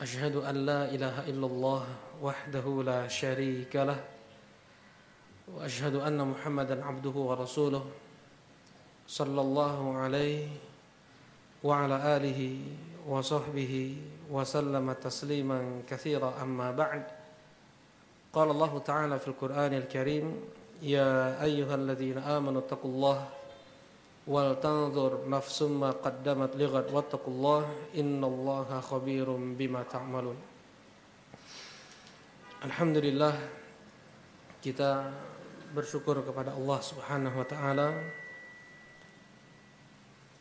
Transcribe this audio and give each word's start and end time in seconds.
أشهد 0.00 0.36
أن 0.36 0.66
لا 0.66 0.90
إله 0.90 1.30
إلا 1.30 1.46
الله 1.46 1.84
وحده 2.22 2.66
لا 2.82 3.08
شريك 3.08 3.76
له 3.76 4.00
وأشهد 5.54 5.94
أن 5.94 6.18
محمدا 6.18 6.84
عبده 6.84 7.10
ورسوله 7.10 7.84
صلى 9.08 9.40
الله 9.40 9.96
عليه 9.98 10.48
وعلى 11.64 11.96
آله 12.16 12.40
وصحبه 13.08 13.96
وسلم 14.30 14.92
تسليما 14.92 15.82
كثيرا. 15.88 16.42
أما 16.42 16.70
بعد 16.70 17.02
قال 18.32 18.50
الله 18.50 18.78
تعالى 18.78 19.18
في 19.18 19.28
القرآن 19.28 19.74
الكريم 19.74 20.26
يا 20.82 21.42
أيها 21.42 21.74
الذين 21.74 22.18
آمنوا 22.18 22.60
اتقوا 22.60 22.90
الله 22.90 23.28
wal 24.24 24.56
tanzur 24.56 25.28
nafsum 25.28 25.84
ma 25.84 25.92
qaddamat 25.92 26.56
lighad 26.56 26.88
wattaqullah 26.88 27.68
innallaha 27.92 28.80
khabirum 28.80 29.52
bima 29.52 29.84
ta'malun. 29.84 30.36
Alhamdulillah 32.64 33.36
kita 34.64 35.12
bersyukur 35.76 36.24
kepada 36.24 36.56
Allah 36.56 36.80
Subhanahu 36.80 37.36
wa 37.36 37.44
taala 37.44 37.88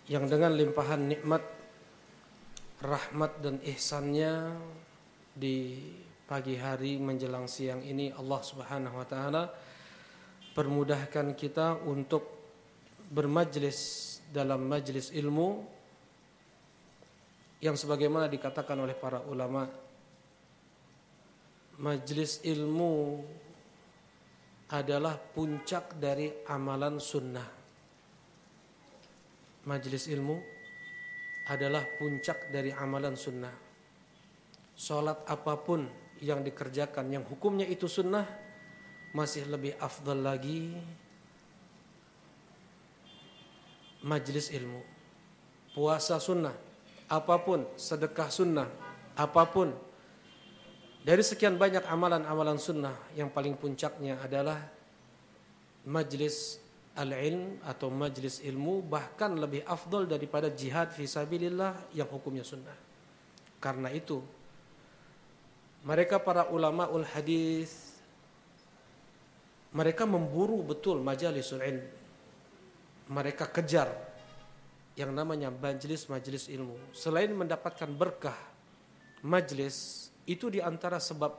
yang 0.07 0.31
dengan 0.31 0.55
limpahan 0.55 1.03
nikmat 1.03 1.43
rahmat 2.79 3.43
dan 3.43 3.59
ihsannya 3.67 4.55
di 5.35 5.83
pagi 6.23 6.55
hari 6.55 6.95
menjelang 6.95 7.51
siang 7.51 7.83
ini 7.83 8.15
Allah 8.15 8.39
Subhanahu 8.39 8.95
wa 8.95 9.07
taala 9.07 9.43
permudahkan 10.55 11.35
kita 11.35 11.83
untuk 11.83 12.32
bermajlis 13.11 13.79
dalam 14.31 14.63
majlis 14.65 15.11
ilmu 15.13 15.63
yang 17.63 17.79
sebagaimana 17.79 18.27
dikatakan 18.27 18.75
oleh 18.75 18.95
para 18.95 19.23
ulama 19.23 19.67
majlis 21.79 22.43
ilmu 22.43 23.23
adalah 24.73 25.15
puncak 25.15 26.01
dari 26.01 26.33
amalan 26.49 26.97
sunnah. 26.97 27.45
Majlis 29.63 30.11
ilmu 30.11 30.35
adalah 31.47 31.85
puncak 32.01 32.49
dari 32.49 32.73
amalan 32.73 33.13
sunnah. 33.13 33.53
Salat 34.73 35.21
apa 35.29 35.53
pun 35.61 35.85
yang 36.19 36.41
dikerjakan 36.41 37.11
yang 37.13 37.23
hukumnya 37.27 37.69
itu 37.69 37.85
sunnah 37.85 38.25
masih 39.13 39.45
lebih 39.45 39.77
afdal 39.77 40.17
lagi 40.17 40.73
majlis 44.03 44.51
ilmu. 44.51 44.83
Puasa 45.73 46.21
sunnah, 46.21 46.53
apa 47.09 47.35
pun, 47.41 47.65
sedekah 47.79 48.29
sunnah, 48.29 48.69
apa 49.17 49.43
pun. 49.49 49.73
Dari 51.03 51.23
sekian 51.25 51.59
banyak 51.59 51.83
amalan-amalan 51.83 52.61
sunnah 52.61 52.95
yang 53.17 53.27
paling 53.33 53.57
puncaknya 53.59 54.21
adalah 54.23 54.59
majlis 55.83 56.63
al-ilm 56.93 57.59
atau 57.65 57.89
majlis 57.89 58.39
ilmu 58.45 58.85
bahkan 58.85 59.33
lebih 59.33 59.65
afdol 59.65 60.05
daripada 60.05 60.47
jihad 60.47 60.93
fi 60.93 61.09
sabilillah 61.09 61.75
yang 61.91 62.07
hukumnya 62.07 62.45
sunnah. 62.45 62.77
Karena 63.59 63.91
itu 63.91 64.23
mereka 65.83 66.21
para 66.21 66.47
ulama 66.47 66.87
ul 66.87 67.03
hadis 67.03 67.99
mereka 69.75 70.07
memburu 70.07 70.63
betul 70.63 71.03
majalisul 71.03 71.59
ilm 71.59 71.83
mereka 73.09 73.49
kejar 73.49 73.91
yang 74.93 75.11
namanya 75.11 75.49
majelis-majelis 75.49 76.47
ilmu. 76.53 76.77
Selain 76.93 77.33
mendapatkan 77.33 77.89
berkah 77.89 78.37
majelis, 79.25 80.07
itu 80.29 80.47
di 80.53 80.61
antara 80.61 81.01
sebab 81.01 81.33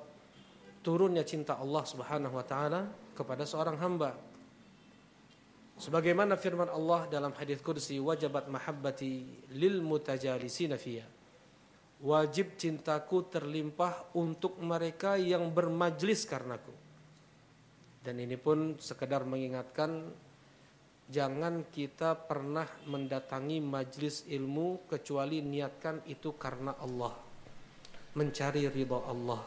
turunnya 0.84 1.24
cinta 1.24 1.56
Allah 1.56 1.84
Subhanahu 1.86 2.34
wa 2.36 2.44
taala 2.44 2.90
kepada 3.16 3.48
seorang 3.48 3.78
hamba. 3.80 4.12
Sebagaimana 5.74 6.38
firman 6.38 6.70
Allah 6.70 7.10
dalam 7.10 7.34
hadis 7.34 7.58
kursi 7.58 7.98
wajabat 7.98 8.46
mahabbati 8.46 9.26
lil 9.58 9.82
mutajalisina. 9.82 10.78
Wajib 12.04 12.60
cintaku 12.60 13.26
terlimpah 13.32 14.12
untuk 14.14 14.60
mereka 14.60 15.16
yang 15.18 15.50
bermajlis 15.50 16.28
karenaku. 16.28 16.70
Dan 18.04 18.20
ini 18.20 18.36
pun 18.36 18.76
sekedar 18.76 19.24
mengingatkan 19.24 20.12
Jangan 21.04 21.68
kita 21.68 22.16
pernah 22.16 22.64
mendatangi 22.88 23.60
majlis 23.60 24.24
ilmu 24.24 24.88
kecuali 24.88 25.44
niatkan 25.44 26.00
itu 26.08 26.32
karena 26.40 26.72
Allah. 26.80 27.12
Mencari 28.16 28.64
ridha 28.72 28.98
Allah. 29.04 29.44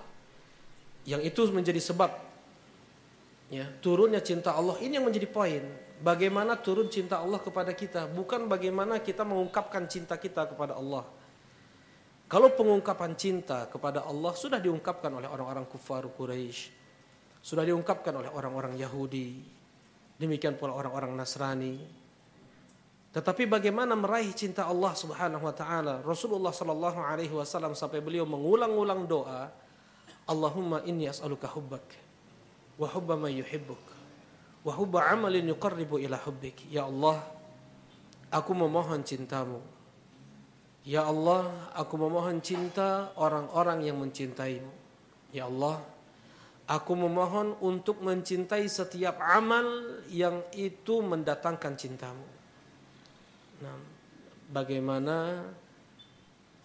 Yang 1.08 1.22
itu 1.34 1.42
menjadi 1.50 1.82
sebab 1.82 2.12
ya, 3.50 3.66
turunnya 3.82 4.22
cinta 4.22 4.54
Allah 4.54 4.78
ini 4.86 5.02
yang 5.02 5.08
menjadi 5.08 5.26
poin. 5.26 5.66
Bagaimana 5.98 6.54
turun 6.62 6.94
cinta 6.94 7.18
Allah 7.18 7.42
kepada 7.42 7.74
kita, 7.74 8.06
bukan 8.06 8.46
bagaimana 8.46 9.02
kita 9.02 9.26
mengungkapkan 9.26 9.90
cinta 9.90 10.14
kita 10.14 10.46
kepada 10.46 10.78
Allah. 10.78 11.10
Kalau 12.30 12.54
pengungkapan 12.54 13.18
cinta 13.18 13.66
kepada 13.66 14.06
Allah 14.06 14.36
sudah 14.38 14.62
diungkapkan 14.62 15.10
oleh 15.10 15.26
orang-orang 15.26 15.66
kufar 15.66 16.06
Quraisy, 16.06 16.70
sudah 17.42 17.66
diungkapkan 17.66 18.14
oleh 18.14 18.30
orang-orang 18.30 18.78
Yahudi, 18.78 19.57
Demikian 20.18 20.58
pula 20.58 20.74
orang-orang 20.74 21.14
Nasrani. 21.14 21.78
Tetapi 23.14 23.50
bagaimana 23.50 23.98
meraih 23.98 24.30
cinta 24.34 24.70
Allah 24.70 24.94
Subhanahu 24.94 25.42
wa 25.42 25.54
taala? 25.54 26.06
Rasulullah 26.06 26.54
sallallahu 26.54 27.00
alaihi 27.02 27.34
wasallam 27.34 27.74
sampai 27.74 28.02
beliau 28.02 28.30
mengulang-ulang 28.30 29.10
doa, 29.10 29.50
Allahumma 30.28 30.84
inni 30.86 31.08
as'aluka 31.08 31.50
hubbak 31.50 31.86
wa 32.78 32.86
hubba 32.86 33.18
man 33.18 33.34
yuhibbuk 33.34 33.82
wa 34.62 34.72
hubba 34.76 35.08
amalin 35.10 35.50
yuqarribu 35.50 35.98
ila 36.04 36.20
hubbik. 36.20 36.68
Ya 36.68 36.86
Allah, 36.86 37.24
aku 38.30 38.52
memohon 38.52 39.02
cintamu. 39.08 39.64
Ya 40.84 41.08
Allah, 41.08 41.48
aku 41.76 41.96
memohon 42.00 42.44
cinta 42.44 43.12
orang-orang 43.16 43.88
yang 43.88 44.00
mencintaimu. 44.00 44.72
Ya 45.32 45.48
Allah, 45.48 45.84
Aku 46.68 47.00
memohon 47.00 47.56
untuk 47.64 48.04
mencintai 48.04 48.68
setiap 48.68 49.24
amal 49.24 49.64
yang 50.12 50.44
itu 50.52 51.00
mendatangkan 51.00 51.80
cintamu. 51.80 52.28
Nah, 53.64 53.78
bagaimana 54.52 55.48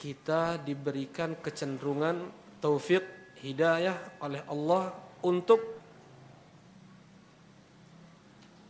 kita 0.03 0.59
diberikan 0.59 1.39
kecenderungan 1.39 2.35
taufik 2.59 3.07
hidayah 3.47 4.19
oleh 4.19 4.43
Allah 4.51 4.91
untuk 5.23 5.63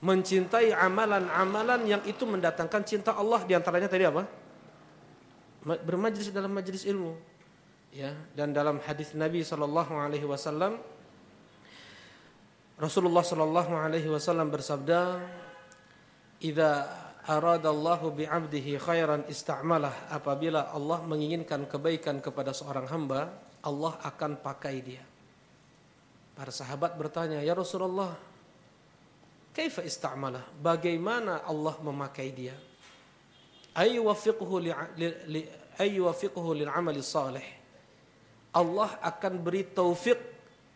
mencintai 0.04 0.76
amalan-amalan 0.76 1.80
yang 1.88 2.02
itu 2.04 2.28
mendatangkan 2.28 2.82
cinta 2.84 3.16
Allah 3.16 3.40
di 3.48 3.56
antaranya 3.56 3.88
tadi 3.88 4.04
apa? 4.04 4.28
Bermajlis 5.64 6.28
dalam 6.28 6.52
majlis 6.52 6.84
ilmu. 6.84 7.16
Ya, 7.92 8.12
dan 8.36 8.52
dalam 8.52 8.80
hadis 8.84 9.16
Nabi 9.16 9.40
wasallam 10.24 10.80
Rasulullah 12.82 13.22
sallallahu 13.22 13.78
alaihi 13.78 14.10
wasallam 14.10 14.50
bersabda, 14.50 15.22
"Idza 16.42 16.90
aradallahu 17.22 18.10
bi'abdihi 18.10 18.74
khairan 18.82 19.22
ista'malah." 19.30 20.10
Apabila 20.10 20.74
Allah 20.74 20.98
menginginkan 21.06 21.70
kebaikan 21.70 22.18
kepada 22.18 22.50
seorang 22.50 22.90
hamba, 22.90 23.30
Allah 23.62 23.94
akan 24.02 24.42
pakai 24.42 24.82
dia. 24.82 24.98
Para 26.34 26.50
sahabat 26.50 26.98
bertanya, 26.98 27.38
"Ya 27.38 27.54
Rasulullah, 27.54 28.18
kaifa 29.54 29.86
ista'malah? 29.86 30.42
Bagaimana 30.58 31.46
Allah 31.46 31.78
memakai 31.86 32.34
dia?" 32.34 32.58
Ayyuwafiqhu 33.78 34.58
li 34.58 35.46
ayyuwafiqhu 35.78 36.50
lil 36.58 36.66
amali 36.66 36.98
salih. 36.98 37.46
Allah 38.50 38.90
akan 39.06 39.38
beri 39.38 39.70
taufik 39.70 40.31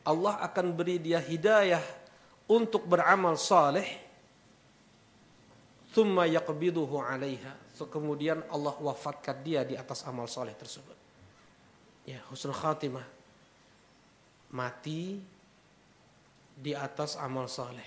Allah 0.07 0.39
akan 0.47 0.67
beri 0.73 1.03
dia 1.03 1.19
hidayah 1.19 1.83
untuk 2.47 2.87
beramal 2.87 3.35
saleh. 3.35 4.07
Thumma 5.91 6.31
yaqbiduhu 6.31 7.03
'alaiha. 7.03 7.67
Kemudian 7.91 8.47
Allah 8.49 8.73
wafatkan 8.79 9.43
dia 9.43 9.67
di 9.67 9.75
atas 9.77 10.07
amal 10.07 10.31
saleh 10.31 10.55
tersebut. 10.55 10.97
Ya 12.07 12.23
husnul 12.31 12.55
khatimah. 12.55 13.05
Mati 14.55 15.19
di 16.57 16.73
atas 16.73 17.21
amal 17.21 17.51
soleh. 17.53 17.85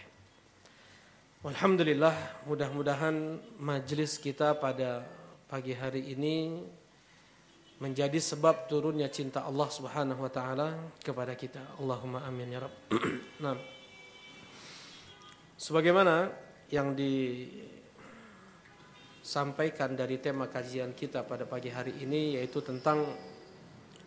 Alhamdulillah, 1.41 2.43
mudah-mudahan 2.45 3.39
majelis 3.57 4.19
kita 4.19 4.53
pada 4.59 5.07
pagi 5.47 5.73
hari 5.73 6.13
ini 6.13 6.67
menjadi 7.79 8.19
sebab 8.19 8.67
turunnya 8.67 9.07
cinta 9.07 9.47
Allah 9.47 9.71
Subhanahu 9.71 10.19
wa 10.27 10.31
taala 10.31 10.75
kepada 10.99 11.31
kita. 11.35 11.79
Allahumma 11.79 12.27
amin 12.27 12.51
ya 12.51 12.59
rabb. 12.67 12.75
nah. 13.43 13.55
Sebagaimana 15.59 16.31
yang 16.71 16.95
disampaikan 19.23 19.95
dari 19.95 20.19
tema 20.19 20.47
kajian 20.47 20.95
kita 20.95 21.23
pada 21.27 21.43
pagi 21.47 21.67
hari 21.71 21.99
ini 22.03 22.39
yaitu 22.39 22.63
tentang 22.63 23.03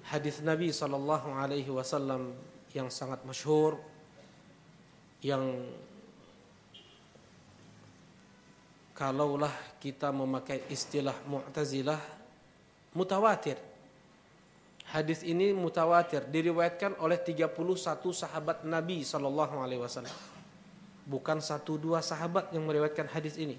hadis 0.09 0.41
Nabi 0.41 0.73
sallallahu 0.73 1.37
alaihi 1.37 1.69
wasallam 1.69 2.33
yang 2.73 2.89
sangat 2.89 3.21
masyhur 3.29 3.77
yang 5.21 5.69
kalaulah 8.97 9.53
kita 9.77 10.09
memakai 10.09 10.65
istilah 10.73 11.15
Mu'tazilah 11.29 12.22
mutawatir. 12.97 13.57
Hadis 14.93 15.25
ini 15.25 15.57
mutawatir 15.57 16.29
diriwayatkan 16.29 17.01
oleh 17.01 17.17
31 17.17 17.57
sahabat 18.13 18.61
Nabi 18.69 19.01
sallallahu 19.01 19.57
alaihi 19.57 19.81
wasallam. 19.81 20.13
Bukan 21.09 21.41
satu 21.41 21.81
dua 21.81 22.05
sahabat 22.05 22.53
yang 22.53 22.69
meriwayatkan 22.69 23.09
hadis 23.09 23.41
ini. 23.41 23.57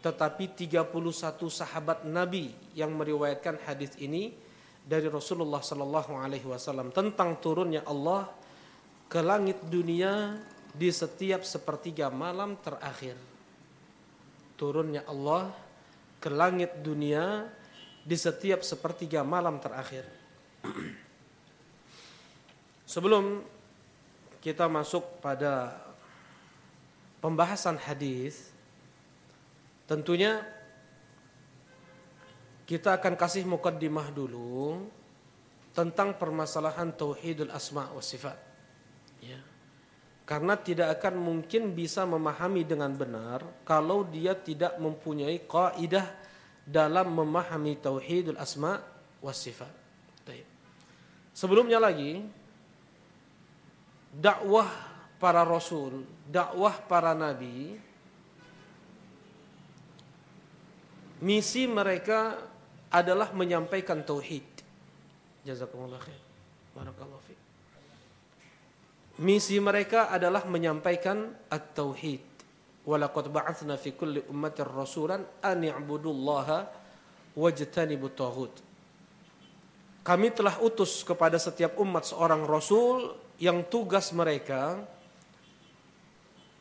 Tetapi 0.00 0.56
31 0.56 0.88
sahabat 1.52 2.08
Nabi 2.08 2.56
yang 2.72 2.94
meriwayatkan 2.96 3.60
hadis 3.68 3.92
ini 4.00 4.32
dari 4.86 5.10
Rasulullah 5.10 5.60
sallallahu 5.60 6.14
alaihi 6.14 6.46
wasallam 6.46 6.94
tentang 6.94 7.36
turunnya 7.42 7.82
Allah 7.84 8.30
ke 9.10 9.18
langit 9.18 9.60
dunia 9.66 10.38
di 10.70 10.88
setiap 10.94 11.42
sepertiga 11.42 12.06
malam 12.08 12.54
terakhir. 12.62 13.18
Turunnya 14.56 15.04
Allah 15.04 15.52
ke 16.22 16.32
langit 16.32 16.80
dunia 16.80 17.50
di 18.06 18.14
setiap 18.14 18.62
sepertiga 18.62 19.26
malam 19.26 19.58
terakhir. 19.58 20.06
Sebelum 22.86 23.42
kita 24.38 24.70
masuk 24.70 25.18
pada 25.18 25.74
pembahasan 27.18 27.74
hadis, 27.82 28.54
tentunya 29.90 30.46
kita 32.62 32.94
akan 32.94 33.18
kasih 33.18 33.42
mukaddimah 33.42 34.14
dulu 34.14 34.86
tentang 35.74 36.14
permasalahan 36.14 36.94
tauhidul 36.94 37.50
asma 37.50 37.90
wa 37.90 37.98
sifat. 37.98 38.38
Ya. 39.18 39.42
Karena 40.26 40.54
tidak 40.54 40.98
akan 40.98 41.18
mungkin 41.18 41.74
bisa 41.74 42.06
memahami 42.06 42.62
dengan 42.62 42.94
benar 42.94 43.42
kalau 43.66 44.06
dia 44.06 44.34
tidak 44.34 44.78
mempunyai 44.78 45.42
kaidah 45.46 46.25
dalam 46.66 47.14
memahami 47.14 47.78
tauhidul 47.78 48.36
asma 48.42 48.82
was 49.22 49.38
sifat. 49.38 49.86
Sebelumnya 51.36 51.76
lagi 51.76 52.24
dakwah 54.08 54.72
para 55.20 55.44
rasul, 55.44 56.08
dakwah 56.32 56.80
para 56.88 57.12
nabi 57.12 57.76
misi 61.20 61.68
mereka 61.68 62.40
adalah 62.88 63.36
menyampaikan 63.36 64.00
tauhid. 64.00 64.48
Jazakumullah 65.44 66.00
khair. 66.00 66.18
Barakallahu 66.72 67.22
fiik. 67.28 67.40
Misi 69.20 69.60
mereka 69.60 70.08
adalah 70.08 70.44
menyampaikan 70.48 71.36
at-tauhid. 71.52 72.20
Walaqad 72.86 73.34
ba'atsna 73.34 73.74
fi 73.74 73.90
kulli 73.92 74.22
ummatin 74.30 74.70
rasulan 74.70 75.26
an 75.42 75.58
i'budullaha 75.58 76.70
wajtanibut 77.34 78.14
taghut. 78.14 78.54
Kami 80.06 80.30
telah 80.30 80.62
utus 80.62 81.02
kepada 81.02 81.34
setiap 81.34 81.74
umat 81.82 82.06
seorang 82.06 82.46
rasul 82.46 83.18
yang 83.42 83.66
tugas 83.66 84.14
mereka 84.14 84.78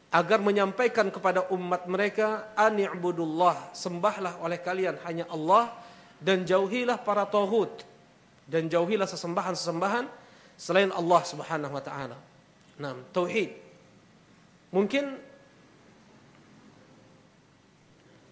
agar 0.09 0.41
menyampaikan 0.41 1.13
kepada 1.13 1.45
umat 1.53 1.85
mereka 1.85 2.55
an 2.57 2.79
i'budullah, 2.79 3.75
sembahlah 3.75 4.41
oleh 4.41 4.57
kalian 4.57 4.97
hanya 5.05 5.29
Allah 5.29 5.75
dan 6.17 6.41
jauhilah 6.41 7.03
para 7.03 7.27
taghut 7.27 7.83
dan 8.49 8.65
jauhilah 8.71 9.05
sesembahan-sesembahan 9.05 10.07
selain 10.55 10.89
Allah 10.89 11.21
Subhanahu 11.21 11.73
wa 11.75 11.83
taala. 11.83 12.17
Nah, 12.79 12.95
tauhid. 13.11 13.51
Mungkin 14.71 15.19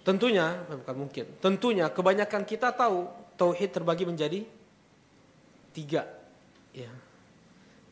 tentunya 0.04 0.62
bukan 0.68 0.96
mungkin, 1.08 1.26
tentunya 1.40 1.88
kebanyakan 1.88 2.44
kita 2.44 2.76
tahu 2.76 3.08
tauhid 3.40 3.72
terbagi 3.74 4.06
menjadi 4.06 4.40
tiga. 5.74 6.06
Ya. 6.76 6.92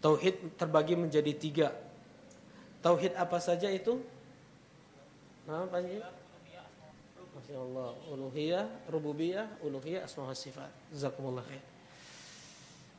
Tauhid 0.04 0.60
terbagi 0.60 1.00
menjadi 1.00 1.34
tiga. 1.34 1.68
Tauhid 2.82 3.14
apa 3.18 3.38
saja 3.38 3.70
itu? 3.70 4.02
Apa 5.46 5.82
sih? 5.82 6.02
Masya 7.32 7.58
Allah, 7.58 7.90
uluhiyah, 8.12 8.66
rububiyah, 8.92 9.48
uluhiyah, 9.64 10.04
asma 10.04 10.28
wa 10.28 10.36
sifat. 10.36 10.70
Jazakumullah 10.92 11.46
khair. 11.48 11.64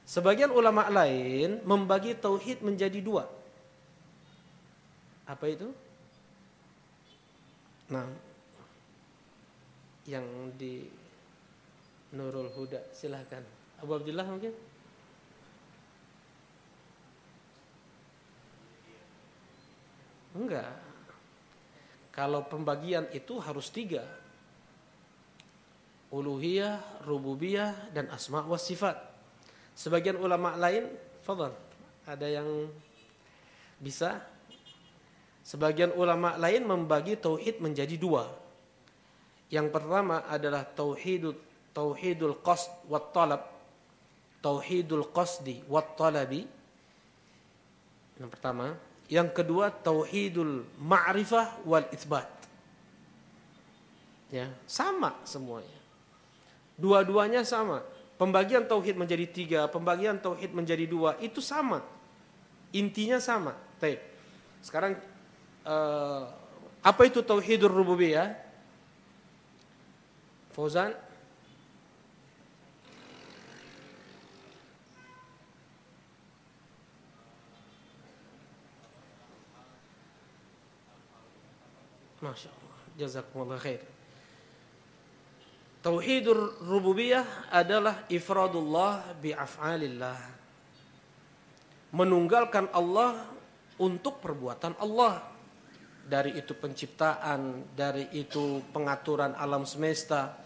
Sebagian 0.09 0.50
ulama 0.50 0.88
lain 0.91 1.62
membagi 1.62 2.17
tauhid 2.19 2.64
menjadi 2.64 2.99
dua. 2.99 3.29
Apa 5.29 5.47
itu? 5.47 5.70
Nah, 7.93 8.09
yang 10.08 10.25
di 10.58 10.87
Nurul 12.12 12.50
Huda 12.52 12.93
silahkan. 12.93 13.40
Abu 13.81 13.96
Abdullah 13.96 14.26
mungkin? 14.26 14.54
Enggak. 20.32 20.72
Kalau 22.12 22.44
pembagian 22.44 23.08
itu 23.12 23.40
harus 23.40 23.72
tiga. 23.72 24.04
Uluhiyah, 26.12 27.04
rububiyah, 27.08 27.93
dan 27.96 28.12
asma 28.12 28.44
wa 28.44 28.60
sifat. 28.60 29.00
Sebagian 29.73 30.21
ulama 30.21 30.52
lain, 30.61 30.92
fadal, 31.25 31.56
ada 32.04 32.28
yang 32.28 32.68
bisa 33.80 34.21
Sebagian 35.42 35.90
ulama 35.99 36.38
lain 36.38 36.62
membagi 36.62 37.18
tauhid 37.18 37.59
menjadi 37.59 37.99
dua. 37.99 38.30
Yang 39.52 39.68
pertama 39.68 40.25
adalah 40.25 40.64
tauhidul 40.64 41.37
tauhidul 41.76 42.40
qasd 42.40 42.73
wat 42.88 43.12
talab. 43.12 43.44
Tauhidul 44.40 45.12
qasdi 45.12 45.61
wat 45.68 45.92
talabi. 45.94 46.49
Yang 48.16 48.30
pertama, 48.32 48.75
yang 49.12 49.28
kedua 49.28 49.68
tauhidul 49.68 50.64
ma'rifah 50.80 51.62
wal 51.68 51.85
itsbat. 51.92 52.26
Ya, 54.32 54.49
sama 54.64 55.12
semuanya. 55.28 55.78
Dua-duanya 56.80 57.44
sama. 57.44 57.85
Pembagian 58.16 58.64
tauhid 58.64 58.97
menjadi 58.97 59.26
tiga, 59.28 59.61
pembagian 59.68 60.16
tauhid 60.16 60.56
menjadi 60.56 60.88
dua, 60.88 61.21
itu 61.21 61.44
sama. 61.44 61.85
Intinya 62.73 63.21
sama. 63.21 63.52
Baik. 63.76 64.00
Sekarang 64.64 64.97
uh, 65.68 66.25
apa 66.80 67.02
itu 67.04 67.21
tauhidur 67.21 67.68
rububiyah? 67.68 68.32
Fauzan? 70.52 70.92
Masya 82.23 82.49
Allah. 82.54 82.78
Jazakumullah 82.94 83.59
khair. 83.59 83.82
Tauhidur 85.82 86.62
rububiyah 86.62 87.50
adalah 87.50 88.06
ifradullah 88.06 89.18
bi'af'alillah. 89.18 90.21
Menunggalkan 91.90 92.71
Allah 92.71 93.26
untuk 93.82 94.23
perbuatan 94.23 94.78
Allah. 94.78 95.26
Dari 96.02 96.38
itu 96.38 96.54
penciptaan, 96.54 97.75
dari 97.75 98.06
itu 98.14 98.62
pengaturan 98.71 99.35
alam 99.35 99.66
semesta, 99.66 100.41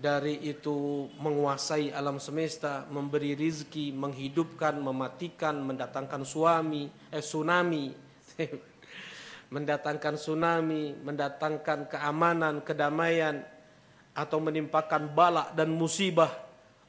dari 0.00 0.40
itu 0.48 1.06
menguasai 1.20 1.92
alam 1.92 2.16
semesta, 2.16 2.88
memberi 2.88 3.36
rizki, 3.36 3.92
menghidupkan, 3.92 4.80
mematikan, 4.80 5.60
mendatangkan 5.60 6.24
suami, 6.24 6.88
eh 7.12 7.20
tsunami, 7.20 7.92
mendatangkan 9.54 10.16
tsunami, 10.16 10.96
mendatangkan 11.04 11.92
keamanan, 11.92 12.64
kedamaian, 12.64 13.44
atau 14.16 14.40
menimpakan 14.40 15.12
balak 15.12 15.52
dan 15.52 15.68
musibah, 15.68 16.32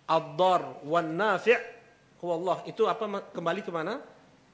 ad-dar 0.08 0.80
wan 0.88 1.12
nafi' 1.12 1.84
Allah 2.22 2.62
itu 2.70 2.86
apa 2.86 3.34
kembali 3.34 3.62
ke 3.66 3.74
mana? 3.74 3.98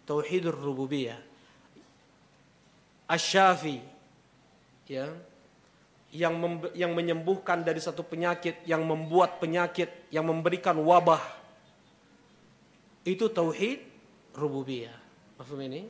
tauhidur 0.07 0.55
rububiyah. 0.55 1.19
Asyafi 3.11 3.83
ya 4.87 5.11
yang 6.17 6.33
yang 6.73 6.97
menyembuhkan 6.97 7.61
dari 7.61 7.77
satu 7.77 8.01
penyakit, 8.01 8.65
yang 8.65 8.81
membuat 8.81 9.37
penyakit, 9.37 10.09
yang 10.09 10.25
memberikan 10.25 10.73
wabah. 10.81 11.21
Itu 13.05 13.29
tauhid 13.29 13.85
rububiyah. 14.33 14.97
Maksud 15.37 15.61
ini? 15.61 15.85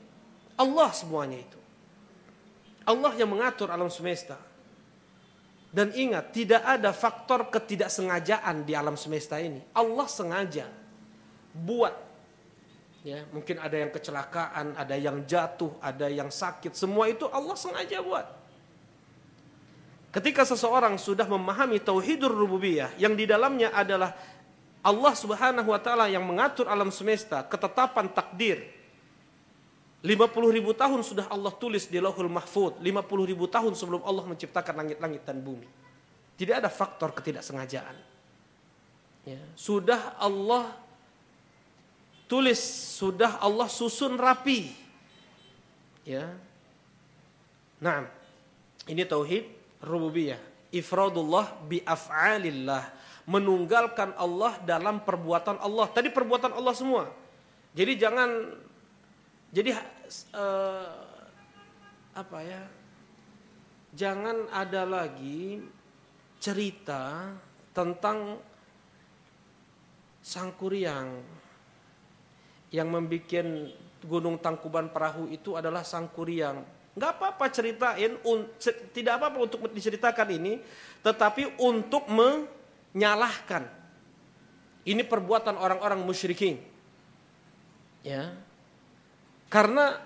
Allah 0.60 0.92
semuanya 0.92 1.40
itu. 1.40 1.60
Allah 2.84 3.16
yang 3.16 3.32
mengatur 3.32 3.72
alam 3.72 3.88
semesta. 3.88 4.36
Dan 5.72 5.92
ingat, 5.96 6.32
tidak 6.32 6.64
ada 6.64 6.96
faktor 6.96 7.52
ketidaksengajaan 7.52 8.64
di 8.64 8.76
alam 8.76 8.96
semesta 8.96 9.40
ini. 9.40 9.64
Allah 9.76 10.08
sengaja 10.08 10.68
buat. 11.52 11.96
Ya, 13.04 13.24
mungkin 13.32 13.60
ada 13.60 13.76
yang 13.76 13.92
kecelakaan, 13.92 14.76
ada 14.76 14.96
yang 15.00 15.24
jatuh, 15.24 15.76
ada 15.80 16.12
yang 16.12 16.28
sakit. 16.28 16.76
Semua 16.76 17.08
itu 17.08 17.28
Allah 17.32 17.56
sengaja 17.56 18.04
buat. 18.04 18.37
Ketika 20.08 20.48
seseorang 20.48 20.96
sudah 20.96 21.28
memahami 21.28 21.84
tauhidur 21.84 22.32
rububiyah 22.32 22.96
yang 22.96 23.14
di 23.14 23.28
dalamnya 23.28 23.76
adalah 23.76 24.16
Allah 24.80 25.14
Subhanahu 25.14 25.68
wa 25.68 25.80
taala 25.84 26.08
yang 26.08 26.24
mengatur 26.24 26.72
alam 26.72 26.88
semesta, 26.94 27.44
ketetapan 27.44 28.08
takdir. 28.08 28.64
50 30.00 30.56
ribu 30.56 30.72
tahun 30.72 31.04
sudah 31.04 31.28
Allah 31.28 31.52
tulis 31.52 31.90
di 31.90 32.00
Lauhul 32.00 32.32
Mahfud, 32.32 32.80
50 32.80 32.88
ribu 33.28 33.50
tahun 33.50 33.76
sebelum 33.76 34.06
Allah 34.08 34.24
menciptakan 34.30 34.80
langit-langit 34.80 35.26
dan 35.28 35.44
bumi. 35.44 35.68
Tidak 36.38 36.64
ada 36.64 36.70
faktor 36.70 37.12
ketidaksengajaan. 37.18 37.98
Ya, 39.28 39.42
sudah 39.60 40.16
Allah 40.22 40.72
tulis, 42.30 42.62
sudah 42.96 43.42
Allah 43.44 43.68
susun 43.68 44.16
rapi. 44.16 44.72
Ya. 46.08 46.32
Nah, 47.84 48.08
ini 48.88 49.04
tauhid 49.04 49.57
rububiyah. 49.82 50.40
Ifradullah 50.74 51.58
bi 51.66 51.82
af'alillah. 51.82 52.84
Menunggalkan 53.28 54.16
Allah 54.16 54.56
dalam 54.64 55.04
perbuatan 55.04 55.60
Allah. 55.60 55.88
Tadi 55.92 56.08
perbuatan 56.12 56.56
Allah 56.56 56.74
semua. 56.76 57.12
Jadi 57.76 57.94
jangan 58.00 58.30
jadi 59.52 59.76
uh, 60.36 60.88
apa 62.16 62.40
ya? 62.44 62.64
Jangan 63.98 64.48
ada 64.54 64.84
lagi 64.88 65.64
cerita 66.38 67.34
tentang 67.74 68.40
Sangkuriang 70.28 71.24
yang 72.76 72.88
membuat 72.92 73.48
Gunung 74.04 74.38
Tangkuban 74.38 74.92
Perahu 74.92 75.32
itu 75.32 75.56
adalah 75.56 75.82
Sangkuriang 75.88 76.77
Nggak 76.98 77.12
apa-apa 77.14 77.46
ceritain, 77.54 78.18
tidak 78.90 79.14
apa-apa 79.22 79.38
untuk 79.38 79.70
diceritakan 79.70 80.28
ini, 80.34 80.58
tetapi 81.06 81.62
untuk 81.62 82.10
menyalahkan. 82.10 83.70
Ini 84.82 85.06
perbuatan 85.06 85.62
orang-orang 85.62 86.02
musyrikin. 86.02 86.58
Ya. 88.02 88.34
Karena 89.46 90.02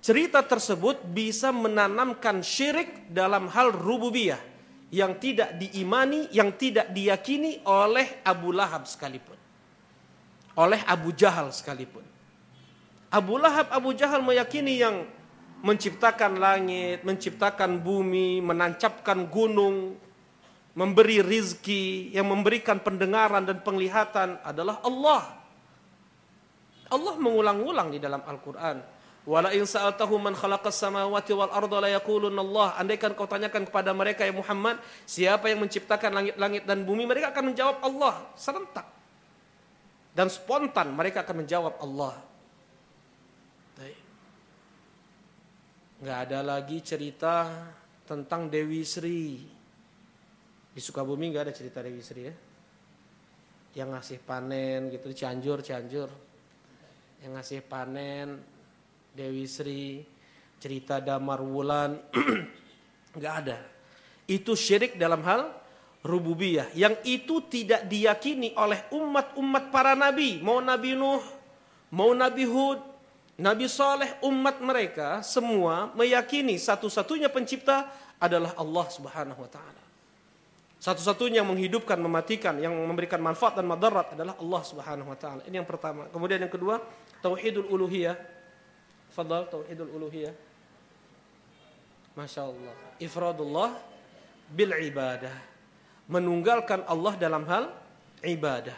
cerita 0.00 0.40
tersebut 0.40 1.04
bisa 1.12 1.52
menanamkan 1.52 2.40
syirik 2.40 3.12
dalam 3.12 3.52
hal 3.52 3.68
rububiyah 3.68 4.40
yang 4.94 5.18
tidak 5.18 5.58
diimani, 5.58 6.30
yang 6.30 6.54
tidak 6.54 6.88
diyakini 6.94 7.60
oleh 7.66 8.22
Abu 8.24 8.54
Lahab 8.54 8.86
sekalipun. 8.86 9.36
Oleh 10.54 10.80
Abu 10.86 11.10
Jahal 11.10 11.50
sekalipun. 11.50 12.06
Abu 13.10 13.34
Lahab, 13.38 13.74
Abu 13.74 13.90
Jahal 13.94 14.22
meyakini 14.22 14.78
yang 14.78 15.02
menciptakan 15.64 16.36
langit, 16.36 17.00
menciptakan 17.08 17.80
bumi, 17.80 18.44
menancapkan 18.44 19.24
gunung, 19.32 19.96
memberi 20.76 21.24
rizki, 21.24 22.12
yang 22.12 22.28
memberikan 22.28 22.84
pendengaran 22.84 23.48
dan 23.48 23.64
penglihatan 23.64 24.44
adalah 24.44 24.84
Allah. 24.84 25.40
Allah 26.92 27.14
mengulang-ulang 27.16 27.96
di 27.96 27.98
dalam 27.98 28.20
Al-Quran. 28.20 28.76
Wala 29.24 29.56
in 29.56 29.64
sa'altahu 29.64 30.20
man 30.20 30.36
khalaqas 30.36 30.84
samawati 30.84 31.32
wal 31.32 31.48
arda 31.48 31.80
la 31.80 31.96
Allah. 31.96 32.68
Andaikan 32.76 33.16
kau 33.16 33.24
tanyakan 33.24 33.64
kepada 33.64 33.96
mereka 33.96 34.28
ya 34.28 34.36
Muhammad, 34.36 34.76
siapa 35.08 35.48
yang 35.48 35.64
menciptakan 35.64 36.12
langit-langit 36.12 36.68
dan 36.68 36.84
bumi, 36.84 37.08
mereka 37.08 37.32
akan 37.32 37.56
menjawab 37.56 37.80
Allah 37.80 38.20
serentak. 38.36 38.84
Dan 40.12 40.28
spontan 40.28 40.92
mereka 40.92 41.24
akan 41.24 41.40
menjawab 41.40 41.80
Allah. 41.80 42.33
Nggak 46.04 46.20
ada 46.28 46.44
lagi 46.44 46.84
cerita 46.84 47.48
tentang 48.04 48.52
Dewi 48.52 48.84
Sri. 48.84 49.40
Di 50.68 50.76
Sukabumi 50.76 51.32
nggak 51.32 51.48
ada 51.48 51.54
cerita 51.56 51.80
Dewi 51.80 52.04
Sri 52.04 52.28
ya. 52.28 52.34
Yang 53.80 53.88
ngasih 53.96 54.18
panen 54.20 54.92
gitu 54.92 55.08
Cianjur, 55.16 55.64
Cianjur. 55.64 56.12
Yang 57.24 57.32
ngasih 57.40 57.60
panen 57.64 58.36
Dewi 59.16 59.48
Sri, 59.48 60.04
cerita 60.60 61.00
Damar 61.00 61.40
Wulan 61.40 61.96
nggak 63.16 63.34
ada. 63.40 63.64
Itu 64.28 64.52
syirik 64.52 65.00
dalam 65.00 65.24
hal 65.24 65.56
rububiyah 66.04 66.68
yang 66.76 67.00
itu 67.08 67.48
tidak 67.48 67.88
diyakini 67.88 68.52
oleh 68.60 68.92
umat-umat 68.92 69.72
para 69.72 69.96
nabi, 69.96 70.36
mau 70.44 70.60
Nabi 70.60 70.92
Nuh, 70.92 71.24
mau 71.96 72.12
Nabi 72.12 72.44
Hud, 72.44 72.93
Nabi 73.34 73.66
Saleh 73.66 74.14
umat 74.22 74.62
mereka 74.62 75.18
semua 75.26 75.90
meyakini 75.98 76.54
satu-satunya 76.54 77.26
pencipta 77.26 77.90
adalah 78.22 78.54
Allah 78.54 78.86
Subhanahu 78.86 79.42
wa 79.42 79.50
taala. 79.50 79.82
Satu-satunya 80.78 81.40
yang 81.40 81.48
menghidupkan, 81.48 81.96
mematikan, 81.96 82.60
yang 82.60 82.76
memberikan 82.76 83.16
manfaat 83.16 83.56
dan 83.56 83.64
madarat 83.64 84.12
adalah 84.14 84.36
Allah 84.36 84.62
Subhanahu 84.62 85.08
wa 85.10 85.18
taala. 85.18 85.40
Ini 85.48 85.64
yang 85.64 85.68
pertama. 85.68 86.06
Kemudian 86.12 86.44
yang 86.44 86.52
kedua, 86.52 86.78
tauhidul 87.24 87.72
uluhiyah. 87.72 88.14
Fadal 89.10 89.48
tauhidul 89.48 89.90
uluhiyah. 89.90 90.34
Masya 92.14 92.42
Allah. 92.46 92.76
Ifradullah 93.00 93.80
bil 94.52 94.76
ibadah. 94.76 95.34
Menunggalkan 96.06 96.84
Allah 96.84 97.16
dalam 97.16 97.48
hal 97.48 97.72
ibadah. 98.20 98.76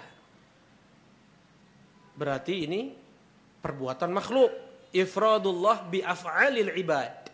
Berarti 2.15 2.71
ini 2.71 2.95
perbuatan 3.66 4.14
makhluk. 4.14 4.54
Ifradullah 4.94 5.90
bi 5.90 5.99
af'alil 6.06 6.70
ibad. 6.78 7.26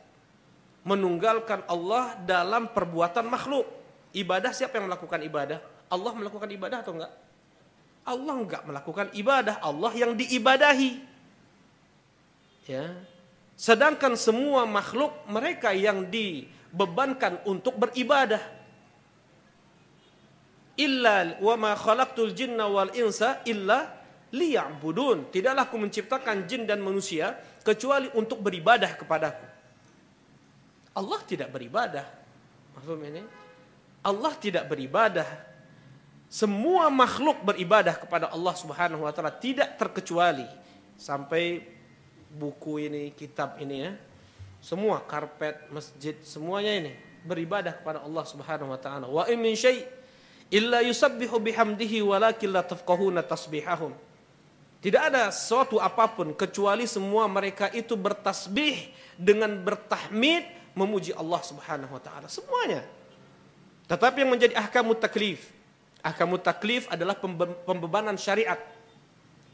Menunggalkan 0.89 1.63
Allah 1.69 2.17
dalam 2.25 2.73
perbuatan 2.73 3.29
makhluk. 3.29 3.69
Ibadah 4.17 4.51
siapa 4.57 4.81
yang 4.81 4.89
melakukan 4.89 5.21
ibadah? 5.21 5.61
Allah 5.93 6.13
melakukan 6.17 6.49
ibadah 6.49 6.81
atau 6.81 6.97
enggak? 6.97 7.13
Allah 8.03 8.35
enggak 8.35 8.63
melakukan 8.67 9.07
ibadah, 9.15 9.61
Allah 9.63 9.93
yang 9.95 10.17
diibadahi. 10.17 10.99
Ya. 12.67 12.91
Sedangkan 13.55 14.19
semua 14.19 14.67
makhluk 14.67 15.15
mereka 15.31 15.71
yang 15.71 16.09
dibebankan 16.09 17.39
untuk 17.47 17.79
beribadah. 17.79 18.43
Illa 20.75 21.37
wa 21.39 21.55
ma 21.55 21.73
khalaqtul 21.79 22.33
jinna 22.35 22.67
wal 22.67 22.91
insa 22.97 23.39
illa 23.47 24.02
liya'budun. 24.33 25.29
Tidaklah 25.29 25.69
aku 25.69 25.77
menciptakan 25.77 26.49
jin 26.49 26.65
dan 26.65 26.81
manusia 26.81 27.37
kecuali 27.63 28.09
untuk 28.17 28.41
beribadah 28.41 28.97
kepadaku. 28.97 29.47
Allah 30.93 31.21
tidak 31.25 31.49
beribadah. 31.53 32.05
Maksudnya 32.77 33.09
ini? 33.13 33.23
Allah 34.03 34.33
tidak 34.37 34.67
beribadah. 34.67 35.29
Semua 36.33 36.89
makhluk 36.89 37.45
beribadah 37.45 37.93
kepada 37.93 38.33
Allah 38.33 38.55
Subhanahu 38.57 39.05
wa 39.05 39.13
taala 39.13 39.29
tidak 39.29 39.77
terkecuali 39.77 40.49
sampai 40.97 41.61
buku 42.33 42.89
ini, 42.89 43.13
kitab 43.13 43.61
ini 43.61 43.77
ya. 43.85 43.93
Semua 44.65 45.05
karpet, 45.05 45.69
masjid, 45.69 46.17
semuanya 46.25 46.73
ini 46.73 46.93
beribadah 47.23 47.77
kepada 47.77 48.01
Allah 48.01 48.25
Subhanahu 48.25 48.73
wa 48.73 48.81
taala. 48.81 49.07
Wa 49.13 49.29
in 49.29 49.39
min 49.45 49.53
syai' 49.53 49.85
illa 50.49 50.81
yusabbihu 50.81 51.37
bihamdihi 51.37 52.01
walakin 52.01 52.49
la 52.49 52.65
tafqahuna 52.65 53.21
tasbihahum. 53.21 53.93
Tidak 54.83 54.99
ada 54.99 55.31
sesuatu 55.31 55.79
apa 55.79 56.11
pun 56.11 56.35
kecuali 56.35 56.91
semua 56.91 57.31
mereka 57.31 57.71
itu 57.71 57.95
bertasbih 57.95 58.91
dengan 59.15 59.55
bertahmid 59.63 60.43
memuji 60.75 61.15
Allah 61.15 61.39
Subhanahu 61.39 61.95
wa 61.95 62.03
taala. 62.03 62.27
Semuanya. 62.27 62.83
Tetapi 63.87 64.27
yang 64.27 64.35
menjadi 64.35 64.59
ahkamut 64.59 64.99
taklif. 64.99 65.55
Ahkamut 66.03 66.43
taklif 66.43 66.91
adalah 66.91 67.15
pembebanan 67.63 68.19
syariat. 68.19 68.59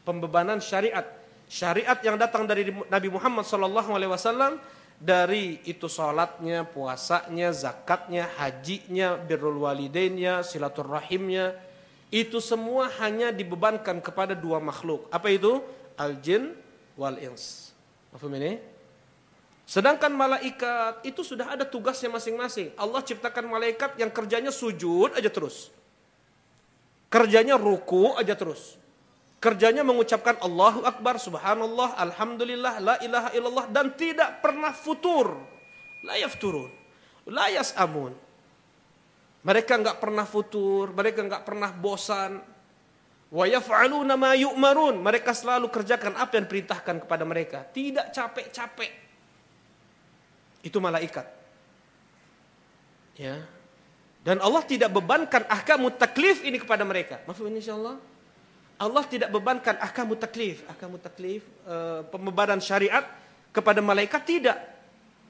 Pembebanan 0.08 0.64
syariat. 0.64 1.04
Syariat 1.44 2.00
yang 2.00 2.16
datang 2.16 2.48
dari 2.48 2.72
Nabi 2.88 3.12
Muhammad 3.12 3.44
sallallahu 3.44 3.92
alaihi 3.92 4.08
wasallam 4.08 4.56
dari 4.96 5.60
itu 5.68 5.86
salatnya, 5.86 6.64
puasanya, 6.64 7.52
zakatnya, 7.52 8.32
hajinya, 8.40 9.20
birrul 9.20 9.62
walidainnya, 9.62 10.40
silaturrahimnya, 10.40 11.67
itu 12.08 12.40
semua 12.40 12.88
hanya 13.04 13.28
dibebankan 13.28 14.00
kepada 14.00 14.32
dua 14.32 14.60
makhluk. 14.60 15.08
Apa 15.12 15.28
itu? 15.28 15.60
Al-jin 15.98 16.56
wal 16.96 17.20
ins. 17.20 17.76
Paham 18.08 18.32
ini? 18.40 18.56
Sedangkan 19.68 20.08
malaikat 20.16 21.04
itu 21.04 21.20
sudah 21.20 21.52
ada 21.52 21.68
tugasnya 21.68 22.08
masing-masing. 22.08 22.72
Allah 22.80 23.04
ciptakan 23.04 23.44
malaikat 23.44 24.00
yang 24.00 24.08
kerjanya 24.08 24.48
sujud 24.48 25.12
aja 25.12 25.28
terus. 25.28 25.68
Kerjanya 27.12 27.60
ruku 27.60 28.16
aja 28.16 28.32
terus. 28.32 28.80
Kerjanya 29.38 29.84
mengucapkan 29.84 30.40
Allahu 30.40 30.82
Akbar, 30.88 31.20
Subhanallah, 31.20 31.94
Alhamdulillah, 32.00 32.80
La 32.80 32.96
ilaha 33.04 33.28
illallah 33.36 33.66
dan 33.68 33.92
tidak 33.92 34.40
pernah 34.40 34.72
futur. 34.72 35.36
La 36.02 36.16
yafturun. 36.16 36.72
La 37.28 37.52
yas'amun. 37.52 38.16
Mereka 39.46 39.72
nggak 39.78 39.98
pernah 40.02 40.26
futur, 40.26 40.90
mereka 40.90 41.22
nggak 41.22 41.44
pernah 41.46 41.70
bosan. 41.70 42.42
Wa 43.28 43.44
yaf'aluna 43.44 44.16
ma 44.18 44.32
yu'marun. 44.34 44.98
Mereka 44.98 45.30
selalu 45.36 45.68
kerjakan 45.68 46.16
apa 46.18 46.40
yang 46.40 46.46
perintahkan 46.48 46.96
kepada 47.06 47.24
mereka. 47.28 47.62
Tidak 47.62 48.10
capek-capek. 48.10 48.92
Itu 50.64 50.82
malaikat. 50.82 51.26
Ya. 53.18 53.46
Dan 54.22 54.42
Allah 54.42 54.62
tidak 54.66 54.90
bebankan 54.90 55.46
ahkamu 55.46 55.94
taklif 55.94 56.42
ini 56.42 56.58
kepada 56.58 56.82
mereka. 56.82 57.22
Maaf 57.24 57.38
insyaallah. 57.38 57.96
Allah 58.78 59.04
tidak 59.10 59.34
bebankan 59.34 59.74
ahkamu 59.82 60.14
taklif, 60.14 60.62
ahkamu 60.70 61.02
taklif, 61.02 61.42
e, 61.66 61.74
pembebanan 62.14 62.62
syariat 62.62 63.02
kepada 63.50 63.82
malaikat 63.82 64.22
tidak. 64.22 64.58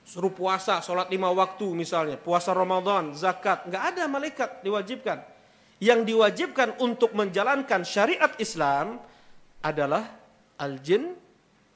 Suruh 0.09 0.33
puasa, 0.33 0.81
sholat 0.81 1.13
lima 1.13 1.29
waktu 1.29 1.69
misalnya, 1.77 2.17
puasa 2.17 2.57
Ramadan, 2.57 3.13
zakat, 3.13 3.69
nggak 3.69 3.83
ada 3.93 4.09
malaikat 4.09 4.65
diwajibkan. 4.65 5.21
Yang 5.85 6.01
diwajibkan 6.09 6.81
untuk 6.81 7.13
menjalankan 7.13 7.85
syariat 7.85 8.33
Islam 8.41 9.05
adalah 9.61 10.09
al-jin 10.57 11.13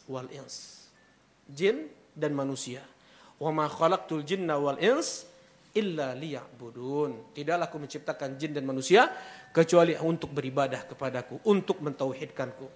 wal 0.09 0.33
ins. 0.33 0.89
Jin 1.45 1.93
dan 2.17 2.33
manusia. 2.33 2.81
Wa 3.37 3.53
ma 3.53 3.69
khalaqtul 3.69 4.25
jinna 4.25 4.57
wal 4.57 4.81
ins 4.81 5.29
illa 5.77 6.17
liya'budun. 6.17 7.37
Tidaklah 7.37 7.69
aku 7.69 7.77
menciptakan 7.85 8.41
jin 8.41 8.57
dan 8.57 8.65
manusia 8.65 9.13
kecuali 9.53 9.93
untuk 10.01 10.33
beribadah 10.33 10.89
kepadaku, 10.89 11.45
untuk 11.53 11.85
mentauhidkanku. 11.85 12.67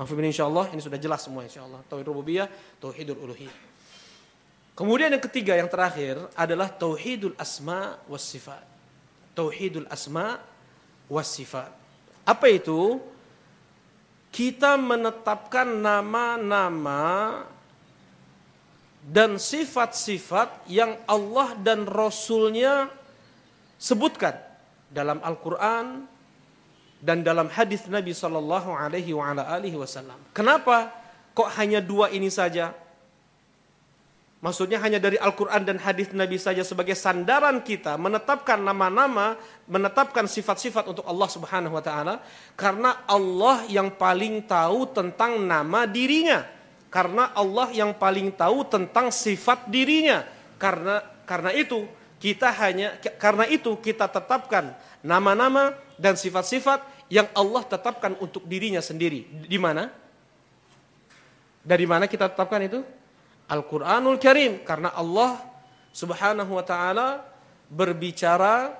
Maaf 0.00 0.08
ini 0.16 0.32
insyaallah 0.32 0.72
ini 0.72 0.80
sudah 0.80 0.96
jelas 0.96 1.20
semua 1.20 1.44
insyaallah. 1.44 1.84
Tauhid 1.84 2.08
rububiyah, 2.08 2.48
tauhidul 2.80 3.20
uluhiyah. 3.20 3.69
Kemudian 4.74 5.12
yang 5.12 5.20
ketiga 5.20 5.58
yang 5.58 5.68
terakhir 5.68 6.30
adalah 6.32 6.72
tauhidul 6.72 7.36
asma 7.36 8.00
was 8.08 8.24
sifat. 8.24 8.64
Tauhidul 9.36 9.86
asma 9.92 10.40
was 11.10 11.28
sifat. 11.28 11.68
Apa 12.24 12.46
itu? 12.48 13.02
Kita 14.30 14.78
menetapkan 14.78 15.66
nama-nama 15.66 17.42
dan 19.02 19.40
sifat-sifat 19.40 20.70
yang 20.70 20.94
Allah 21.08 21.56
dan 21.58 21.82
Rasulnya 21.88 22.92
sebutkan 23.80 24.36
dalam 24.92 25.18
Al-Quran 25.24 26.04
dan 27.00 27.24
dalam 27.24 27.48
hadis 27.48 27.88
Nabi 27.88 28.12
Shallallahu 28.12 28.70
Alaihi 28.76 29.16
Wasallam. 29.74 30.20
Kenapa 30.36 30.92
kok 31.32 31.48
hanya 31.56 31.80
dua 31.80 32.12
ini 32.12 32.28
saja? 32.28 32.76
Maksudnya 34.40 34.80
hanya 34.80 34.96
dari 34.96 35.20
Al-Quran 35.20 35.68
dan 35.68 35.76
hadis 35.76 36.16
Nabi 36.16 36.40
saja 36.40 36.64
sebagai 36.64 36.96
sandaran 36.96 37.60
kita 37.60 38.00
menetapkan 38.00 38.56
nama-nama, 38.56 39.36
menetapkan 39.68 40.24
sifat-sifat 40.24 40.88
untuk 40.88 41.04
Allah 41.04 41.28
Subhanahu 41.28 41.76
Wa 41.76 41.84
Taala, 41.84 42.14
karena 42.56 43.04
Allah 43.04 43.68
yang 43.68 43.92
paling 43.92 44.40
tahu 44.48 44.88
tentang 44.96 45.44
nama 45.44 45.84
dirinya, 45.84 46.48
karena 46.88 47.36
Allah 47.36 47.68
yang 47.76 47.92
paling 47.92 48.32
tahu 48.32 48.64
tentang 48.64 49.12
sifat 49.12 49.68
dirinya. 49.68 50.24
Karena 50.56 51.04
karena 51.28 51.52
itu 51.52 51.84
kita 52.16 52.48
hanya 52.64 52.96
karena 53.20 53.44
itu 53.44 53.76
kita 53.76 54.08
tetapkan 54.08 54.72
nama-nama 55.04 55.76
dan 56.00 56.16
sifat-sifat 56.16 56.80
yang 57.12 57.28
Allah 57.36 57.60
tetapkan 57.68 58.16
untuk 58.16 58.48
dirinya 58.48 58.80
sendiri. 58.80 59.28
Di 59.44 59.60
mana? 59.60 59.92
Dari 61.60 61.84
mana 61.84 62.08
kita 62.08 62.32
tetapkan 62.32 62.64
itu? 62.64 62.80
Al-Qur'anul 63.50 64.22
Karim 64.22 64.62
karena 64.62 64.94
Allah 64.94 65.42
Subhanahu 65.90 66.54
wa 66.54 66.62
taala 66.62 67.26
berbicara 67.66 68.70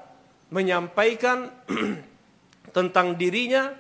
menyampaikan 0.55 1.51
tentang 2.77 3.19
dirinya 3.19 3.75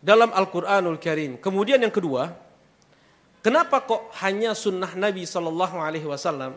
dalam 0.00 0.32
Al-Qur'anul 0.32 0.96
Karim. 0.96 1.36
Kemudian 1.36 1.76
yang 1.76 1.92
kedua, 1.92 2.32
kenapa 3.44 3.84
kok 3.84 4.16
hanya 4.24 4.56
sunnah 4.56 4.96
Nabi 4.96 5.28
Shallallahu 5.28 5.76
alaihi 5.76 6.08
wasallam 6.08 6.56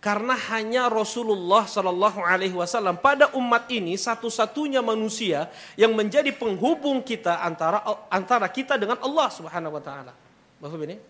karena 0.00 0.32
hanya 0.48 0.88
Rasulullah 0.88 1.68
Shallallahu 1.68 2.24
Alaihi 2.24 2.56
Wasallam 2.56 2.96
pada 3.04 3.28
umat 3.36 3.68
ini 3.68 4.00
satu-satunya 4.00 4.80
manusia 4.80 5.52
yang 5.76 5.92
menjadi 5.92 6.32
penghubung 6.32 7.04
kita 7.04 7.44
antara 7.44 7.84
antara 8.08 8.48
kita 8.48 8.80
dengan 8.80 8.96
Allah 9.04 9.28
Subhanahu 9.28 9.76
Wa 9.76 9.82
Taala. 9.84 10.12
Bapak 10.60 10.84
ini, 10.84 11.00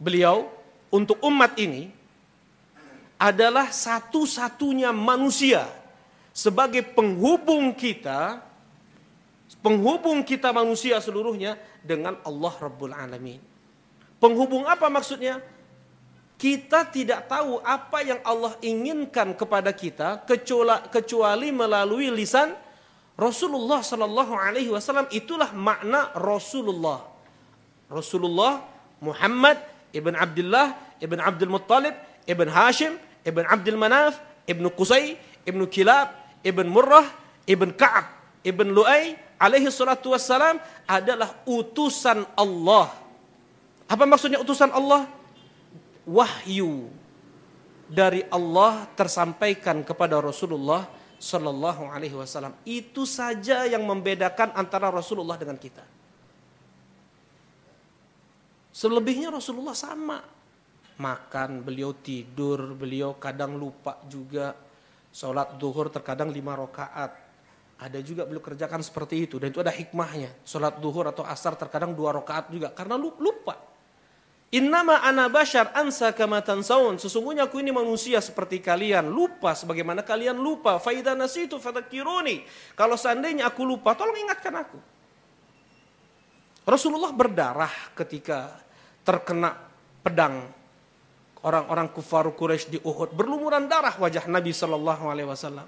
beliau 0.00 0.48
untuk 0.88 1.20
umat 1.20 1.52
ini 1.60 1.92
adalah 3.20 3.68
satu-satunya 3.68 4.90
manusia 4.90 5.68
sebagai 6.32 6.80
penghubung 6.80 7.76
kita, 7.76 8.40
penghubung 9.60 10.24
kita 10.24 10.50
manusia 10.56 10.96
seluruhnya 11.04 11.60
dengan 11.84 12.16
Allah 12.24 12.52
Rabbul 12.56 12.96
Alamin. 12.96 13.38
Penghubung 14.16 14.64
apa 14.64 14.88
maksudnya? 14.88 15.44
kita 16.42 16.90
tidak 16.90 17.30
tahu 17.30 17.62
apa 17.62 18.02
yang 18.02 18.18
Allah 18.26 18.58
inginkan 18.66 19.30
kepada 19.30 19.70
kita 19.70 20.26
kecuali 20.90 21.54
melalui 21.54 22.10
lisan 22.10 22.58
Rasulullah 23.14 23.78
Sallallahu 23.78 24.34
Alaihi 24.34 24.74
Wasallam 24.74 25.06
itulah 25.14 25.54
makna 25.54 26.10
Rasulullah. 26.18 27.11
Rasulullah 27.92 28.64
Muhammad 29.04 29.60
ibn 29.92 30.16
Abdullah 30.16 30.96
ibn 30.98 31.20
Abdul 31.20 31.52
Muttalib 31.52 31.92
ibn 32.24 32.48
Hashim 32.48 32.96
ibn 33.28 33.44
Abdul 33.44 33.76
Manaf 33.76 34.16
ibn 34.48 34.64
Qusay 34.72 35.20
ibn 35.44 35.60
Kilab 35.68 36.10
ibn 36.40 36.66
Murrah 36.72 37.04
ibn 37.44 37.70
Ka'ab 37.76 38.08
ibn 38.42 38.72
Lu'ay 38.72 39.14
alaihi 39.36 39.68
salatu 39.68 40.16
wassalam 40.16 40.56
adalah 40.88 41.44
utusan 41.44 42.24
Allah. 42.34 42.90
Apa 43.86 44.08
maksudnya 44.08 44.40
utusan 44.40 44.72
Allah? 44.72 45.04
wahyu 46.08 46.90
dari 47.86 48.24
Allah 48.32 48.88
tersampaikan 48.96 49.84
kepada 49.84 50.18
Rasulullah 50.18 50.88
Shallallahu 51.22 51.86
Alaihi 51.86 52.16
Wasallam. 52.18 52.56
Itu 52.66 53.06
saja 53.06 53.62
yang 53.68 53.86
membedakan 53.86 54.50
antara 54.58 54.90
Rasulullah 54.90 55.38
dengan 55.38 55.54
kita. 55.54 55.84
Selebihnya 58.72 59.28
Rasulullah 59.28 59.76
sama. 59.76 60.24
Makan, 60.96 61.60
beliau 61.60 61.92
tidur, 61.92 62.72
beliau 62.72 63.20
kadang 63.20 63.60
lupa 63.60 64.00
juga. 64.08 64.56
Sholat 65.12 65.60
duhur 65.60 65.92
terkadang 65.92 66.32
lima 66.32 66.56
rakaat. 66.56 67.12
Ada 67.76 68.00
juga 68.00 68.24
beliau 68.24 68.40
kerjakan 68.40 68.80
seperti 68.80 69.28
itu. 69.28 69.36
Dan 69.36 69.52
itu 69.52 69.60
ada 69.60 69.72
hikmahnya. 69.72 70.32
Sholat 70.40 70.80
duhur 70.80 71.04
atau 71.12 71.20
asar 71.28 71.52
terkadang 71.52 71.92
dua 71.92 72.16
rakaat 72.16 72.48
juga. 72.48 72.72
Karena 72.72 72.96
lupa. 72.96 73.72
Innama 74.52 75.00
ana 75.00 75.32
bashar 75.32 75.72
ansa 75.72 76.12
kama 76.12 76.44
tansaun. 76.44 77.00
Sesungguhnya 77.00 77.48
aku 77.48 77.64
ini 77.64 77.72
manusia 77.72 78.20
seperti 78.20 78.60
kalian, 78.60 79.08
lupa 79.08 79.56
sebagaimana 79.56 80.04
kalian 80.04 80.36
lupa. 80.36 80.76
Faida 80.76 81.16
nasitu 81.16 81.56
fadakiruni. 81.56 82.44
Kalau 82.76 83.00
seandainya 83.00 83.48
aku 83.48 83.64
lupa, 83.64 83.96
tolong 83.96 84.12
ingatkan 84.12 84.52
aku. 84.52 84.76
Rasulullah 86.62 87.10
berdarah 87.10 87.72
ketika 87.98 88.54
terkena 89.02 89.58
pedang 90.02 90.46
orang-orang 91.42 91.90
kufar 91.90 92.30
Quraisy 92.30 92.66
di 92.70 92.78
Uhud. 92.78 93.14
Berlumuran 93.14 93.66
darah 93.66 93.94
wajah 93.98 94.30
Nabi 94.30 94.54
Shallallahu 94.54 95.04
alaihi 95.10 95.26
wasallam. 95.26 95.66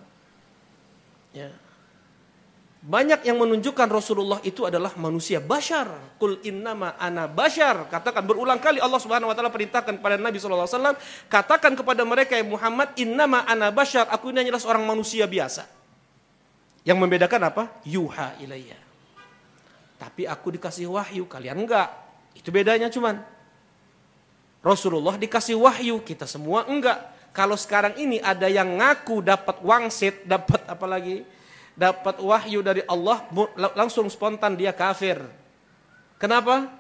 Ya. 1.35 1.51
Banyak 2.85 3.25
yang 3.25 3.41
menunjukkan 3.41 3.89
Rasulullah 3.89 4.45
itu 4.45 4.69
adalah 4.69 4.93
manusia 5.01 5.41
bashar. 5.41 5.89
Kul 6.21 6.39
innama 6.45 6.95
ana 7.01 7.25
bashar. 7.25 7.89
Katakan 7.89 8.23
berulang 8.23 8.61
kali 8.61 8.77
Allah 8.77 9.01
Subhanahu 9.01 9.33
wa 9.33 9.35
taala 9.35 9.49
perintahkan 9.49 9.99
kepada 9.99 10.21
Nabi 10.21 10.37
sallallahu 10.37 10.69
alaihi 10.69 10.79
wasallam, 10.79 10.97
katakan 11.33 11.73
kepada 11.75 12.05
mereka 12.05 12.37
ya 12.37 12.45
Muhammad, 12.45 12.93
innama 13.01 13.43
ana 13.49 13.73
bashar. 13.73 14.05
Aku 14.13 14.31
ini 14.31 14.45
hanyalah 14.45 14.61
seorang 14.61 14.85
manusia 14.85 15.25
biasa. 15.25 15.65
Yang 16.85 16.99
membedakan 17.01 17.41
apa? 17.49 17.73
Yuha 17.89 18.37
ilayya. 18.45 18.84
Tapi 20.05 20.29
aku 20.29 20.53
dikasih 20.61 20.85
wahyu, 20.93 21.25
kalian 21.25 21.65
enggak. 21.65 21.89
Itu 22.37 22.53
bedanya 22.53 22.93
cuman. 22.93 23.25
Rasulullah 24.61 25.17
dikasih 25.17 25.57
wahyu, 25.57 26.05
kita 26.05 26.29
semua 26.29 26.69
enggak. 26.69 27.01
Kalau 27.33 27.57
sekarang 27.57 27.97
ini 27.97 28.21
ada 28.21 28.45
yang 28.53 28.77
ngaku 28.77 29.25
dapat 29.25 29.65
wangsit, 29.65 30.23
dapat 30.37 30.61
apa 30.69 30.85
lagi? 30.85 31.25
dapat 31.75 32.23
wahyu 32.23 32.63
dari 32.63 32.83
Allah 32.87 33.27
langsung 33.75 34.07
spontan 34.07 34.55
dia 34.55 34.71
kafir. 34.71 35.19
Kenapa? 36.17 36.71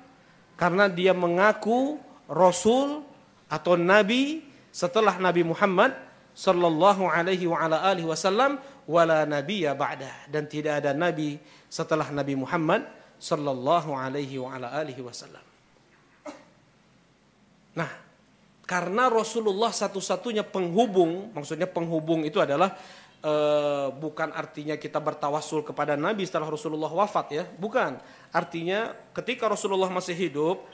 Karena 0.54 0.86
dia 0.86 1.10
mengaku 1.10 1.98
rasul 2.30 3.02
atau 3.50 3.74
nabi 3.74 4.46
setelah 4.70 5.18
Nabi 5.18 5.42
Muhammad 5.42 5.92
sallallahu 6.34 7.10
alaihi 7.10 7.46
wa 7.50 7.58
ala 7.58 7.82
alihi 7.90 8.06
wasallam 8.06 8.58
wala 8.86 9.26
nabiyya 9.26 9.74
ba'da 9.74 10.26
dan 10.30 10.50
tidak 10.50 10.82
ada 10.82 10.90
nabi 10.90 11.38
setelah 11.70 12.10
Nabi 12.10 12.34
Muhammad 12.34 12.86
sallallahu 13.18 13.94
alaihi 13.94 14.38
wa 14.38 14.54
ala 14.54 14.72
alihi 14.74 15.00
wasallam. 15.00 15.42
Nah, 17.74 17.90
karena 18.64 19.10
Rasulullah 19.10 19.74
satu-satunya 19.74 20.46
penghubung, 20.46 21.34
maksudnya 21.34 21.68
penghubung 21.68 22.22
itu 22.22 22.40
adalah 22.40 22.72
e, 23.20 23.32
bukan 23.92 24.30
artinya 24.32 24.78
kita 24.78 25.02
bertawasul 25.02 25.66
kepada 25.66 25.98
Nabi 25.98 26.24
setelah 26.24 26.48
Rasulullah 26.48 26.88
wafat 26.88 27.26
ya, 27.34 27.44
bukan. 27.44 27.98
Artinya 28.30 28.94
ketika 29.12 29.50
Rasulullah 29.50 29.90
masih 29.90 30.16
hidup, 30.16 30.64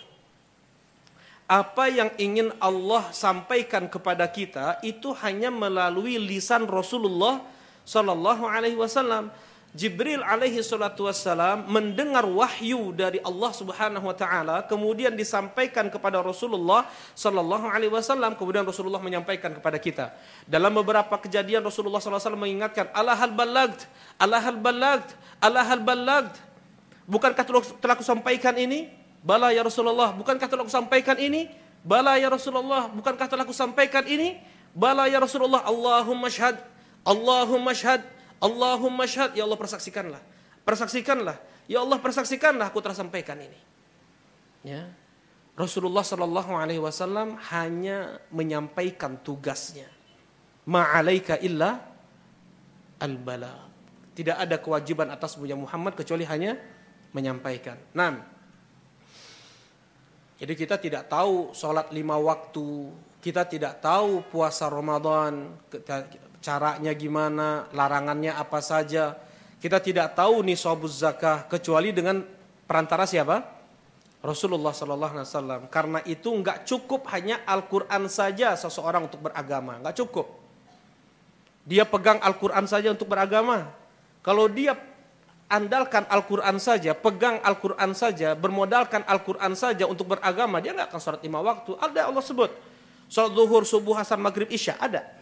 apa 1.51 1.91
yang 1.91 2.15
ingin 2.15 2.55
Allah 2.63 3.11
sampaikan 3.11 3.91
kepada 3.91 4.23
kita 4.31 4.79
itu 4.87 5.11
hanya 5.19 5.51
melalui 5.51 6.15
lisan 6.15 6.63
Rasulullah 6.71 7.43
Sallallahu 7.83 8.47
Alaihi 8.47 8.79
Wasallam. 8.79 9.35
Jibril 9.71 10.19
alaihi 10.27 10.67
salatu 10.67 11.07
wassalam 11.07 11.63
mendengar 11.71 12.27
wahyu 12.27 12.91
dari 12.91 13.23
Allah 13.23 13.55
Subhanahu 13.55 14.03
wa 14.03 14.17
taala 14.19 14.67
kemudian 14.67 15.15
disampaikan 15.15 15.87
kepada 15.87 16.19
Rasulullah 16.19 16.91
sallallahu 17.15 17.71
alaihi 17.71 17.95
wasallam 17.95 18.35
kemudian 18.35 18.67
Rasulullah 18.67 18.99
menyampaikan 18.99 19.55
kepada 19.55 19.79
kita. 19.79 20.11
Dalam 20.51 20.75
beberapa 20.75 21.15
kejadian 21.23 21.63
Rasulullah 21.63 22.03
sallallahu 22.03 22.19
alaihi 22.19 22.27
wasallam 22.35 22.45
mengingatkan, 22.51 22.87
"Ala 22.91 23.15
hal 23.15 23.31
balagd, 23.31 23.87
ala 24.19 24.37
hal 24.43 24.59
balagd, 24.59 25.09
ala 25.39 25.61
hal 25.63 25.81
balagd." 25.87 26.35
Bukankah 27.07 27.45
telah 27.79 27.95
aku 27.95 28.03
sampaikan 28.03 28.59
ini? 28.59 28.91
Bala 29.23 29.55
ya 29.55 29.63
Rasulullah, 29.63 30.11
bukankah 30.11 30.51
telah 30.51 30.67
aku 30.67 30.73
sampaikan 30.73 31.15
ini? 31.15 31.47
Bala 31.87 32.19
ya 32.19 32.27
Rasulullah, 32.27 32.91
bukankah 32.91 33.27
telah 33.31 33.47
aku 33.47 33.55
sampaikan 33.55 34.03
ini? 34.03 34.43
Bala 34.75 35.07
ya 35.07 35.23
Rasulullah, 35.23 35.63
Allahumma 35.63 36.27
syahad, 36.27 36.59
Allahumma 37.07 37.71
syahad. 37.71 38.03
Allahumma 38.41 39.05
syahad, 39.05 39.37
ya 39.37 39.45
Allah 39.45 39.61
persaksikanlah. 39.61 40.23
Persaksikanlah. 40.65 41.37
Ya 41.69 41.85
Allah 41.85 42.01
persaksikanlah 42.01 42.73
aku 42.73 42.81
telah 42.81 42.97
sampaikan 42.97 43.37
ini. 43.37 43.61
Ya. 44.65 44.89
Rasulullah 45.55 46.01
Shallallahu 46.01 46.57
alaihi 46.57 46.81
wasallam 46.81 47.37
hanya 47.53 48.17
menyampaikan 48.33 49.21
tugasnya. 49.21 49.87
Ma'alaika 50.65 51.37
illa 51.45 51.85
al-bala. 52.97 53.69
Tidak 54.17 54.37
ada 54.37 54.57
kewajiban 54.57 55.13
atas 55.13 55.37
Muhammad 55.37 55.97
kecuali 55.97 56.25
hanya 56.25 56.57
menyampaikan. 57.13 57.77
Nah, 57.93 58.25
jadi 60.41 60.53
kita 60.57 60.81
tidak 60.81 61.13
tahu 61.13 61.53
sholat 61.53 61.93
lima 61.93 62.17
waktu, 62.17 62.89
kita 63.21 63.45
tidak 63.45 63.85
tahu 63.85 64.25
puasa 64.33 64.73
Ramadan, 64.73 65.53
caranya 66.41 66.93
gimana, 66.97 67.69
larangannya 67.71 68.35
apa 68.35 68.59
saja. 68.65 69.17
Kita 69.61 69.77
tidak 69.79 70.17
tahu 70.17 70.41
nih 70.41 70.57
nisabuz 70.57 71.05
zakah 71.05 71.45
kecuali 71.45 71.93
dengan 71.93 72.25
perantara 72.65 73.05
siapa? 73.05 73.45
Rasulullah 74.25 74.73
Sallallahu 74.73 75.13
Alaihi 75.17 75.29
Wasallam. 75.29 75.63
Karena 75.69 76.01
itu 76.09 76.29
nggak 76.33 76.65
cukup 76.65 77.09
hanya 77.13 77.45
Al-Quran 77.45 78.09
saja 78.09 78.57
seseorang 78.57 79.09
untuk 79.09 79.21
beragama, 79.21 79.81
nggak 79.85 79.97
cukup. 80.01 80.27
Dia 81.69 81.85
pegang 81.85 82.21
Al-Quran 82.25 82.65
saja 82.65 82.89
untuk 82.93 83.09
beragama. 83.13 83.69
Kalau 84.25 84.49
dia 84.49 84.77
andalkan 85.49 86.09
Al-Quran 86.09 86.57
saja, 86.57 86.97
pegang 86.97 87.41
Al-Quran 87.45 87.93
saja, 87.93 88.33
bermodalkan 88.33 89.05
Al-Quran 89.05 89.53
saja 89.57 89.85
untuk 89.85 90.17
beragama, 90.17 90.61
dia 90.65 90.73
nggak 90.73 90.89
akan 90.89 91.01
sholat 91.01 91.21
lima 91.21 91.41
waktu. 91.45 91.77
Ada 91.77 92.09
Allah 92.09 92.25
sebut. 92.25 92.49
Sholat 93.13 93.33
zuhur, 93.37 93.63
subuh, 93.69 93.97
asar, 94.01 94.17
maghrib, 94.17 94.49
isya. 94.49 94.81
Ada 94.81 95.20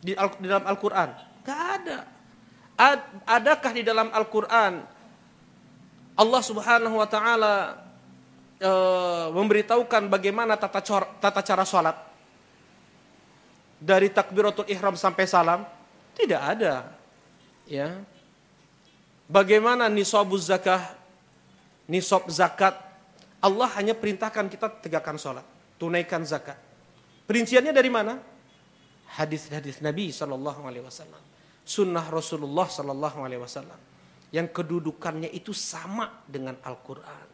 di, 0.00 0.12
Al, 0.14 0.28
di 0.36 0.46
dalam 0.46 0.66
Al-Quran? 0.66 1.08
Gak 1.46 1.60
ada. 1.82 1.98
Ad, 2.76 3.00
adakah 3.24 3.72
di 3.72 3.82
dalam 3.86 4.12
Al-Quran 4.12 4.96
Allah 6.16 6.42
Subhanahu 6.44 6.96
Wa 6.96 7.08
Taala 7.08 7.54
e, 8.56 8.70
memberitahukan 9.36 10.08
bagaimana 10.08 10.56
tata, 10.56 10.80
cor, 10.80 11.04
tata 11.20 11.44
cara 11.44 11.64
sholat 11.64 11.96
dari 13.76 14.08
takbiratul 14.08 14.64
ihram 14.72 14.96
sampai 14.96 15.28
salam? 15.28 15.60
Tidak 16.16 16.40
ada. 16.40 16.88
Ya. 17.68 18.00
Bagaimana 19.28 19.92
nisabuz 19.92 20.48
zakah? 20.48 20.96
Nisab 21.84 22.24
zakat. 22.32 22.72
Allah 23.44 23.68
hanya 23.76 23.92
perintahkan 23.92 24.48
kita 24.48 24.72
tegakkan 24.80 25.20
sholat, 25.20 25.44
tunaikan 25.76 26.24
zakat. 26.24 26.56
Perinciannya 27.28 27.76
dari 27.76 27.92
mana? 27.92 28.16
Hadis-hadis 29.16 29.80
Nabi 29.80 30.12
Shallallahu 30.12 30.68
Alaihi 30.68 30.84
Wasallam, 30.84 31.22
sunnah 31.64 32.04
Rasulullah 32.12 32.68
Shallallahu 32.68 33.18
Alaihi 33.24 33.40
Wasallam, 33.40 33.80
yang 34.30 34.46
kedudukannya 34.52 35.32
itu 35.32 35.56
sama 35.56 36.20
dengan 36.28 36.60
Al-Quran. 36.60 37.26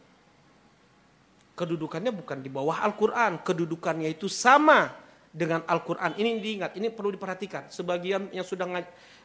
Kedudukannya 1.53 2.09
bukan 2.15 2.41
di 2.41 2.49
bawah 2.49 2.81
Al-Quran, 2.81 3.43
kedudukannya 3.43 4.09
itu 4.09 4.25
sama 4.31 4.89
dengan 5.29 5.61
Al-Quran. 5.67 6.17
Ini 6.17 6.39
diingat, 6.41 6.71
ini 6.79 6.89
perlu 6.89 7.13
diperhatikan. 7.13 7.69
Sebagian 7.69 8.31
yang 8.33 8.47
sudah 8.47 8.65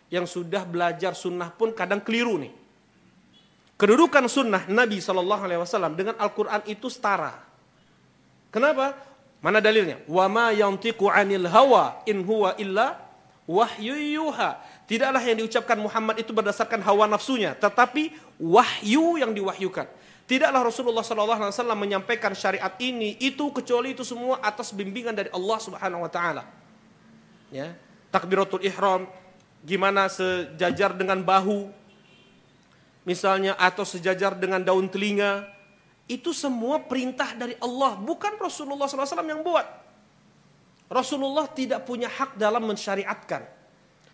yang 0.08 0.26
sudah 0.28 0.64
belajar 0.64 1.12
sunnah 1.16 1.52
pun 1.52 1.72
kadang 1.72 2.04
keliru 2.04 2.36
nih. 2.40 2.52
Kedudukan 3.78 4.26
sunnah 4.26 4.66
Nabi 4.66 4.98
Shallallahu 4.98 5.42
Alaihi 5.46 5.60
Wasallam 5.62 5.94
dengan 5.94 6.18
Al-Quran 6.18 6.66
itu 6.66 6.90
setara. 6.90 7.38
Kenapa? 8.50 9.07
Mana 9.38 9.62
dalilnya? 9.62 10.02
Wa 10.10 10.26
ma 10.26 10.50
yantiqu 10.50 11.06
'anil 11.06 11.46
hawa 11.46 12.02
in 12.10 12.26
huwa 12.26 12.58
illa 12.58 12.98
wahyu 13.46 13.94
yuha. 13.94 14.58
Tidaklah 14.88 15.20
yang 15.24 15.40
diucapkan 15.44 15.78
Muhammad 15.78 16.20
itu 16.20 16.32
berdasarkan 16.32 16.80
hawa 16.82 17.06
nafsunya, 17.06 17.54
tetapi 17.54 18.12
wahyu 18.40 19.20
yang 19.20 19.30
diwahyukan. 19.36 19.86
Tidaklah 20.28 20.60
Rasulullah 20.60 21.00
SAW 21.00 21.72
menyampaikan 21.72 22.36
syariat 22.36 22.72
ini 22.76 23.16
itu 23.16 23.48
kecuali 23.48 23.96
itu 23.96 24.04
semua 24.04 24.36
atas 24.44 24.76
bimbingan 24.76 25.16
dari 25.16 25.32
Allah 25.32 25.58
Subhanahu 25.60 26.04
Wa 26.04 26.10
Taala. 26.12 26.44
Ya, 27.48 27.72
takbiratul 28.12 28.60
ihram 28.60 29.08
gimana 29.64 30.04
sejajar 30.12 30.92
dengan 30.92 31.24
bahu, 31.24 31.72
misalnya 33.08 33.56
atau 33.56 33.88
sejajar 33.88 34.36
dengan 34.36 34.60
daun 34.60 34.84
telinga, 34.92 35.48
itu 36.08 36.32
semua 36.32 36.80
perintah 36.80 37.36
dari 37.36 37.52
Allah, 37.60 38.00
bukan 38.00 38.40
Rasulullah 38.40 38.88
SAW 38.88 39.28
yang 39.28 39.44
buat. 39.44 39.68
Rasulullah 40.88 41.44
tidak 41.52 41.84
punya 41.84 42.08
hak 42.08 42.40
dalam 42.40 42.64
mensyariatkan. 42.64 43.44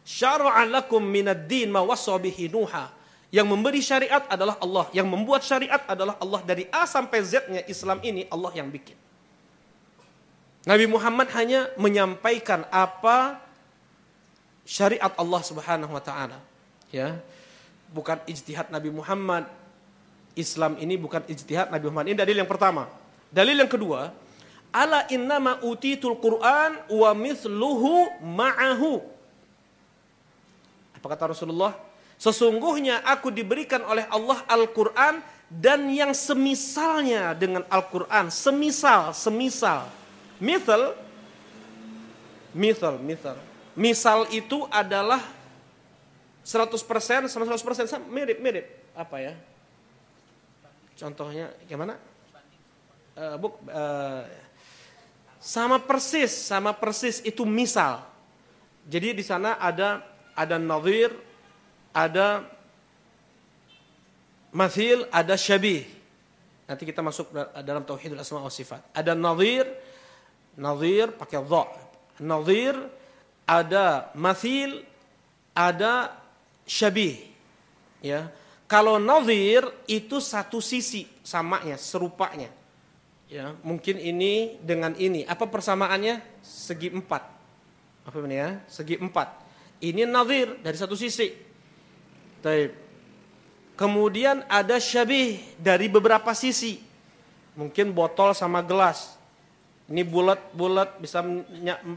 Syara'alakum 0.02 1.00
minad 1.00 1.46
din 1.46 1.70
ma 1.70 1.86
wasabihi 1.86 2.50
nuha. 2.50 2.90
Yang 3.30 3.46
memberi 3.46 3.78
syariat 3.82 4.26
adalah 4.26 4.58
Allah. 4.58 4.86
Yang 4.90 5.08
membuat 5.10 5.42
syariat 5.46 5.82
adalah 5.86 6.18
Allah. 6.18 6.42
Dari 6.42 6.66
A 6.70 6.86
sampai 6.86 7.18
Z-nya 7.22 7.62
Islam 7.70 8.02
ini 8.02 8.26
Allah 8.30 8.50
yang 8.58 8.70
bikin. 8.70 8.98
Nabi 10.66 10.86
Muhammad 10.90 11.30
hanya 11.34 11.70
menyampaikan 11.78 12.66
apa 12.74 13.38
syariat 14.66 15.14
Allah 15.14 15.40
Subhanahu 15.42 15.92
wa 15.94 16.02
taala. 16.02 16.38
Ya. 16.90 17.18
Bukan 17.94 18.22
ijtihad 18.26 18.70
Nabi 18.74 18.90
Muhammad, 18.90 19.46
Islam 20.34 20.78
ini 20.82 20.98
bukan 20.98 21.22
ijtihad 21.26 21.70
Nabi 21.70 21.90
Muhammad. 21.90 22.06
Ini 22.10 22.18
dalil 22.18 22.36
yang 22.42 22.50
pertama. 22.50 22.90
Dalil 23.30 23.58
yang 23.58 23.70
kedua, 23.70 24.14
ala 24.74 25.06
innama 25.10 25.62
utitul 25.62 26.18
Quran 26.18 26.82
wa 26.90 27.10
mithluhu 27.14 28.10
ma'ahu. 28.22 29.02
Apa 30.98 31.06
kata 31.14 31.34
Rasulullah? 31.34 31.74
Sesungguhnya 32.18 33.02
aku 33.02 33.30
diberikan 33.30 33.82
oleh 33.86 34.06
Allah 34.10 34.42
Al-Quran 34.46 35.18
dan 35.50 35.86
yang 35.90 36.14
semisalnya 36.14 37.34
dengan 37.34 37.62
Al-Quran. 37.70 38.30
Semisal, 38.30 39.14
semisal. 39.14 39.86
Mithal, 40.42 40.98
mithal, 42.50 42.98
mithal. 42.98 43.38
Misal 43.74 44.26
itu 44.34 44.66
adalah 44.70 45.22
100% 46.46 47.30
sama 47.30 47.44
100% 47.46 48.02
mirip-mirip. 48.10 48.66
Apa 48.94 49.18
ya? 49.18 49.34
Contohnya 50.94 51.50
gimana? 51.66 51.98
Uh, 53.14 53.36
buk, 53.38 53.54
uh, 53.70 54.26
sama 55.38 55.78
persis, 55.82 56.30
sama 56.30 56.72
persis 56.74 57.20
itu 57.22 57.42
misal. 57.44 58.02
Jadi 58.88 59.18
di 59.18 59.24
sana 59.24 59.60
ada 59.60 60.02
ada 60.34 60.56
nazir, 60.58 61.14
ada 61.94 62.42
mathil, 64.54 65.06
ada 65.10 65.34
syabih. 65.34 65.86
Nanti 66.64 66.82
kita 66.88 67.04
masuk 67.04 67.28
dalam 67.60 67.84
tauhidul 67.84 68.18
asma 68.18 68.40
wa 68.40 68.48
sifat. 68.48 68.80
Ada 68.96 69.12
nazir, 69.12 69.68
nazir 70.56 71.12
pakai 71.12 71.42
dha. 71.44 71.64
Nazir 72.22 72.74
ada 73.44 74.08
mathil, 74.16 74.80
ada 75.52 76.14
syabih. 76.64 77.20
Ya. 78.00 78.32
Kalau 78.64 78.96
nazir 78.96 79.68
itu 79.84 80.18
satu 80.24 80.58
sisi 80.58 81.04
samanya, 81.20 81.76
serupanya. 81.76 82.48
Ya, 83.28 83.52
mungkin 83.60 84.00
ini 84.00 84.56
dengan 84.60 84.96
ini. 84.96 85.24
Apa 85.28 85.48
persamaannya? 85.48 86.20
Segi 86.40 86.92
empat. 86.92 87.22
Apa 88.04 88.16
ini 88.24 88.36
ya? 88.36 88.60
Segi 88.68 88.96
empat. 89.00 89.28
Ini 89.84 90.08
nazir 90.08 90.56
dari 90.64 90.76
satu 90.76 90.96
sisi. 90.96 91.32
Taib. 92.40 92.72
Kemudian 93.74 94.46
ada 94.46 94.78
syabih 94.78 95.42
dari 95.58 95.90
beberapa 95.90 96.30
sisi. 96.32 96.78
Mungkin 97.58 97.90
botol 97.90 98.32
sama 98.32 98.62
gelas. 98.62 99.18
Ini 99.90 100.00
bulat-bulat 100.06 100.96
bisa 100.96 101.20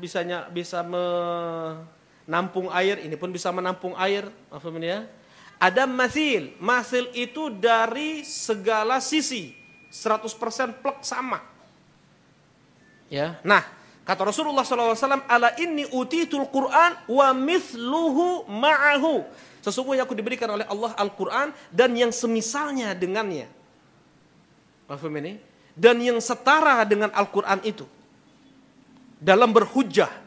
bisa 0.01 0.19
bisa 0.51 0.79
menampung 0.83 2.67
air, 2.75 2.99
ini 2.99 3.15
pun 3.15 3.31
bisa 3.31 3.53
menampung 3.55 3.95
air. 3.95 4.27
Apa 4.51 4.67
ini 4.73 4.91
ya? 4.91 5.07
Ada 5.57 5.89
masil. 5.89 6.53
Masil 6.61 7.09
itu 7.17 7.49
dari 7.49 8.21
segala 8.21 9.01
sisi. 9.01 9.57
100% 9.89 10.77
plek 10.77 11.01
sama. 11.01 11.41
Ya. 13.09 13.41
Nah, 13.41 13.65
kata 14.05 14.29
Rasulullah 14.29 14.61
SAW, 14.61 15.25
ala 15.25 15.49
inni 15.57 15.89
utitul 15.89 16.45
Quran 16.53 16.93
wa 17.09 17.27
mithluhu 17.33 18.45
ma'ahu. 18.45 19.25
Sesungguhnya 19.65 20.05
aku 20.05 20.13
diberikan 20.13 20.47
oleh 20.53 20.63
Allah 20.69 20.93
Al-Quran 20.95 21.51
dan 21.73 21.91
yang 21.97 22.13
semisalnya 22.13 22.93
dengannya. 22.93 23.49
Paham 24.87 25.11
ini? 25.19 25.41
Dan 25.73 25.99
yang 25.99 26.21
setara 26.21 26.85
dengan 26.87 27.11
Al-Quran 27.11 27.59
itu. 27.65 27.83
Dalam 29.17 29.49
berhujah 29.49 30.26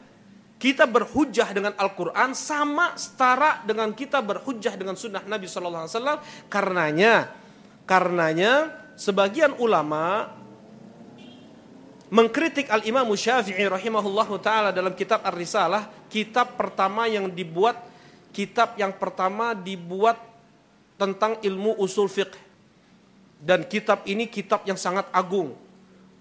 kita 0.60 0.84
berhujah 0.84 1.48
dengan 1.56 1.72
Al-Quran 1.72 2.36
sama 2.36 2.92
setara 2.92 3.64
dengan 3.64 3.96
kita 3.96 4.20
berhujah 4.20 4.76
dengan 4.76 4.92
sunnah 4.92 5.24
Nabi 5.24 5.48
Sallallahu 5.48 5.88
Alaihi 5.88 5.96
Wasallam. 5.96 6.18
Karenanya, 6.52 7.14
karenanya 7.88 8.52
sebagian 8.92 9.56
ulama 9.56 10.28
mengkritik 12.12 12.68
Al 12.68 12.84
Imam 12.84 13.08
Syafi'i 13.08 13.64
rahimahullahu 13.64 14.36
taala 14.44 14.68
dalam 14.68 14.92
kitab 14.92 15.24
Ar-Risalah, 15.24 15.88
kitab 16.12 16.60
pertama 16.60 17.08
yang 17.08 17.32
dibuat, 17.32 17.80
kitab 18.36 18.76
yang 18.76 18.92
pertama 18.92 19.56
dibuat 19.56 20.20
tentang 21.00 21.40
ilmu 21.40 21.80
usul 21.80 22.12
fiqh. 22.12 22.36
Dan 23.40 23.64
kitab 23.64 24.04
ini 24.04 24.28
kitab 24.28 24.68
yang 24.68 24.76
sangat 24.76 25.08
agung, 25.08 25.56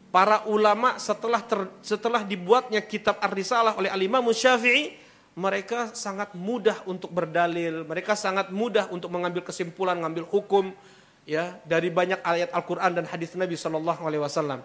para 0.10 0.46
ulama 0.50 0.98
setelah 0.98 1.42
ter, 1.42 1.70
setelah 1.86 2.26
dibuatnya 2.26 2.82
kitab 2.82 3.22
Ar-Risalah 3.22 3.78
oleh 3.78 3.90
Al-Imam 3.94 4.26
Syafi'i, 4.34 4.98
mereka 5.38 5.94
sangat 5.96 6.36
mudah 6.36 6.84
untuk 6.90 7.14
berdalil, 7.14 7.88
mereka 7.88 8.18
sangat 8.18 8.52
mudah 8.52 8.90
untuk 8.92 9.08
mengambil 9.14 9.46
kesimpulan, 9.46 9.96
mengambil 9.96 10.28
hukum 10.28 10.76
ya 11.24 11.56
dari 11.64 11.94
banyak 11.94 12.20
ayat 12.26 12.50
Al-Qur'an 12.52 12.92
dan 12.98 13.06
hadis 13.08 13.38
Nabi 13.38 13.56
Shallallahu 13.56 14.02
alaihi 14.04 14.20
wasallam. 14.20 14.60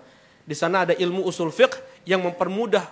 Di 0.44 0.57
sana 0.57 0.88
ada 0.88 0.94
ilmu 0.96 1.24
usul 1.24 1.52
fiqh 1.52 1.76
yang 2.04 2.24
mempermudah 2.24 2.85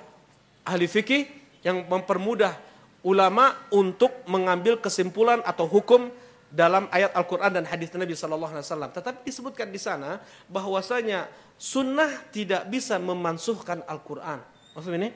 ahli 0.64 0.86
fikih, 0.86 1.26
yang 1.66 1.84
mempermudah 1.88 2.54
ulama 3.02 3.58
untuk 3.74 4.14
mengambil 4.30 4.78
kesimpulan 4.78 5.42
atau 5.42 5.66
hukum 5.66 6.08
dalam 6.52 6.84
ayat 6.92 7.16
Al-Quran 7.16 7.48
dan 7.48 7.64
hadis 7.64 7.88
Nabi 7.96 8.12
Sallallahu 8.12 8.52
Alaihi 8.52 8.68
Wasallam. 8.68 8.92
Tetapi 8.92 9.24
disebutkan 9.24 9.72
di 9.72 9.80
sana 9.80 10.20
bahwasanya 10.52 11.32
sunnah 11.56 12.28
tidak 12.28 12.68
bisa 12.68 13.00
memansuhkan 13.00 13.80
Al-Quran. 13.88 14.44
Maksud 14.76 14.92
ini? 14.92 15.10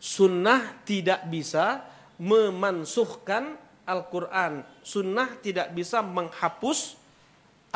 Sunnah 0.00 0.80
tidak 0.88 1.28
bisa 1.28 1.84
memansuhkan 2.16 3.60
Al-Quran. 3.84 4.64
Sunnah 4.80 5.36
tidak 5.44 5.76
bisa 5.76 6.00
menghapus 6.00 6.96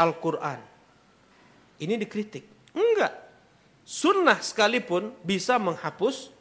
Al-Quran. 0.01 0.57
Ini 1.77 2.01
dikritik. 2.01 2.73
Enggak. 2.73 3.13
Sunnah 3.85 4.41
sekalipun 4.41 5.13
bisa 5.21 5.61
menghapus 5.61 6.33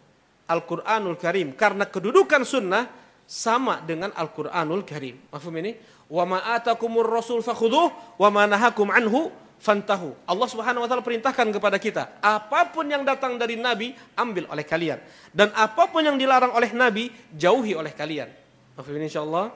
Al-Quranul 0.48 1.20
Karim. 1.20 1.52
Karena 1.52 1.84
kedudukan 1.84 2.48
sunnah 2.48 3.03
sama 3.28 3.80
dengan 3.82 4.12
Al-Qur'anul 4.14 4.84
Karim. 4.84 5.18
Mafhum 5.32 5.56
ini? 5.60 5.76
Wa 6.12 6.28
ma 6.28 6.44
atakumur 6.54 7.08
rasul 7.08 7.42
fakhudhuh 7.42 8.20
wa 8.20 8.30
ma 8.30 8.44
nahakum 8.46 8.92
anhu 8.92 9.32
fantahu. 9.64 10.12
Allah 10.28 10.48
Subhanahu 10.52 10.84
wa 10.84 10.88
taala 10.92 11.00
perintahkan 11.00 11.48
kepada 11.56 11.80
kita, 11.80 12.20
apa 12.20 12.68
pun 12.68 12.84
yang 12.84 13.08
datang 13.08 13.40
dari 13.40 13.56
nabi 13.56 13.96
ambil 14.20 14.52
oleh 14.52 14.68
kalian 14.68 15.00
dan 15.32 15.56
apa 15.56 15.88
pun 15.88 16.04
yang 16.04 16.20
dilarang 16.20 16.52
oleh 16.52 16.76
nabi 16.76 17.08
jauhi 17.32 17.72
oleh 17.72 17.96
kalian. 17.96 18.28
Mafhum 18.76 19.00
ini 19.00 19.08
insyaallah. 19.08 19.56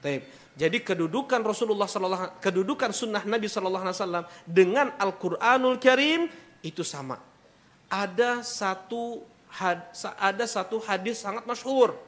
Baik. 0.00 0.22
Jadi 0.54 0.78
kedudukan 0.86 1.42
Rasulullah 1.42 1.90
sallallahu 1.90 2.38
kedudukan 2.38 2.94
sunnah 2.94 3.26
Nabi 3.26 3.50
sallallahu 3.50 3.90
alaihi 3.90 3.98
wasallam 3.98 4.24
dengan 4.46 4.86
Al-Qur'anul 5.02 5.82
Karim 5.82 6.30
itu 6.62 6.86
sama. 6.86 7.18
Ada 7.90 8.46
satu 8.46 9.26
had, 9.50 9.90
ada 10.14 10.44
satu 10.46 10.78
hadis 10.78 11.18
sangat 11.18 11.42
masyhur 11.42 11.98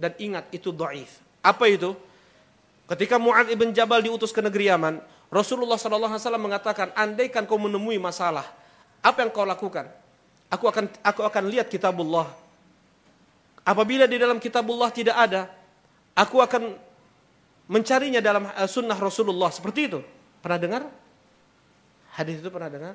dan 0.00 0.12
ingat 0.18 0.48
itu 0.54 0.70
doif. 0.70 1.20
Apa 1.42 1.68
itu? 1.68 1.96
Ketika 2.86 3.16
Mu'ad 3.16 3.48
ibn 3.48 3.72
Jabal 3.72 4.04
diutus 4.04 4.34
ke 4.34 4.44
negeri 4.44 4.68
Yaman, 4.68 5.00
Rasulullah 5.32 5.80
SAW 5.80 6.36
mengatakan, 6.36 6.92
andaikan 6.92 7.48
kau 7.48 7.56
menemui 7.56 7.96
masalah, 7.96 8.44
apa 9.00 9.24
yang 9.24 9.30
kau 9.32 9.48
lakukan? 9.48 9.88
Aku 10.52 10.68
akan 10.68 10.92
aku 11.00 11.24
akan 11.24 11.44
lihat 11.48 11.72
kitabullah. 11.72 12.28
Apabila 13.64 14.04
di 14.04 14.20
dalam 14.20 14.36
kitabullah 14.36 14.92
tidak 14.92 15.16
ada, 15.16 15.48
aku 16.12 16.44
akan 16.44 16.76
mencarinya 17.70 18.20
dalam 18.20 18.44
eh, 18.52 18.68
sunnah 18.68 18.98
Rasulullah. 18.98 19.48
Seperti 19.48 19.80
itu. 19.88 20.00
Pernah 20.44 20.58
dengar? 20.60 20.82
Hadis 22.12 22.44
itu 22.44 22.50
pernah 22.52 22.68
dengar? 22.68 22.94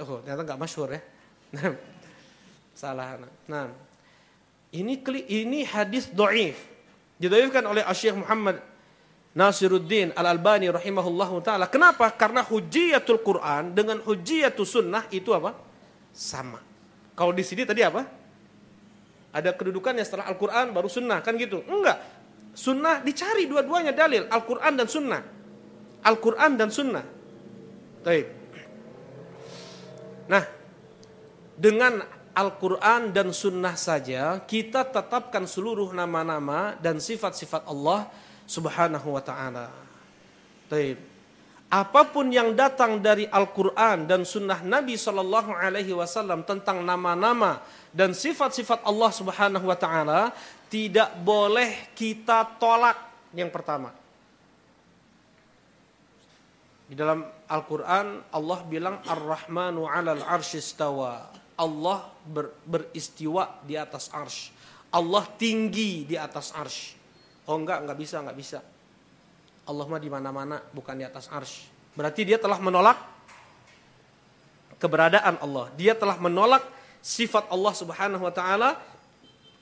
Oh, 0.00 0.24
ternyata 0.24 0.42
nggak 0.46 0.60
masyhur 0.64 0.88
ya. 0.96 1.00
Salah. 2.80 3.20
Nah, 3.44 3.68
ini 4.70 5.02
ini 5.26 5.66
hadis 5.66 6.10
doif. 6.10 6.58
Didoifkan 7.20 7.66
oleh 7.68 7.84
Syekh 7.92 8.16
Muhammad 8.16 8.64
Nasiruddin 9.30 10.10
Al-Albani 10.16 10.72
rahimahullahu 10.72 11.38
taala. 11.44 11.70
Kenapa? 11.70 12.10
Karena 12.14 12.42
hujiyatul 12.42 13.22
Quran 13.22 13.76
dengan 13.76 14.02
hujiyatul 14.02 14.66
sunnah 14.66 15.06
itu 15.14 15.30
apa? 15.30 15.54
Sama. 16.10 16.58
Kalau 17.14 17.30
di 17.30 17.44
sini 17.46 17.62
tadi 17.62 17.84
apa? 17.84 18.02
Ada 19.30 19.54
kedudukannya 19.54 20.02
setelah 20.02 20.26
Al-Quran 20.26 20.74
baru 20.74 20.90
sunnah 20.90 21.22
kan 21.22 21.38
gitu? 21.38 21.62
Enggak. 21.70 22.02
Sunnah 22.50 22.98
dicari 23.06 23.46
dua-duanya 23.46 23.94
dalil 23.94 24.26
Al-Quran 24.26 24.74
dan 24.74 24.88
sunnah. 24.90 25.22
Al-Quran 26.02 26.50
dan 26.58 26.68
sunnah. 26.74 27.04
Baik. 28.02 28.26
Nah, 30.26 30.42
dengan 31.54 32.02
Al-Quran 32.40 33.12
dan 33.12 33.36
Sunnah 33.36 33.76
saja 33.76 34.40
kita 34.40 34.88
tetapkan 34.88 35.44
seluruh 35.44 35.92
nama-nama 35.92 36.72
dan 36.80 36.96
sifat-sifat 36.96 37.68
Allah 37.68 38.08
Subhanahu 38.48 39.12
wa 39.12 39.20
Ta'ala. 39.20 39.68
Apa 41.70 42.02
pun 42.08 42.32
yang 42.32 42.56
datang 42.56 42.98
dari 42.98 43.28
Al-Quran 43.28 44.08
dan 44.08 44.24
Sunnah 44.24 44.64
Nabi 44.64 44.96
Sallallahu 44.96 45.52
Alaihi 45.52 45.92
Wasallam 45.92 46.42
tentang 46.42 46.80
nama-nama 46.80 47.60
dan 47.92 48.16
sifat-sifat 48.16 48.82
Allah 48.88 49.10
Subhanahu 49.12 49.68
wa 49.68 49.76
Ta'ala 49.76 50.32
tidak 50.72 51.12
boleh 51.20 51.92
kita 51.92 52.42
tolak. 52.56 52.96
Yang 53.30 53.54
pertama, 53.54 53.94
di 56.90 56.98
dalam 56.98 57.22
Al-Quran 57.46 58.18
Allah 58.34 58.58
bilang 58.66 58.98
Ar-Rahmanu 59.06 59.86
'alal 59.86 60.26
arsyistawa. 60.26 61.39
Allah 61.60 62.08
ber, 62.24 62.56
beristiwa 62.64 63.60
di 63.68 63.76
atas 63.76 64.08
arsh. 64.08 64.48
Allah 64.88 65.28
tinggi 65.36 66.08
di 66.08 66.16
atas 66.16 66.56
arsh. 66.56 66.96
Oh 67.44 67.60
enggak, 67.60 67.84
enggak 67.84 67.98
bisa, 68.00 68.16
enggak 68.24 68.38
bisa. 68.40 68.58
Allah 69.68 69.84
mah 69.84 70.00
di 70.00 70.08
mana-mana, 70.08 70.56
bukan 70.72 70.96
di 70.96 71.04
atas 71.04 71.28
arsh. 71.28 71.68
Berarti 71.92 72.24
dia 72.24 72.40
telah 72.40 72.56
menolak 72.56 72.96
keberadaan 74.80 75.36
Allah. 75.44 75.68
Dia 75.76 75.92
telah 75.92 76.16
menolak 76.16 76.64
sifat 77.04 77.52
Allah 77.52 77.72
Subhanahu 77.76 78.24
wa 78.24 78.32
taala 78.32 78.80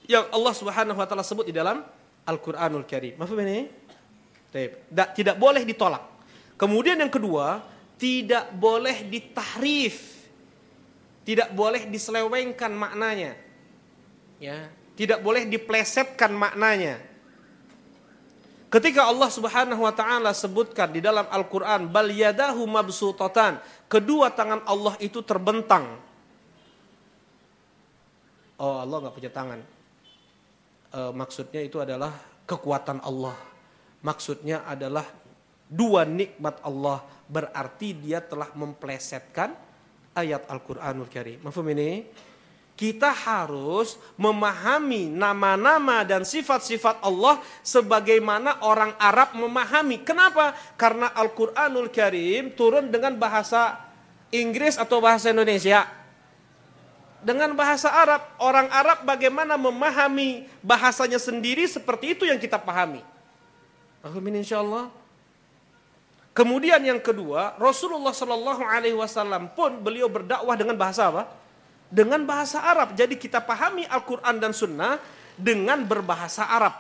yang 0.06 0.24
Allah 0.30 0.54
Subhanahu 0.54 0.96
wa 0.96 1.04
taala 1.04 1.26
sebut 1.26 1.50
di 1.50 1.52
dalam 1.52 1.82
Al-Qur'anul 2.24 2.86
Karim. 2.86 3.18
Maaf 3.18 3.34
ini? 3.34 3.66
Tidak 4.88 5.36
boleh 5.36 5.66
ditolak. 5.66 6.02
Kemudian 6.56 6.96
yang 6.98 7.12
kedua, 7.12 7.60
tidak 7.98 8.54
boleh 8.54 9.06
ditahrif 9.06 10.17
tidak 11.28 11.52
boleh 11.52 11.84
diselewengkan 11.84 12.72
maknanya. 12.72 13.36
Ya, 14.40 14.72
tidak 14.96 15.20
boleh 15.20 15.44
diplesetkan 15.44 16.32
maknanya. 16.32 17.04
Ketika 18.72 19.04
Allah 19.04 19.28
Subhanahu 19.28 19.84
wa 19.84 19.92
taala 19.92 20.32
sebutkan 20.32 20.88
di 20.88 21.04
dalam 21.04 21.28
Al-Qur'an 21.28 21.84
bal 21.84 22.08
yadahu 22.08 22.64
mabsutatan, 22.64 23.60
kedua 23.92 24.32
tangan 24.32 24.64
Allah 24.64 24.96
itu 25.04 25.20
terbentang. 25.20 26.00
Oh, 28.56 28.80
Allah 28.80 28.96
nggak 29.04 29.16
punya 29.16 29.28
tangan. 29.28 29.60
E, 30.88 31.00
maksudnya 31.12 31.60
itu 31.60 31.76
adalah 31.76 32.16
kekuatan 32.48 33.04
Allah. 33.04 33.36
maksudnya 33.98 34.62
adalah 34.62 35.02
dua 35.66 36.06
nikmat 36.06 36.62
Allah 36.62 37.02
berarti 37.26 37.90
dia 37.98 38.22
telah 38.22 38.46
memplesetkan 38.54 39.58
ayat 40.18 40.50
Al-Qur'anul 40.50 41.10
Karim. 41.10 41.38
Mafhum 41.46 41.66
ini? 41.70 42.06
Kita 42.78 43.10
harus 43.10 43.98
memahami 44.14 45.10
nama-nama 45.10 46.06
dan 46.06 46.22
sifat-sifat 46.22 47.02
Allah 47.02 47.42
sebagaimana 47.66 48.62
orang 48.62 48.94
Arab 49.02 49.34
memahami. 49.34 50.06
Kenapa? 50.06 50.54
Karena 50.78 51.10
Al-Qur'anul 51.10 51.90
Karim 51.90 52.54
turun 52.54 52.86
dengan 52.86 53.18
bahasa 53.18 53.82
Inggris 54.30 54.78
atau 54.78 55.02
bahasa 55.02 55.34
Indonesia 55.34 55.90
dengan 57.18 57.50
bahasa 57.58 57.90
Arab. 57.90 58.22
Orang 58.38 58.70
Arab 58.70 59.02
bagaimana 59.02 59.58
memahami 59.58 60.46
bahasanya 60.62 61.18
sendiri 61.18 61.66
seperti 61.66 62.14
itu 62.14 62.24
yang 62.30 62.38
kita 62.38 62.62
pahami. 62.62 63.02
Amin 64.06 64.38
insya 64.38 64.62
Allah. 64.62 64.86
Kemudian 66.38 66.78
yang 66.86 67.02
kedua, 67.02 67.58
Rasulullah 67.58 68.14
Shallallahu 68.14 68.62
Alaihi 68.62 68.94
Wasallam 68.94 69.50
pun 69.58 69.82
beliau 69.82 70.06
berdakwah 70.06 70.54
dengan 70.54 70.78
bahasa 70.78 71.10
apa? 71.10 71.34
Dengan 71.90 72.22
bahasa 72.22 72.62
Arab. 72.62 72.94
Jadi 72.94 73.18
kita 73.18 73.42
pahami 73.42 73.82
Al-Quran 73.90 74.38
dan 74.38 74.54
Sunnah 74.54 75.02
dengan 75.34 75.82
berbahasa 75.82 76.46
Arab. 76.46 76.78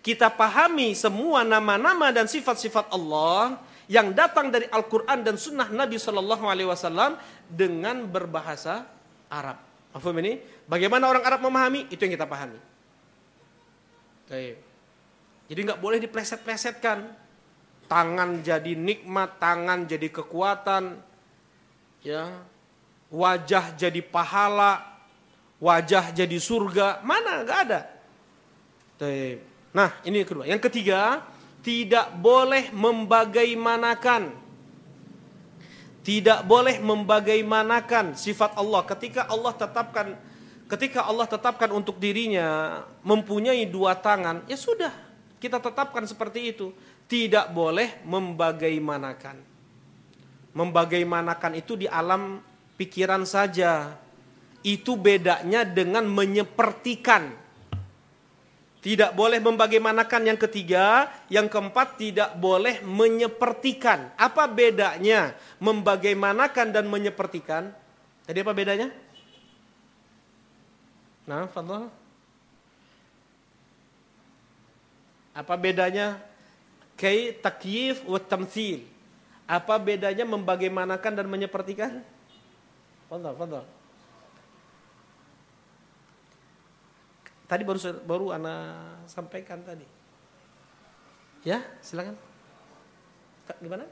Kita 0.00 0.32
pahami 0.32 0.96
semua 0.96 1.44
nama-nama 1.44 2.08
dan 2.08 2.24
sifat-sifat 2.24 2.88
Allah 2.88 3.60
yang 3.84 4.16
datang 4.16 4.48
dari 4.48 4.64
Al-Quran 4.64 5.20
dan 5.20 5.36
Sunnah 5.36 5.68
Nabi 5.68 6.00
Shallallahu 6.00 6.48
Alaihi 6.48 6.72
Wasallam 6.72 7.20
dengan 7.52 8.08
berbahasa 8.08 8.88
Arab. 9.28 9.60
Mahfum 9.92 10.16
ini? 10.24 10.40
Bagaimana 10.64 11.04
orang 11.04 11.20
Arab 11.20 11.44
memahami? 11.44 11.84
Itu 11.92 12.08
yang 12.08 12.16
kita 12.16 12.24
pahami. 12.24 12.56
Jadi 14.32 15.60
nggak 15.68 15.84
boleh 15.84 16.00
dipleset-plesetkan. 16.00 17.21
Tangan 17.92 18.40
jadi 18.40 18.72
nikmat, 18.72 19.36
tangan 19.36 19.84
jadi 19.84 20.08
kekuatan, 20.08 20.96
ya, 22.00 22.40
wajah 23.12 23.76
jadi 23.76 24.00
pahala, 24.00 24.80
wajah 25.60 26.08
jadi 26.16 26.40
surga. 26.40 27.04
Mana? 27.04 27.44
Nggak 27.44 27.60
ada. 27.68 27.80
Nah, 29.76 29.92
ini 30.08 30.24
yang 30.24 30.28
kedua. 30.32 30.44
Yang 30.48 30.72
ketiga, 30.72 31.20
tidak 31.60 32.16
boleh 32.16 32.72
membagaimanakan 32.72 34.40
tidak 36.02 36.42
boleh 36.50 36.82
membagaimanakan 36.82 38.18
sifat 38.18 38.58
Allah 38.58 38.82
ketika 38.90 39.22
Allah 39.30 39.54
tetapkan 39.54 40.18
ketika 40.66 41.06
Allah 41.06 41.30
tetapkan 41.30 41.70
untuk 41.70 42.00
dirinya 42.02 42.82
mempunyai 43.06 43.68
dua 43.70 43.94
tangan, 43.94 44.42
ya 44.50 44.58
sudah, 44.58 44.90
kita 45.36 45.60
tetapkan 45.60 46.02
seperti 46.08 46.56
itu. 46.56 46.72
Tidak 47.12 47.52
boleh 47.52 48.00
membagaimanakan. 48.08 49.36
Membagaimanakan 50.56 51.52
itu 51.60 51.76
di 51.76 51.84
alam 51.84 52.40
pikiran 52.80 53.28
saja. 53.28 54.00
Itu 54.64 54.96
bedanya 54.96 55.68
dengan 55.68 56.08
menyepertikan. 56.08 57.36
Tidak 58.80 59.12
boleh 59.12 59.44
membagaimanakan 59.44 60.32
yang 60.32 60.40
ketiga, 60.40 61.12
yang 61.28 61.52
keempat 61.52 62.00
tidak 62.00 62.32
boleh 62.40 62.80
menyepertikan. 62.80 64.16
Apa 64.16 64.48
bedanya 64.48 65.36
membagaimanakan 65.60 66.72
dan 66.72 66.88
menyepertikan? 66.88 67.76
Tadi 68.24 68.40
apa 68.40 68.56
bedanya? 68.56 68.88
Nah, 71.28 71.44
Fadl. 71.52 71.92
Apa 75.36 75.54
bedanya 75.60 76.31
kai 77.02 77.34
takyif 77.34 78.06
wa 78.06 78.22
tamthil? 78.22 78.86
Apa 79.50 79.74
bedanya 79.82 80.22
membagaimanakan 80.22 81.12
dan 81.18 81.26
menyepertikan? 81.26 82.06
Fadl, 83.10 83.34
Fadl. 83.34 83.66
Tadi 87.50 87.62
baru 87.66 87.80
baru 88.06 88.26
ana 88.32 88.54
sampaikan 89.10 89.60
tadi. 89.66 89.84
Ya, 91.42 91.60
silakan. 91.82 92.14
Gimana? 93.60 93.84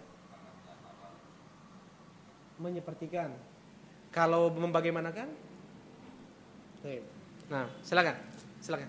Menyepertikan. 2.57 3.35
Kalau 4.15 4.49
membagaimanakan? 4.55 5.29
Nah, 7.51 7.67
silakan. 7.85 8.17
Silakan. 8.65 8.89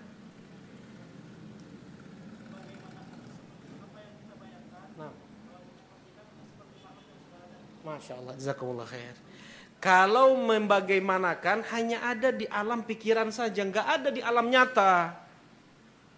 Nah. 4.96 5.12
Masya 7.82 8.14
Allah, 8.22 8.34
jazakumullah 8.38 8.86
khair. 8.86 9.18
Kalau 9.82 10.38
membagaimanakan 10.38 11.66
hanya 11.74 12.06
ada 12.06 12.30
di 12.30 12.46
alam 12.46 12.86
pikiran 12.86 13.34
saja, 13.34 13.66
nggak 13.66 13.88
ada 13.90 14.10
di 14.14 14.22
alam 14.22 14.46
nyata. 14.46 15.18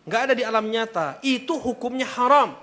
Nggak 0.03 0.21
ada 0.27 0.33
di 0.35 0.43
alam 0.43 0.67
nyata. 0.67 1.23
Itu 1.23 1.55
hukumnya 1.55 2.03
haram. 2.03 2.59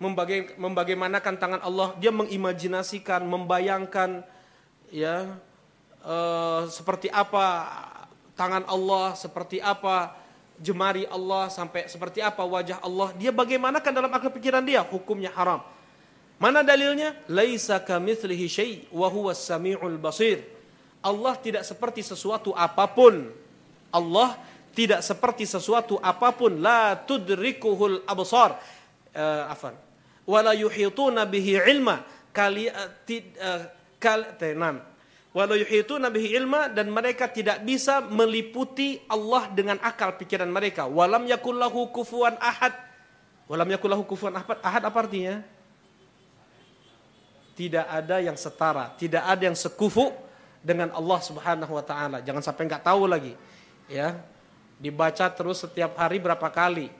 Membagai, 0.00 0.56
membagaimanakan 0.56 1.34
tangan 1.36 1.60
Allah, 1.60 1.92
dia 2.00 2.08
mengimajinasikan, 2.08 3.20
membayangkan 3.28 4.24
ya 4.88 5.36
e, 6.00 6.16
seperti 6.72 7.12
apa 7.12 7.44
tangan 8.32 8.64
Allah, 8.64 9.12
seperti 9.14 9.60
apa 9.60 10.16
jemari 10.56 11.04
Allah, 11.12 11.52
sampai 11.52 11.84
seperti 11.84 12.24
apa 12.24 12.40
wajah 12.42 12.80
Allah. 12.80 13.12
Dia 13.20 13.28
bagaimanakan 13.28 13.92
dalam 13.92 14.08
akal 14.08 14.32
pikiran 14.32 14.64
dia, 14.64 14.80
hukumnya 14.80 15.28
haram. 15.36 15.60
Mana 16.44 16.60
dalilnya? 16.60 17.16
Laisa 17.32 17.80
kamitslihi 17.80 18.46
syai' 18.52 18.84
wa 18.92 19.08
huwas 19.08 19.40
samiul 19.40 19.96
basir. 19.96 20.44
Allah 21.00 21.40
tidak 21.40 21.64
seperti 21.64 22.04
sesuatu 22.04 22.52
apa 22.52 22.84
pun. 22.84 23.32
Allah 23.88 24.36
tidak 24.76 25.00
seperti 25.00 25.48
sesuatu 25.48 25.96
apa 26.04 26.36
pun 26.36 26.60
la 26.60 27.00
tudrikuhul 27.00 28.04
absar. 28.04 28.60
Uh, 29.16 29.48
afan. 29.48 29.72
Wala 30.28 30.52
yuhituna 30.52 31.24
bihi 31.24 31.64
ilma. 31.64 32.04
Kali 32.28 32.68
uh, 32.68 32.92
tid, 33.08 33.24
uh, 33.40 33.64
kal 33.96 34.36
tenam. 34.36 34.84
Wala 35.32 35.56
yuhituna 35.56 36.12
bihi 36.12 36.36
ilma 36.36 36.68
dan 36.68 36.92
mereka 36.92 37.24
tidak 37.24 37.64
bisa 37.64 38.04
meliputi 38.04 39.00
Allah 39.08 39.48
dengan 39.48 39.80
akal 39.80 40.12
pikiran 40.20 40.52
mereka. 40.52 40.84
Walam 40.92 41.24
yakullahu 41.24 41.88
kufuwan 41.88 42.36
ahad. 42.36 42.76
Walam 43.48 43.72
yakullahu 43.72 44.04
kufuwan 44.04 44.36
ahad. 44.36 44.60
Ahad 44.60 44.84
apa 44.84 45.08
artinya? 45.08 45.53
Tidak 47.54 47.86
ada 47.86 48.18
yang 48.18 48.34
setara, 48.34 48.90
tidak 48.98 49.22
ada 49.22 49.42
yang 49.46 49.54
sekufu 49.54 50.10
dengan 50.64 50.90
Allah 50.90 51.20
Subhanahu 51.22 51.72
wa 51.78 51.84
taala. 51.86 52.18
Jangan 52.20 52.42
sampai 52.42 52.66
nggak 52.66 52.84
tahu 52.84 53.06
lagi. 53.06 53.32
Ya. 53.86 54.18
Dibaca 54.74 55.30
terus 55.30 55.62
setiap 55.62 55.94
hari 55.94 56.18
berapa 56.18 56.50
kali? 56.50 56.90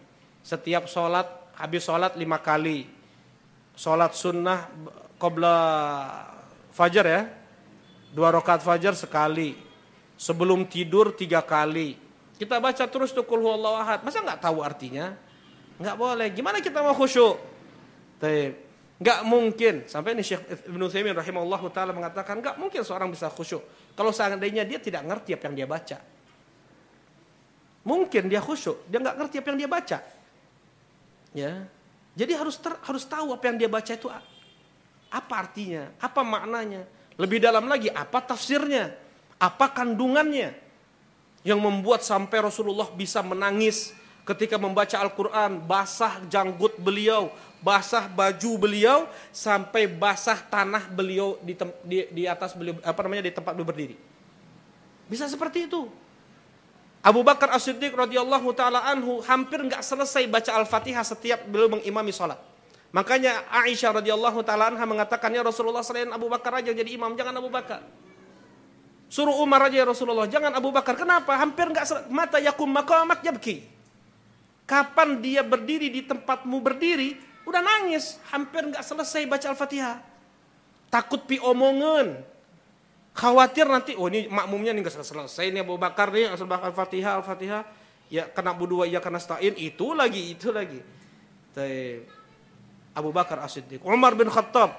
Setiap 0.47 0.87
sholat 0.87 1.27
habis 1.59 1.83
sholat 1.83 2.15
lima 2.15 2.39
kali. 2.39 2.87
Sholat 3.75 4.15
sunnah 4.15 4.71
qobla 5.19 5.57
fajar 6.71 7.05
ya. 7.09 7.23
Dua 8.15 8.31
rakaat 8.31 8.63
fajar 8.63 8.95
sekali. 8.95 9.59
Sebelum 10.15 10.71
tidur 10.71 11.11
tiga 11.11 11.43
kali. 11.43 11.99
Kita 12.39 12.63
baca 12.63 12.87
terus 12.87 13.11
tuh 13.11 13.27
kul 13.27 13.43
ahad. 13.43 14.07
Masa 14.07 14.23
nggak 14.23 14.39
tahu 14.39 14.63
artinya? 14.63 15.19
Nggak 15.83 15.97
boleh. 15.99 16.29
Gimana 16.31 16.63
kita 16.63 16.79
mau 16.79 16.95
khusyuk? 16.95 17.35
Taib. 18.23 18.64
Gak 19.03 19.27
mungkin. 19.27 19.91
Sampai 19.91 20.15
ini 20.15 20.23
Syekh 20.23 20.71
Ibn 20.71 20.81
Uthaymin 20.87 21.15
rahimahullah 21.19 21.63
ta'ala 21.75 21.91
mengatakan 21.91 22.39
gak 22.39 22.57
mungkin 22.59 22.87
seorang 22.87 23.11
bisa 23.11 23.27
khusyuk. 23.27 23.63
Kalau 23.99 24.15
seandainya 24.15 24.63
dia 24.63 24.79
tidak 24.79 25.03
ngerti 25.03 25.35
apa 25.35 25.45
yang 25.51 25.57
dia 25.59 25.69
baca. 25.71 25.99
Mungkin 27.85 28.33
dia 28.33 28.41
khusyuk, 28.41 28.89
dia 28.89 28.97
nggak 28.97 29.17
ngerti 29.21 29.37
apa 29.45 29.49
yang 29.53 29.59
dia 29.61 29.71
baca. 29.71 29.99
Ya. 31.37 31.53
Jadi 32.17 32.33
harus 32.33 32.57
ter, 32.57 32.73
harus 32.81 33.05
tahu 33.05 33.37
apa 33.37 33.45
yang 33.53 33.61
dia 33.61 33.69
baca 33.69 33.93
itu 33.93 34.09
apa 35.13 35.35
artinya, 35.37 35.93
apa 36.01 36.25
maknanya. 36.25 36.89
Lebih 37.21 37.45
dalam 37.45 37.69
lagi, 37.69 37.93
apa 37.93 38.25
tafsirnya, 38.25 38.91
apa 39.37 39.69
kandungannya. 39.71 40.57
Yang 41.45 41.61
membuat 41.61 42.01
sampai 42.01 42.41
Rasulullah 42.41 42.89
bisa 42.89 43.21
menangis 43.21 43.93
ketika 44.25 44.57
membaca 44.57 44.97
Al-Quran, 44.97 45.61
basah 45.61 46.25
janggut 46.25 46.81
beliau, 46.81 47.29
basah 47.65 48.05
baju 48.05 48.51
beliau 48.61 49.09
sampai 49.33 49.89
basah 49.89 50.37
tanah 50.37 50.85
beliau 50.93 51.41
di, 51.41 51.57
di, 51.81 51.99
di 52.13 52.23
atas 52.29 52.53
beliau 52.53 52.77
apa 52.85 53.01
namanya 53.01 53.25
di 53.25 53.33
tempat 53.33 53.57
beliau 53.57 53.73
berdiri. 53.73 53.97
Bisa 55.09 55.25
seperti 55.25 55.65
itu. 55.65 55.89
Abu 57.05 57.21
Bakar 57.21 57.53
As-Siddiq 57.53 57.93
radhiyallahu 57.93 58.53
taala 58.57 58.85
anhu 58.89 59.21
hampir 59.25 59.61
nggak 59.61 59.81
selesai 59.81 60.25
baca 60.29 60.57
Al-Fatihah 60.57 61.05
setiap 61.05 61.45
beliau 61.49 61.81
mengimami 61.81 62.13
sholat. 62.13 62.41
Makanya 62.95 63.45
Aisyah 63.51 64.01
radhiyallahu 64.01 64.41
taala 64.47 64.73
anha 64.73 64.85
mengatakan 64.87 65.29
ya 65.35 65.43
Rasulullah 65.43 65.83
selain 65.83 66.09
Abu 66.15 66.31
Bakar 66.31 66.63
aja 66.63 66.71
jadi 66.71 66.95
imam, 66.95 67.13
jangan 67.19 67.35
Abu 67.37 67.51
Bakar. 67.51 67.83
Suruh 69.11 69.37
Umar 69.43 69.69
aja 69.69 69.83
ya 69.83 69.87
Rasulullah, 69.89 70.31
jangan 70.31 70.55
Abu 70.55 70.73
Bakar. 70.73 70.97
Kenapa? 70.97 71.37
Hampir 71.37 71.69
nggak 71.75 72.09
mata 72.09 72.39
yakum 72.41 72.71
maqamak 72.71 73.21
yabki. 73.21 73.67
Kapan 74.65 75.21
dia 75.21 75.45
berdiri 75.45 75.93
di 75.93 76.07
tempatmu 76.09 76.57
berdiri, 76.63 77.21
udah 77.45 77.63
nangis, 77.63 78.19
hampir 78.33 78.65
nggak 78.69 78.85
selesai 78.85 79.29
baca 79.29 79.47
Al-Fatihah. 79.53 79.97
Takut 80.89 81.25
pi 81.29 81.41
omongan. 81.41 82.21
Khawatir 83.15 83.71
nanti, 83.71 83.95
oh 83.95 84.11
ini 84.11 84.27
makmumnya 84.27 84.75
nih 84.75 84.83
nggak 84.83 85.07
selesai 85.07 85.53
nih 85.55 85.63
Abu 85.63 85.79
Bakar 85.79 86.11
nih, 86.11 86.35
Al-Fatihah, 86.35 87.23
Al-Fatihah. 87.23 87.63
Ya 88.13 88.29
kena 88.29 88.53
budua, 88.53 88.85
ya 88.85 89.01
kena 89.01 89.17
stain, 89.17 89.57
itu 89.57 89.97
lagi, 89.97 90.37
itu 90.37 90.53
lagi. 90.53 90.83
Abu 92.95 93.11
Bakar 93.11 93.43
As-Siddiq, 93.43 93.83
Umar 93.87 94.15
bin 94.15 94.31
Khattab, 94.31 94.75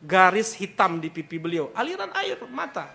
garis 0.00 0.56
hitam 0.56 1.00
di 1.00 1.08
pipi 1.12 1.36
beliau, 1.36 1.68
aliran 1.76 2.12
air 2.16 2.40
mata. 2.48 2.88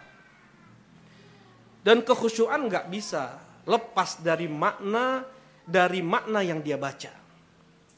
Dan 1.85 2.01
kekhusyuan 2.01 2.65
nggak 2.65 2.89
bisa 2.89 3.37
lepas 3.65 4.21
dari 4.21 4.49
makna 4.49 5.21
dari 5.65 6.01
makna 6.01 6.41
yang 6.45 6.61
dia 6.61 6.77
baca. 6.77 7.24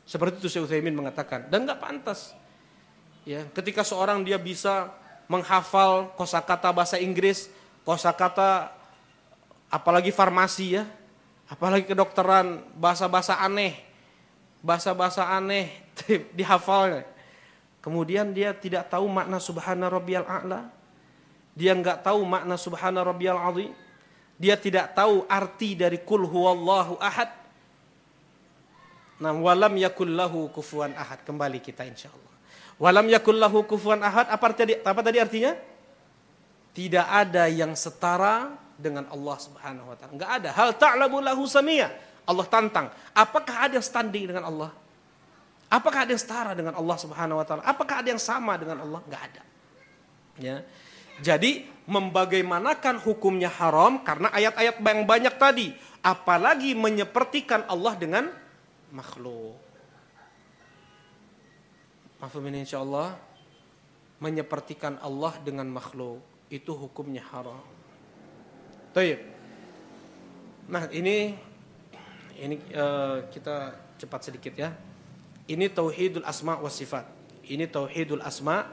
Seperti 0.08 0.40
itu 0.40 0.48
Syekh 0.48 0.72
Utsaimin 0.72 0.96
mengatakan 0.96 1.52
dan 1.52 1.68
nggak 1.68 1.84
pantas. 1.84 2.32
Ya, 3.28 3.44
ketika 3.52 3.84
seorang 3.84 4.24
dia 4.24 4.40
bisa 4.40 4.88
menghafal 5.28 6.16
kosakata 6.16 6.72
bahasa 6.72 6.96
Inggris, 6.96 7.52
kosakata 7.84 8.72
apalagi 9.68 10.16
farmasi 10.16 10.80
ya, 10.80 10.88
apalagi 11.52 11.92
kedokteran, 11.92 12.64
bahasa-bahasa 12.80 13.36
aneh, 13.36 13.84
bahasa-bahasa 14.64 15.28
aneh 15.28 15.76
dihafalnya. 16.40 17.04
Kemudian 17.84 18.32
dia 18.32 18.52
tidak 18.52 18.88
tahu 18.88 19.08
makna 19.08 19.40
subhana 19.40 19.92
rabbiyal 19.92 20.28
a'la. 20.28 20.68
Dia 21.58 21.74
nggak 21.74 22.04
tahu 22.04 22.22
makna 22.28 22.60
subhana 22.60 23.02
rabbiyal 23.02 23.40
azim. 23.40 23.72
Dia 24.38 24.54
tidak 24.54 24.94
tahu 24.94 25.26
arti 25.26 25.74
dari 25.74 25.98
kul 26.04 26.28
huwallahu 26.28 27.02
ahad. 27.02 27.34
Nah, 29.18 29.34
walam 29.34 29.74
yakullahu 29.78 30.54
kufuan 30.54 30.94
ahad. 30.94 31.26
Kembali 31.26 31.58
kita 31.58 31.82
insya 31.86 32.14
Allah. 32.14 32.34
Walam 32.78 33.10
yakullahu 33.10 33.66
kufuan 33.66 34.02
ahad. 34.06 34.30
Apa 34.30 34.54
tadi, 34.54 34.78
apa 34.78 35.02
tadi 35.02 35.18
artinya? 35.18 35.58
Tidak 36.78 37.08
ada 37.10 37.50
yang 37.50 37.74
setara 37.74 38.54
dengan 38.78 39.10
Allah 39.10 39.38
subhanahu 39.42 39.90
wa 39.90 39.96
ta'ala. 39.98 40.12
Enggak 40.14 40.32
ada. 40.38 40.50
Hal 40.54 40.70
ta'lamu 40.78 41.18
lahu 41.18 41.50
samia. 41.50 41.90
Allah 42.30 42.46
tantang. 42.46 42.94
Apakah 43.18 43.66
ada 43.66 43.82
yang 43.82 43.86
standing 43.86 44.30
dengan 44.30 44.46
Allah? 44.46 44.70
Apakah 45.68 46.06
ada 46.06 46.14
yang 46.14 46.22
setara 46.22 46.54
dengan 46.54 46.78
Allah 46.78 46.98
subhanahu 47.02 47.42
wa 47.42 47.46
ta'ala? 47.50 47.66
Apakah 47.66 48.06
ada 48.06 48.14
yang 48.14 48.22
sama 48.22 48.54
dengan 48.62 48.86
Allah? 48.86 49.02
Enggak 49.10 49.24
ada. 49.34 49.42
Ya. 50.38 50.58
Jadi 51.18 51.66
membagaimanakan 51.90 53.02
hukumnya 53.02 53.50
haram 53.50 53.98
karena 54.06 54.30
ayat-ayat 54.30 54.78
yang 54.78 55.02
banyak 55.10 55.34
tadi. 55.42 55.74
Apalagi 56.06 56.78
menyepertikan 56.78 57.66
Allah 57.66 57.98
dengan 57.98 58.30
makhluk. 58.92 59.58
Ini 62.18 62.66
insya 62.66 62.82
Allah 62.82 63.14
menyepertikan 64.18 64.98
Allah 65.06 65.38
dengan 65.46 65.70
makhluk 65.70 66.22
itu 66.50 66.74
hukumnya 66.74 67.22
haram. 67.30 67.62
Taib. 68.96 69.22
Nah 70.68 70.90
ini 70.90 71.38
ini 72.38 72.56
uh, 72.74 73.28
kita 73.30 73.78
cepat 74.02 74.32
sedikit 74.32 74.54
ya. 74.58 74.74
Ini 75.48 75.70
tauhidul 75.72 76.26
asma 76.26 76.58
wa 76.58 76.68
sifat. 76.68 77.06
Ini 77.48 77.70
tauhidul 77.70 78.26
asma 78.26 78.68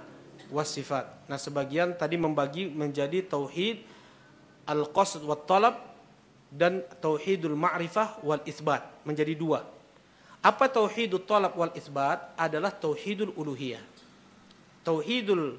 wa 0.48 0.64
sifat. 0.64 1.28
Nah 1.28 1.38
sebagian 1.38 1.94
tadi 1.94 2.16
membagi 2.16 2.66
menjadi 2.72 3.22
tauhid 3.22 3.84
al-qasd 4.64 5.22
wa 5.22 5.36
talab 5.36 5.76
dan 6.48 6.82
tauhidul 7.02 7.58
ma'rifah 7.58 8.24
wal 8.24 8.42
isbat 8.48 8.86
menjadi 9.04 9.36
dua. 9.36 9.73
Apa 10.44 10.68
tauhidul 10.68 11.24
talab 11.24 11.56
wal 11.56 11.72
isbat 11.72 12.36
adalah 12.36 12.68
tauhidul 12.68 13.32
uluhiyah. 13.32 13.80
Tauhidul 14.84 15.56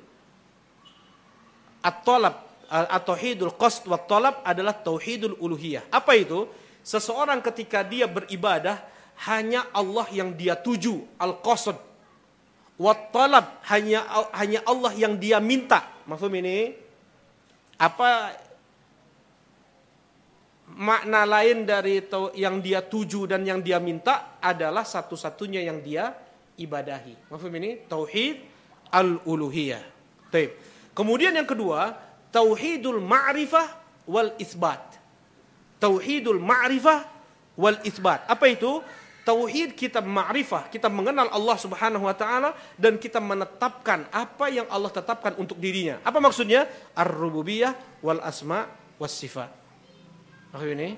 at-talab 1.81 2.45
atau 2.69 3.17
tauhidul 3.17 3.57
qasd 3.57 3.89
wa 3.89 3.97
talab 3.97 4.45
adalah 4.45 4.77
tauhidul 4.77 5.41
uluhiyah. 5.41 5.89
Apa 5.89 6.13
itu? 6.13 6.45
Seseorang 6.85 7.41
ketika 7.41 7.81
dia 7.81 8.05
beribadah 8.05 8.77
hanya 9.25 9.65
Allah 9.73 10.05
yang 10.13 10.37
dia 10.37 10.53
tuju, 10.53 11.01
al-qasd. 11.17 11.81
Wa 12.77 12.93
talab 13.09 13.65
hanya 13.65 14.05
hanya 14.37 14.61
Allah 14.69 14.93
yang 14.93 15.17
dia 15.17 15.41
minta. 15.41 15.81
Maksud 16.05 16.29
ini 16.29 16.77
apa 17.81 18.37
makna 20.73 21.29
lain 21.29 21.69
dari 21.69 22.01
yang 22.33 22.57
dia 22.57 22.81
tuju 22.81 23.29
dan 23.29 23.45
yang 23.45 23.61
dia 23.61 23.77
minta 23.77 24.41
adalah 24.41 24.81
satu-satunya 24.81 25.61
yang 25.61 25.85
dia 25.85 26.09
ibadahi. 26.57 27.29
Maksud 27.29 27.51
ini 27.53 27.85
tauhid 27.85 28.35
al-uluhiyah. 28.89 29.93
Kemudian 30.91 31.31
yang 31.31 31.47
kedua, 31.47 31.95
tauhidul 32.31 32.99
ma'rifah 32.99 33.67
wal 34.07 34.35
isbat. 34.35 34.99
Tauhidul 35.79 36.43
ma'rifah 36.43 37.07
wal 37.55 37.79
isbat. 37.87 38.27
Apa 38.27 38.51
itu? 38.51 38.83
Tauhid 39.25 39.73
kita 39.73 40.05
ma'rifah, 40.05 40.69
kita 40.69 40.85
mengenal 40.85 41.33
Allah 41.33 41.57
Subhanahu 41.57 42.05
wa 42.05 42.13
taala 42.13 42.53
dan 42.77 43.01
kita 43.01 43.17
menetapkan 43.17 44.05
apa 44.13 44.53
yang 44.53 44.69
Allah 44.69 44.93
tetapkan 44.93 45.33
untuk 45.41 45.57
dirinya. 45.57 45.97
Apa 46.05 46.21
maksudnya? 46.21 46.69
Ar-rububiyah 46.93 47.73
wal 48.05 48.21
asma 48.21 48.69
was 49.01 49.15
sifat. 49.15 49.64
Ini 50.63 50.95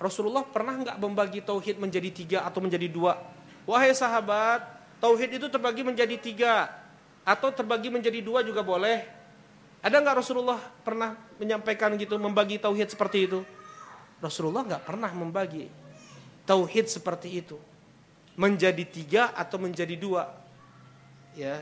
Rasulullah 0.00 0.46
pernah 0.46 0.80
nggak 0.80 0.96
membagi 0.96 1.44
tauhid 1.44 1.76
menjadi 1.76 2.08
tiga 2.08 2.38
atau 2.48 2.64
menjadi 2.64 2.88
dua? 2.88 3.20
Wahai 3.68 3.92
sahabat, 3.92 4.64
tauhid 4.96 5.36
itu 5.36 5.46
terbagi 5.52 5.84
menjadi 5.84 6.16
tiga 6.16 6.72
atau 7.20 7.52
terbagi 7.52 7.92
menjadi 7.92 8.24
dua 8.24 8.40
juga 8.40 8.64
boleh. 8.64 9.04
Ada 9.84 10.00
nggak 10.00 10.16
Rasulullah 10.24 10.60
pernah 10.80 11.16
menyampaikan 11.36 11.92
gitu 12.00 12.16
membagi 12.16 12.56
tauhid 12.56 12.88
seperti 12.88 13.28
itu? 13.28 13.40
Rasulullah 14.24 14.64
nggak 14.64 14.88
pernah 14.88 15.12
membagi 15.12 15.68
tauhid 16.48 16.88
seperti 16.88 17.44
itu 17.44 17.60
menjadi 18.40 18.84
tiga 18.88 19.22
atau 19.36 19.60
menjadi 19.60 20.00
dua. 20.00 20.32
Ya, 21.36 21.60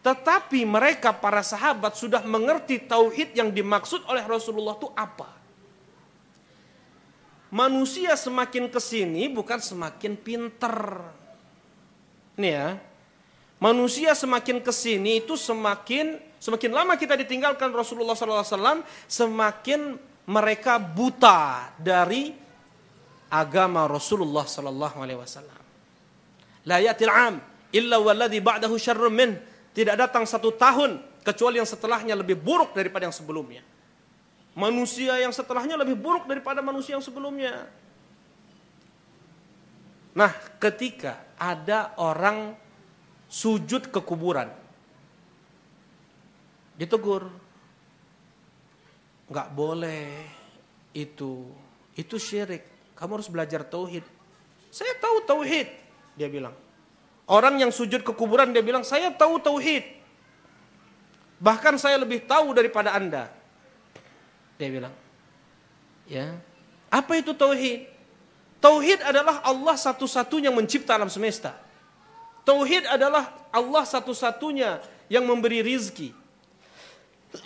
tetapi 0.00 0.64
mereka 0.64 1.12
para 1.12 1.44
sahabat 1.44 1.98
sudah 1.98 2.24
mengerti 2.24 2.80
tauhid 2.80 3.36
yang 3.36 3.52
dimaksud 3.52 4.06
oleh 4.08 4.24
Rasulullah 4.24 4.78
itu 4.78 4.88
apa 4.96 5.39
manusia 7.50 8.14
semakin 8.14 8.70
ke 8.70 8.80
sini 8.80 9.26
bukan 9.26 9.58
semakin 9.58 10.14
pinter. 10.16 10.74
Nih 12.38 12.54
ya, 12.56 12.68
manusia 13.58 14.14
semakin 14.14 14.62
ke 14.62 14.72
sini 14.72 15.20
itu 15.20 15.34
semakin 15.34 16.16
semakin 16.40 16.70
lama 16.72 16.96
kita 16.96 17.18
ditinggalkan 17.18 17.68
Rasulullah 17.74 18.16
SAW, 18.16 18.86
semakin 19.10 19.98
mereka 20.24 20.78
buta 20.80 21.74
dari 21.76 22.32
agama 23.28 23.84
Rasulullah 23.90 24.46
SAW. 24.46 25.58
La 26.64 26.78
yatil 26.80 27.12
am 27.12 27.42
illa 27.74 27.98
walladhi 28.00 28.40
ba'dahu 28.40 28.78
syarrun 28.78 29.12
min. 29.12 29.30
Tidak 29.70 29.94
datang 29.94 30.26
satu 30.26 30.50
tahun 30.54 30.98
kecuali 31.22 31.62
yang 31.62 31.68
setelahnya 31.68 32.18
lebih 32.18 32.34
buruk 32.34 32.74
daripada 32.74 33.06
yang 33.06 33.14
sebelumnya 33.14 33.62
manusia 34.60 35.16
yang 35.16 35.32
setelahnya 35.32 35.80
lebih 35.80 35.96
buruk 35.96 36.28
daripada 36.28 36.60
manusia 36.60 37.00
yang 37.00 37.04
sebelumnya. 37.04 37.64
Nah, 40.12 40.28
ketika 40.60 41.24
ada 41.40 41.96
orang 41.96 42.52
sujud 43.24 43.88
ke 43.88 44.00
kuburan, 44.04 44.52
ditegur, 46.76 47.32
nggak 49.32 49.48
boleh 49.56 50.28
itu, 50.92 51.48
itu 51.96 52.16
syirik. 52.20 52.92
Kamu 52.92 53.16
harus 53.16 53.32
belajar 53.32 53.64
tauhid. 53.64 54.04
Saya 54.68 54.92
tahu 55.00 55.24
tauhid, 55.24 55.72
dia 56.20 56.28
bilang. 56.28 56.52
Orang 57.30 57.56
yang 57.62 57.72
sujud 57.72 58.02
ke 58.04 58.12
kuburan 58.12 58.50
dia 58.52 58.60
bilang, 58.60 58.84
saya 58.84 59.08
tahu 59.14 59.40
tauhid. 59.40 59.86
Bahkan 61.40 61.80
saya 61.80 61.96
lebih 61.96 62.26
tahu 62.28 62.52
daripada 62.52 62.92
anda. 62.92 63.39
Dia 64.60 64.68
bilang. 64.68 64.92
Ya. 66.04 66.36
Apa 66.92 67.16
itu 67.16 67.32
tauhid? 67.32 67.88
Tauhid 68.60 69.00
adalah 69.00 69.40
Allah 69.40 69.72
satu-satunya 69.72 70.52
yang 70.52 70.58
mencipta 70.60 71.00
alam 71.00 71.08
semesta. 71.08 71.56
Tauhid 72.44 72.84
adalah 72.84 73.32
Allah 73.48 73.88
satu-satunya 73.88 74.84
yang 75.08 75.24
memberi 75.24 75.64
rizki. 75.64 76.12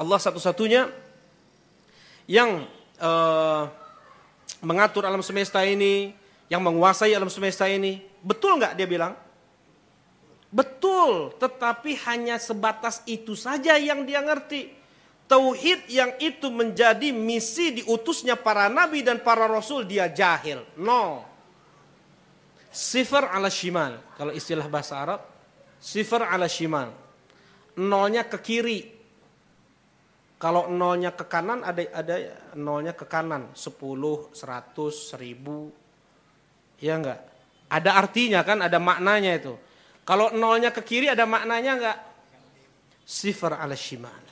Allah 0.00 0.18
satu-satunya 0.20 0.92
yang 2.28 2.68
uh, 3.00 3.64
mengatur 4.60 5.08
alam 5.08 5.24
semesta 5.24 5.64
ini, 5.64 6.12
yang 6.52 6.60
menguasai 6.60 7.16
alam 7.16 7.32
semesta 7.32 7.64
ini. 7.64 8.04
Betul 8.20 8.60
nggak 8.60 8.76
dia 8.76 8.84
bilang? 8.84 9.16
Betul, 10.52 11.32
tetapi 11.40 11.96
hanya 12.04 12.36
sebatas 12.36 13.00
itu 13.08 13.32
saja 13.32 13.80
yang 13.80 14.04
dia 14.04 14.20
ngerti. 14.20 14.81
Tauhid 15.32 15.88
yang 15.88 16.12
itu 16.20 16.52
menjadi 16.52 17.08
misi 17.08 17.80
diutusnya 17.80 18.36
para 18.36 18.68
nabi 18.68 19.00
dan 19.00 19.24
para 19.24 19.48
rasul 19.48 19.88
dia 19.88 20.12
jahil. 20.12 20.60
No. 20.76 21.24
Sifar 22.68 23.32
ala 23.32 23.48
shimal. 23.48 23.96
Kalau 24.20 24.36
istilah 24.36 24.68
bahasa 24.68 25.00
Arab, 25.00 25.24
sifar 25.80 26.28
ala 26.28 26.44
shimal. 26.52 26.92
Nolnya 27.80 28.28
ke 28.28 28.36
kiri. 28.44 28.92
Kalau 30.36 30.68
nolnya 30.68 31.16
ke 31.16 31.24
kanan 31.24 31.64
ada 31.64 31.80
ada 31.96 32.16
nolnya 32.52 32.92
ke 32.92 33.08
kanan. 33.08 33.56
10, 33.56 34.36
100, 34.36 34.36
1000. 34.36 35.72
Ya 36.84 37.00
enggak? 37.00 37.24
Ada 37.72 37.96
artinya 37.96 38.44
kan, 38.44 38.60
ada 38.60 38.76
maknanya 38.76 39.32
itu. 39.32 39.56
Kalau 40.04 40.28
nolnya 40.36 40.68
ke 40.76 40.84
kiri 40.84 41.08
ada 41.08 41.24
maknanya 41.24 41.72
enggak? 41.72 41.98
Sifar 43.08 43.56
ala 43.56 43.72
shimal. 43.72 44.31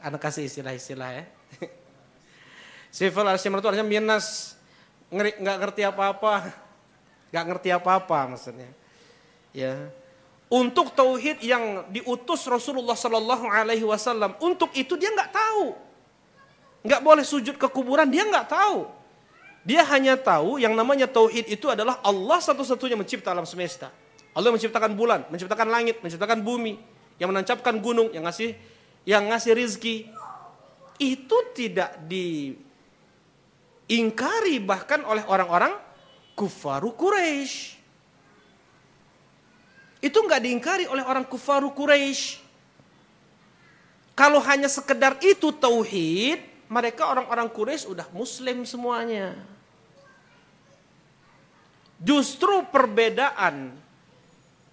Anak 0.00 0.20
kasih 0.24 0.48
istilah-istilah 0.48 1.10
ya. 1.12 1.24
Sifal 2.90 3.28
al-Simar 3.28 3.62
itu 3.62 3.68
artinya 3.70 3.86
minus, 3.86 4.58
nggak 5.12 5.56
ngerti 5.62 5.86
apa-apa, 5.86 6.50
nggak 7.30 7.44
ngerti 7.46 7.68
apa-apa 7.70 8.18
maksudnya. 8.34 8.70
Ya, 9.50 9.90
untuk 10.50 10.90
tauhid 10.90 11.46
yang 11.46 11.86
diutus 11.94 12.42
Rasulullah 12.50 12.98
Sallallahu 12.98 13.46
Alaihi 13.46 13.86
Wasallam, 13.86 14.34
untuk 14.42 14.74
itu 14.74 14.98
dia 14.98 15.14
nggak 15.14 15.30
tahu, 15.30 15.64
nggak 16.82 17.00
boleh 17.06 17.22
sujud 17.22 17.54
ke 17.54 17.66
kuburan, 17.70 18.10
dia 18.10 18.26
nggak 18.26 18.50
tahu. 18.50 18.90
Dia 19.62 19.86
hanya 19.92 20.18
tahu 20.18 20.58
yang 20.58 20.74
namanya 20.74 21.06
tauhid 21.06 21.46
itu 21.46 21.70
adalah 21.70 22.02
Allah 22.02 22.42
satu-satunya 22.42 22.98
mencipta 22.98 23.30
alam 23.30 23.46
semesta. 23.46 23.94
Allah 24.34 24.50
menciptakan 24.50 24.96
bulan, 24.98 25.30
menciptakan 25.30 25.70
langit, 25.70 26.02
menciptakan 26.02 26.42
bumi, 26.42 26.80
yang 27.22 27.30
menancapkan 27.30 27.78
gunung, 27.78 28.10
yang 28.10 28.26
ngasih 28.26 28.56
yang 29.08 29.28
ngasih 29.32 29.56
rizki 29.56 30.08
itu 31.00 31.36
tidak 31.56 31.96
diingkari 33.88 34.60
bahkan 34.60 35.00
oleh 35.08 35.24
orang-orang 35.24 35.72
kufaru 36.36 36.92
Quraisy. 36.92 37.80
Itu 40.00 40.24
nggak 40.24 40.40
diingkari 40.44 40.88
oleh 40.88 41.04
orang 41.04 41.24
kufaru 41.28 41.72
Quraisy. 41.76 42.40
Kalau 44.16 44.40
hanya 44.44 44.68
sekedar 44.68 45.16
itu 45.24 45.48
tauhid, 45.52 46.44
mereka 46.68 47.08
orang-orang 47.08 47.48
Quraisy 47.48 47.88
udah 47.88 48.04
muslim 48.12 48.68
semuanya. 48.68 49.36
Justru 52.00 52.64
perbedaan 52.68 53.76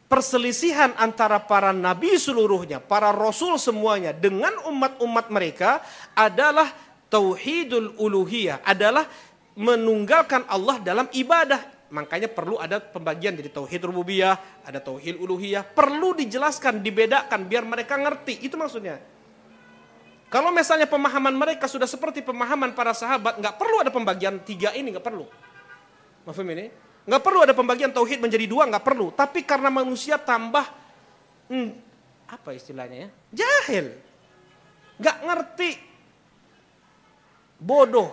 perselisihan 0.08 0.96
antara 0.96 1.38
para 1.44 1.76
nabi 1.76 2.16
seluruhnya, 2.16 2.80
para 2.80 3.12
rasul 3.12 3.60
semuanya 3.60 4.16
dengan 4.16 4.56
umat-umat 4.68 5.28
mereka 5.28 5.84
adalah 6.16 6.72
tauhidul 7.12 7.96
uluhiyah, 8.00 8.64
adalah 8.64 9.08
menunggalkan 9.56 10.48
Allah 10.48 10.80
dalam 10.80 11.08
ibadah. 11.12 11.76
Makanya 11.88 12.28
perlu 12.28 12.60
ada 12.60 12.84
pembagian 12.84 13.32
dari 13.32 13.48
tauhid 13.48 13.88
rububiyah, 13.88 14.36
ada 14.68 14.84
tauhid 14.84 15.16
uluhiyah, 15.24 15.64
perlu 15.64 16.12
dijelaskan, 16.20 16.84
dibedakan 16.84 17.48
biar 17.48 17.64
mereka 17.64 17.96
ngerti. 17.96 18.44
Itu 18.44 18.60
maksudnya. 18.60 19.00
Kalau 20.28 20.52
misalnya 20.52 20.84
pemahaman 20.92 21.32
mereka 21.32 21.72
sudah 21.72 21.88
seperti 21.88 22.20
pemahaman 22.20 22.76
para 22.76 22.92
sahabat, 22.92 23.40
nggak 23.40 23.56
perlu 23.56 23.80
ada 23.80 23.88
pembagian 23.88 24.44
tiga 24.44 24.76
ini, 24.76 24.92
nggak 24.92 25.08
perlu. 25.08 25.24
Maaf 26.28 26.36
ini? 26.44 26.68
Nggak 27.08 27.24
perlu 27.24 27.40
ada 27.48 27.56
pembagian 27.56 27.96
tauhid 27.96 28.20
menjadi 28.20 28.44
dua, 28.52 28.68
nggak 28.68 28.84
perlu. 28.84 29.16
Tapi 29.16 29.48
karena 29.48 29.72
manusia 29.72 30.20
tambah, 30.20 30.68
hmm, 31.48 31.70
apa 32.28 32.52
istilahnya 32.52 33.08
ya? 33.08 33.10
Jahil. 33.32 33.96
Nggak 35.00 35.18
ngerti. 35.24 35.72
Bodoh. 37.58 38.12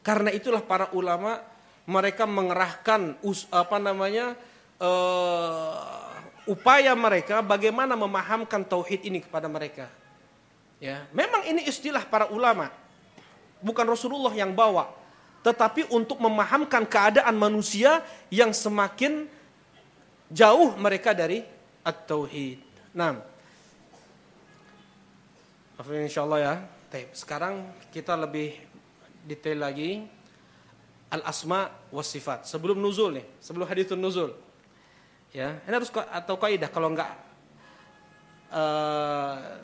Karena 0.00 0.32
itulah 0.32 0.64
para 0.64 0.88
ulama 0.96 1.44
mereka 1.84 2.24
mengerahkan 2.24 3.20
us, 3.20 3.44
apa 3.52 3.76
namanya 3.76 4.32
uh, 4.80 6.08
upaya 6.48 6.96
mereka 6.96 7.44
bagaimana 7.44 7.92
memahamkan 8.00 8.64
tauhid 8.64 9.04
ini 9.04 9.20
kepada 9.20 9.44
mereka. 9.44 9.92
Ya, 10.80 11.04
memang 11.12 11.44
ini 11.44 11.68
istilah 11.68 12.08
para 12.08 12.32
ulama. 12.32 12.72
Bukan 13.60 13.84
Rasulullah 13.84 14.32
yang 14.32 14.54
bawa, 14.54 14.97
tetapi 15.42 15.86
untuk 15.94 16.18
memahamkan 16.18 16.82
keadaan 16.84 17.34
manusia 17.38 18.02
yang 18.28 18.50
semakin 18.50 19.30
jauh 20.28 20.76
mereka 20.76 21.16
dari 21.16 21.46
at-tauhid. 21.86 22.60
Nah, 22.92 23.22
insyaallah 25.86 26.40
ya. 26.42 26.54
Sekarang 27.12 27.68
kita 27.92 28.16
lebih 28.16 28.56
detail 29.24 29.60
lagi 29.60 30.04
al-asma 31.12 31.72
was 31.92 32.08
sifat. 32.08 32.44
Sebelum 32.44 32.76
nuzul 32.80 33.20
nih, 33.20 33.26
sebelum 33.40 33.64
hadithun 33.68 34.00
nuzul. 34.00 34.32
Ya, 35.32 35.60
ini 35.68 35.74
harus 35.76 35.92
atau 35.92 36.40
kaidah 36.40 36.72
kalau 36.72 36.88
enggak 36.88 37.12
uh, 38.48 39.60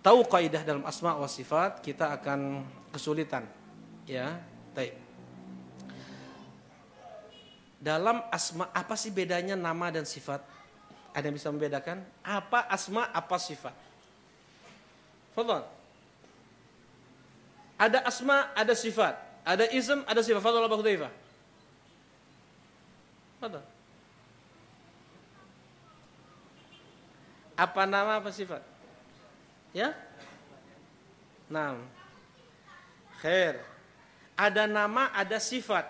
tahu 0.00 0.24
kaidah 0.24 0.64
dalam 0.64 0.84
asma 0.88 1.16
was 1.20 1.36
sifat, 1.36 1.84
kita 1.84 2.16
akan 2.16 2.64
kesulitan. 2.88 3.44
Ya, 4.08 4.40
Baik. 4.74 4.94
Dalam 7.78 8.24
asma 8.32 8.72
apa 8.72 8.96
sih 8.96 9.12
bedanya 9.14 9.54
nama 9.54 9.92
dan 9.92 10.08
sifat? 10.08 10.40
Ada 11.14 11.30
yang 11.30 11.36
bisa 11.38 11.52
membedakan? 11.54 12.02
Apa 12.26 12.66
asma, 12.66 13.06
apa 13.14 13.38
sifat? 13.38 13.76
Fadol. 15.36 15.62
Ada 17.78 18.02
asma, 18.02 18.50
ada 18.56 18.74
sifat. 18.74 19.14
Ada 19.46 19.70
ism, 19.70 20.02
ada 20.08 20.20
sifat. 20.24 20.42
Fadol 20.42 20.66
Abu 20.66 20.80
Hudzaifah. 20.80 21.12
Fadol. 23.38 23.62
Apa 27.54 27.82
nama, 27.86 28.18
apa 28.18 28.34
sifat? 28.34 28.64
Ya? 29.70 29.94
Nah. 31.46 31.78
Khair. 33.22 33.73
Ada 34.34 34.66
nama, 34.66 35.14
ada 35.14 35.38
sifat. 35.38 35.86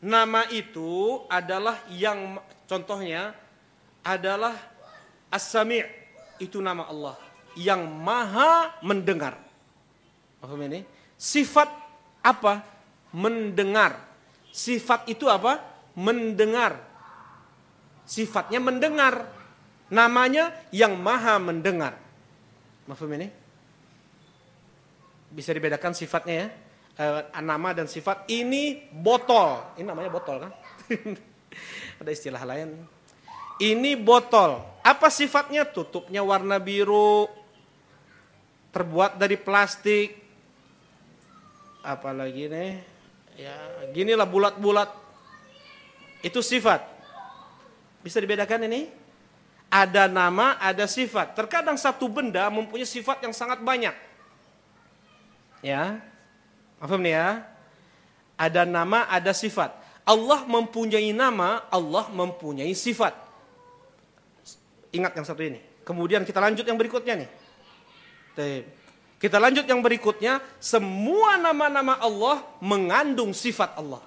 Nama 0.00 0.48
itu 0.48 1.20
adalah 1.28 1.76
yang 1.92 2.40
contohnya 2.64 3.36
adalah 4.00 4.56
As-Sami' 5.28 5.84
itu 6.40 6.58
nama 6.64 6.88
Allah 6.88 7.16
yang 7.58 7.84
maha 7.84 8.80
mendengar. 8.80 9.36
Paham 10.40 10.60
ini? 10.64 10.88
Sifat 11.20 11.68
apa? 12.24 12.64
Mendengar. 13.12 14.00
Sifat 14.48 15.04
itu 15.04 15.28
apa? 15.28 15.60
Mendengar. 15.92 16.80
Sifatnya 18.08 18.58
mendengar. 18.58 19.28
Namanya 19.92 20.54
yang 20.72 20.96
maha 20.96 21.36
mendengar. 21.36 21.98
Paham 22.88 23.10
ini? 23.20 23.28
Bisa 25.30 25.54
dibedakan 25.54 25.94
sifatnya 25.94 26.34
ya. 26.34 26.48
E, 26.98 27.06
nama 27.40 27.70
dan 27.72 27.86
sifat 27.86 28.26
ini 28.28 28.90
botol. 28.90 29.62
Ini 29.78 29.86
namanya 29.86 30.10
botol 30.10 30.42
kan? 30.42 30.52
Ada 32.02 32.10
istilah 32.10 32.42
lain. 32.42 32.74
Ini 33.62 33.94
botol. 33.96 34.60
Apa 34.82 35.08
sifatnya? 35.08 35.64
Tutupnya 35.64 36.20
warna 36.26 36.58
biru. 36.58 37.30
Terbuat 38.74 39.16
dari 39.16 39.38
plastik. 39.38 40.18
Apalagi 41.80 42.50
nih? 42.50 42.70
Ya, 43.38 43.56
ginilah 43.96 44.28
bulat-bulat. 44.28 44.90
Itu 46.20 46.44
sifat. 46.44 46.84
Bisa 48.04 48.20
dibedakan 48.20 48.68
ini? 48.68 48.92
Ada 49.70 50.10
nama, 50.10 50.58
ada 50.58 50.84
sifat. 50.84 51.38
Terkadang 51.38 51.78
satu 51.78 52.10
benda 52.10 52.50
mempunyai 52.50 52.84
sifat 52.84 53.22
yang 53.22 53.32
sangat 53.32 53.62
banyak 53.62 54.09
Ya. 55.60 56.00
Paham 56.80 57.04
ya? 57.04 57.44
Ada 58.40 58.64
nama, 58.64 59.04
ada 59.08 59.36
sifat. 59.36 59.76
Allah 60.08 60.42
mempunyai 60.48 61.12
nama, 61.12 61.68
Allah 61.68 62.08
mempunyai 62.08 62.72
sifat. 62.72 63.12
Ingat 64.90 65.12
yang 65.14 65.26
satu 65.28 65.44
ini. 65.44 65.60
Kemudian 65.84 66.24
kita 66.24 66.40
lanjut 66.40 66.64
yang 66.64 66.80
berikutnya 66.80 67.14
nih. 67.20 67.30
Kita 69.20 69.36
lanjut 69.36 69.68
yang 69.68 69.84
berikutnya, 69.84 70.40
semua 70.56 71.36
nama-nama 71.36 72.00
Allah 72.00 72.40
mengandung 72.64 73.36
sifat 73.36 73.76
Allah. 73.76 74.00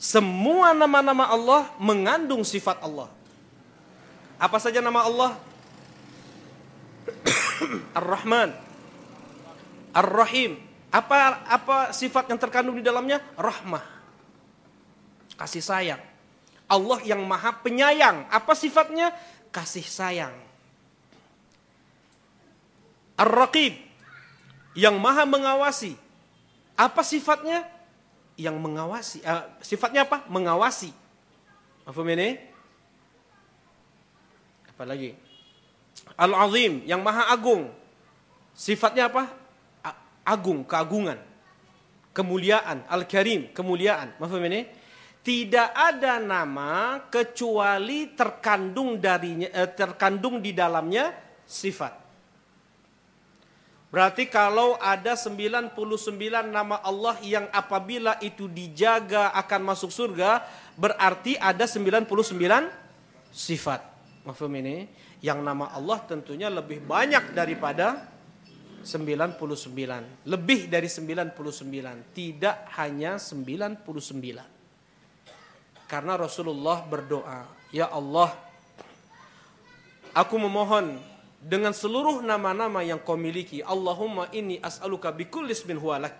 Semua 0.00 0.72
nama-nama 0.72 1.28
Allah 1.28 1.68
mengandung 1.76 2.46
sifat 2.46 2.80
Allah. 2.80 3.12
Apa 4.38 4.56
saja 4.62 4.78
nama 4.78 5.04
Allah? 5.04 5.32
Ar-Rahman, 7.98 8.54
Ar-Rahim. 9.98 10.62
Apa 10.88 11.42
apa 11.44 11.76
sifat 11.90 12.30
yang 12.30 12.38
terkandung 12.38 12.78
di 12.78 12.84
dalamnya? 12.86 13.18
Rahmah. 13.34 13.82
Kasih 15.34 15.60
sayang. 15.62 16.02
Allah 16.70 16.98
yang 17.02 17.18
maha 17.26 17.50
penyayang. 17.58 18.30
Apa 18.30 18.54
sifatnya? 18.54 19.10
Kasih 19.50 19.82
sayang. 19.82 20.32
Ar-Raqib 23.18 23.74
yang 24.78 24.94
maha 25.02 25.26
mengawasi. 25.26 25.98
Apa 26.78 27.02
sifatnya? 27.02 27.66
Yang 28.38 28.56
mengawasi. 28.62 29.18
Uh, 29.26 29.44
sifatnya 29.58 30.06
apa? 30.06 30.22
Mengawasi. 30.30 30.94
Apa 31.82 31.98
ini? 32.06 32.38
Apa 34.70 34.86
lagi? 34.86 35.18
Al-Azim 36.14 36.86
yang 36.86 37.02
maha 37.02 37.26
agung. 37.34 37.66
Sifatnya 38.54 39.10
apa? 39.10 39.47
Agung, 40.28 40.60
keagungan. 40.68 41.16
Kemuliaan, 42.12 42.84
Al-Karim, 42.84 43.48
kemuliaan. 43.56 44.12
Maaf 44.20 44.36
ini? 44.36 44.68
Tidak 45.24 45.72
ada 45.72 46.20
nama 46.20 47.00
kecuali 47.08 48.12
terkandung 48.12 49.00
darinya 49.00 49.48
eh, 49.48 49.68
terkandung 49.72 50.44
di 50.44 50.52
dalamnya 50.52 51.16
sifat. 51.48 52.08
Berarti 53.88 54.28
kalau 54.28 54.76
ada 54.76 55.16
99 55.16 55.72
nama 56.44 56.76
Allah 56.84 57.16
yang 57.24 57.48
apabila 57.48 58.20
itu 58.20 58.44
dijaga 58.44 59.32
akan 59.32 59.72
masuk 59.72 59.88
surga, 59.88 60.44
berarti 60.76 61.40
ada 61.40 61.64
99 61.64 62.04
sifat. 63.32 63.80
Mafhum 64.28 64.52
ini? 64.60 64.92
Yang 65.24 65.40
nama 65.40 65.72
Allah 65.72 66.04
tentunya 66.04 66.52
lebih 66.52 66.84
banyak 66.84 67.32
daripada 67.32 68.17
99. 68.84 70.28
Lebih 70.28 70.70
dari 70.70 70.86
99. 70.86 71.34
Tidak 72.14 72.56
hanya 72.78 73.18
99. 73.18 73.84
Karena 75.88 76.14
Rasulullah 76.20 76.84
berdoa, 76.84 77.48
Ya 77.72 77.88
Allah, 77.88 78.36
aku 80.12 80.36
memohon 80.36 81.00
dengan 81.40 81.72
seluruh 81.72 82.20
nama-nama 82.20 82.82
yang 82.84 83.00
kau 83.00 83.16
miliki. 83.16 83.64
Allahumma 83.64 84.28
inni 84.34 84.58
as'aluka 84.60 85.14
bikulli 85.14 85.54
ismin 85.54 85.78
huwa 85.78 86.02
lak. 86.08 86.18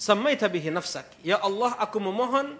Samaita 0.00 0.48
bihi 0.50 0.70
nafsak. 0.72 1.06
Ya 1.22 1.38
Allah, 1.38 1.76
aku 1.78 2.00
memohon 2.02 2.56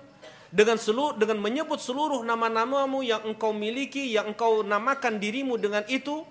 dengan 0.54 0.78
seluruh 0.78 1.18
dengan 1.18 1.42
menyebut 1.42 1.82
seluruh 1.82 2.22
nama-namamu 2.22 3.02
yang 3.02 3.26
engkau 3.26 3.50
miliki, 3.50 4.14
yang 4.14 4.30
engkau 4.30 4.62
namakan 4.62 5.18
dirimu 5.18 5.58
dengan 5.58 5.82
itu, 5.90 6.22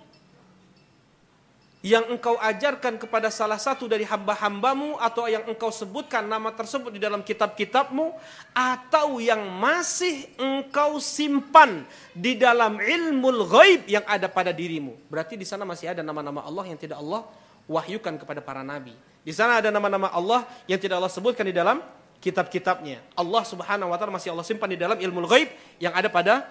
yang 1.83 2.07
engkau 2.07 2.39
ajarkan 2.39 2.95
kepada 2.95 3.27
salah 3.27 3.59
satu 3.59 3.91
dari 3.91 4.07
hamba-hambamu 4.07 4.95
atau 5.03 5.27
yang 5.27 5.43
engkau 5.51 5.67
sebutkan 5.67 6.23
nama 6.23 6.55
tersebut 6.55 6.95
di 6.95 6.99
dalam 7.03 7.19
kitab-kitabmu 7.19 8.15
atau 8.55 9.19
yang 9.19 9.43
masih 9.59 10.31
engkau 10.39 10.95
simpan 11.03 11.83
di 12.15 12.39
dalam 12.39 12.79
ilmu 12.79 13.43
ghaib 13.51 13.83
yang 13.91 14.07
ada 14.07 14.31
pada 14.31 14.55
dirimu. 14.55 14.95
Berarti 15.11 15.35
di 15.35 15.43
sana 15.43 15.67
masih 15.67 15.91
ada 15.91 15.99
nama-nama 15.99 16.39
Allah 16.47 16.71
yang 16.71 16.79
tidak 16.79 17.03
Allah 17.03 17.27
wahyukan 17.67 18.15
kepada 18.15 18.39
para 18.39 18.63
nabi. 18.63 18.95
Di 19.19 19.35
sana 19.35 19.59
ada 19.59 19.67
nama-nama 19.67 20.07
Allah 20.15 20.47
yang 20.71 20.79
tidak 20.79 21.03
Allah 21.03 21.11
sebutkan 21.11 21.43
di 21.43 21.51
dalam 21.51 21.83
kitab-kitabnya. 22.23 23.03
Allah 23.11 23.43
Subhanahu 23.43 23.91
wa 23.91 23.99
taala 23.99 24.15
masih 24.15 24.31
Allah 24.31 24.47
simpan 24.47 24.71
di 24.71 24.79
dalam 24.79 24.95
ilmu 24.95 25.27
ghaib 25.27 25.51
yang 25.83 25.91
ada 25.91 26.07
pada 26.07 26.47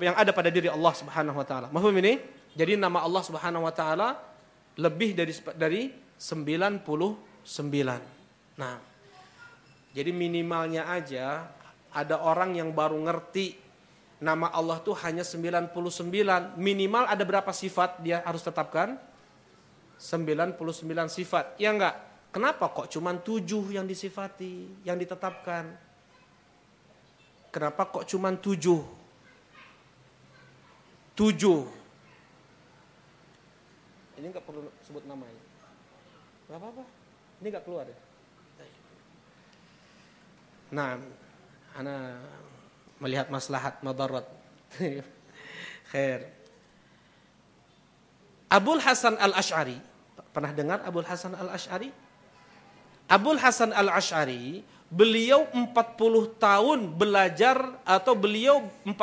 yang 0.00 0.16
ada 0.16 0.32
pada 0.32 0.48
diri 0.48 0.72
Allah 0.72 0.92
Subhanahu 0.96 1.36
wa 1.36 1.44
taala. 1.44 1.68
Mahfum 1.68 1.92
ini? 2.00 2.43
Jadi 2.54 2.78
nama 2.78 3.02
Allah 3.02 3.22
Subhanahu 3.26 3.66
wa 3.66 3.74
taala 3.74 4.14
lebih 4.78 5.18
dari 5.18 5.34
dari 5.58 5.82
99. 6.14 7.18
Nah, 8.54 8.78
jadi 9.90 10.10
minimalnya 10.14 10.86
aja 10.86 11.50
ada 11.90 12.22
orang 12.22 12.54
yang 12.54 12.70
baru 12.70 12.98
ngerti 13.02 13.58
nama 14.22 14.50
Allah 14.54 14.78
tuh 14.82 14.94
hanya 15.02 15.26
99. 15.26 15.74
Minimal 16.54 17.04
ada 17.10 17.22
berapa 17.26 17.50
sifat 17.50 17.98
dia 18.02 18.22
harus 18.22 18.42
tetapkan? 18.46 18.98
99 19.98 20.58
sifat. 21.10 21.58
Ya 21.58 21.74
enggak? 21.74 21.98
Kenapa 22.34 22.66
kok 22.70 22.90
cuma 22.90 23.14
7 23.14 23.46
yang 23.70 23.86
disifati, 23.86 24.82
yang 24.82 24.98
ditetapkan? 24.98 25.70
Kenapa 27.54 27.86
kok 27.86 28.02
cuma 28.10 28.34
7? 28.34 28.58
7 31.14 31.83
ini 34.18 34.26
nggak 34.30 34.44
perlu 34.46 34.70
sebut 34.82 35.04
namanya. 35.06 35.42
Gak 36.50 36.58
apa-apa. 36.60 36.84
Ini 37.40 37.46
nggak 37.50 37.64
keluar 37.64 37.86
ya. 37.88 37.98
Nah, 40.74 40.98
ana 41.78 42.18
melihat 42.98 43.30
maslahat 43.30 43.78
madarat. 43.84 44.26
Khair. 45.94 46.26
Abul 48.50 48.82
Hasan 48.82 49.14
Al-Ash'ari. 49.18 49.78
Pernah 50.34 50.50
dengar 50.50 50.82
Abul 50.82 51.06
Hasan 51.06 51.38
Al-Ash'ari? 51.38 51.94
Abul 53.06 53.38
Hasan 53.38 53.70
Al-Ash'ari, 53.70 54.66
beliau 54.90 55.46
40 55.54 56.34
tahun 56.42 56.78
belajar 56.90 57.78
atau 57.86 58.18
beliau 58.18 58.66
40 58.82 58.96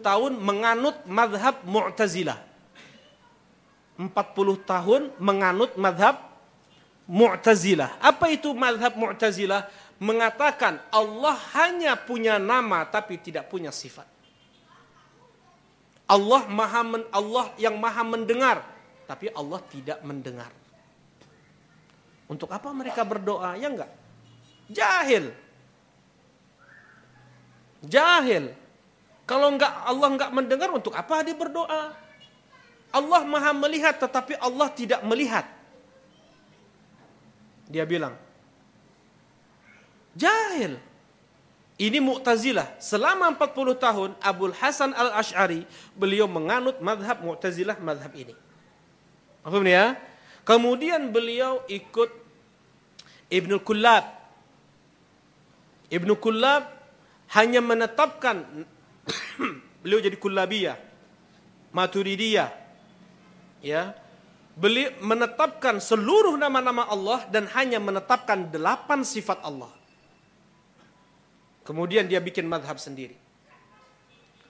tahun 0.00 0.32
menganut 0.38 0.96
madhab 1.04 1.60
Mu'tazilah. 1.68 2.47
40 3.98 4.14
tahun 4.62 5.02
menganut 5.18 5.74
madhab 5.74 6.22
Mu'tazilah. 7.10 7.98
Apa 7.98 8.30
itu 8.30 8.54
madhab 8.54 8.94
Mu'tazilah? 8.94 9.66
Mengatakan 9.98 10.78
Allah 10.94 11.34
hanya 11.58 11.98
punya 11.98 12.38
nama 12.38 12.86
tapi 12.86 13.18
tidak 13.18 13.50
punya 13.50 13.74
sifat. 13.74 14.06
Allah 16.08 16.46
maha 16.46 16.82
men, 16.86 17.02
Allah 17.10 17.50
yang 17.58 17.74
maha 17.76 18.06
mendengar 18.06 18.62
tapi 19.10 19.34
Allah 19.34 19.58
tidak 19.66 19.98
mendengar. 20.06 20.54
Untuk 22.30 22.52
apa 22.54 22.70
mereka 22.70 23.02
berdoa? 23.02 23.58
Ya 23.58 23.66
enggak. 23.72 23.90
Jahil. 24.70 25.32
Jahil. 27.82 28.52
Kalau 29.26 29.48
enggak 29.52 29.72
Allah 29.84 30.08
enggak 30.12 30.30
mendengar 30.30 30.70
untuk 30.70 30.94
apa 30.94 31.24
dia 31.26 31.34
berdoa? 31.34 32.07
Allah 32.88 33.22
maha 33.28 33.52
melihat 33.52 34.00
tetapi 34.00 34.36
Allah 34.40 34.68
tidak 34.72 35.04
melihat. 35.04 35.44
Dia 37.68 37.84
bilang, 37.84 38.16
jahil. 40.16 40.80
Ini 41.78 42.02
Mu'tazilah. 42.02 42.74
Selama 42.82 43.30
40 43.38 43.78
tahun 43.78 44.10
Abdul 44.18 44.50
Hasan 44.50 44.90
Al-Ash'ari 44.90 45.62
beliau 45.94 46.26
menganut 46.26 46.82
madhab 46.82 47.22
Mu'tazilah 47.22 47.78
madhab 47.78 48.10
ini. 48.18 48.34
Paham 49.46 49.62
ya? 49.62 49.94
Kemudian 50.42 51.14
beliau 51.14 51.62
ikut 51.70 52.10
Ibnu 53.30 53.62
Kullab. 53.62 54.10
Ibnu 55.86 56.18
Kullab 56.18 56.66
hanya 57.38 57.62
menetapkan 57.62 58.66
beliau 59.86 60.00
jadi 60.02 60.18
Kullabiyah, 60.18 60.76
Maturidiyah, 61.70 62.67
ya 63.64 63.96
beli 64.58 64.90
menetapkan 64.98 65.78
seluruh 65.78 66.34
nama-nama 66.34 66.90
Allah 66.90 67.22
dan 67.30 67.46
hanya 67.54 67.78
menetapkan 67.78 68.50
delapan 68.50 69.06
sifat 69.06 69.38
Allah. 69.46 69.70
Kemudian 71.62 72.10
dia 72.10 72.18
bikin 72.18 72.48
madhab 72.50 72.80
sendiri. 72.82 73.14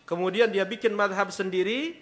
Kemudian 0.08 0.48
dia 0.48 0.64
bikin 0.64 0.96
madhab 0.96 1.28
sendiri, 1.28 1.92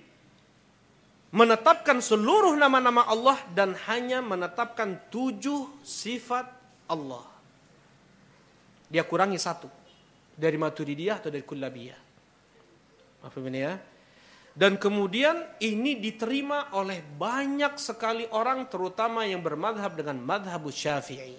menetapkan 1.34 1.98
seluruh 1.98 2.54
nama-nama 2.54 3.02
Allah 3.10 3.42
dan 3.50 3.74
hanya 3.90 4.22
menetapkan 4.22 4.94
tujuh 5.10 5.82
sifat 5.82 6.46
Allah. 6.86 7.26
Dia 8.86 9.02
kurangi 9.02 9.34
satu 9.34 9.66
dari 10.38 10.54
Maturidiyah 10.54 11.18
atau 11.18 11.34
dari 11.34 11.42
Kullabiyah. 11.42 12.00
Ini 13.26 13.58
ya? 13.58 13.74
Dan 14.56 14.80
kemudian 14.80 15.36
ini 15.60 16.00
diterima 16.00 16.72
oleh 16.72 17.04
banyak 17.04 17.76
sekali 17.76 18.24
orang 18.32 18.64
terutama 18.72 19.28
yang 19.28 19.44
bermadhab 19.44 19.92
dengan 19.92 20.16
madhab 20.16 20.64
syafi'i. 20.72 21.36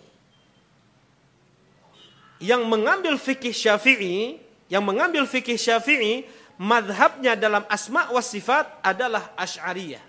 Yang 2.38 2.62
mengambil 2.70 3.18
fikih 3.18 3.58
syafi'i, 3.58 4.38
yang 4.70 4.86
mengambil 4.86 5.26
fikih 5.26 5.58
syafi'i, 5.58 6.30
madhabnya 6.62 7.34
dalam 7.34 7.66
asma 7.66 8.06
wa 8.14 8.22
sifat 8.22 8.86
adalah 8.86 9.34
ash'ariyah. 9.34 10.06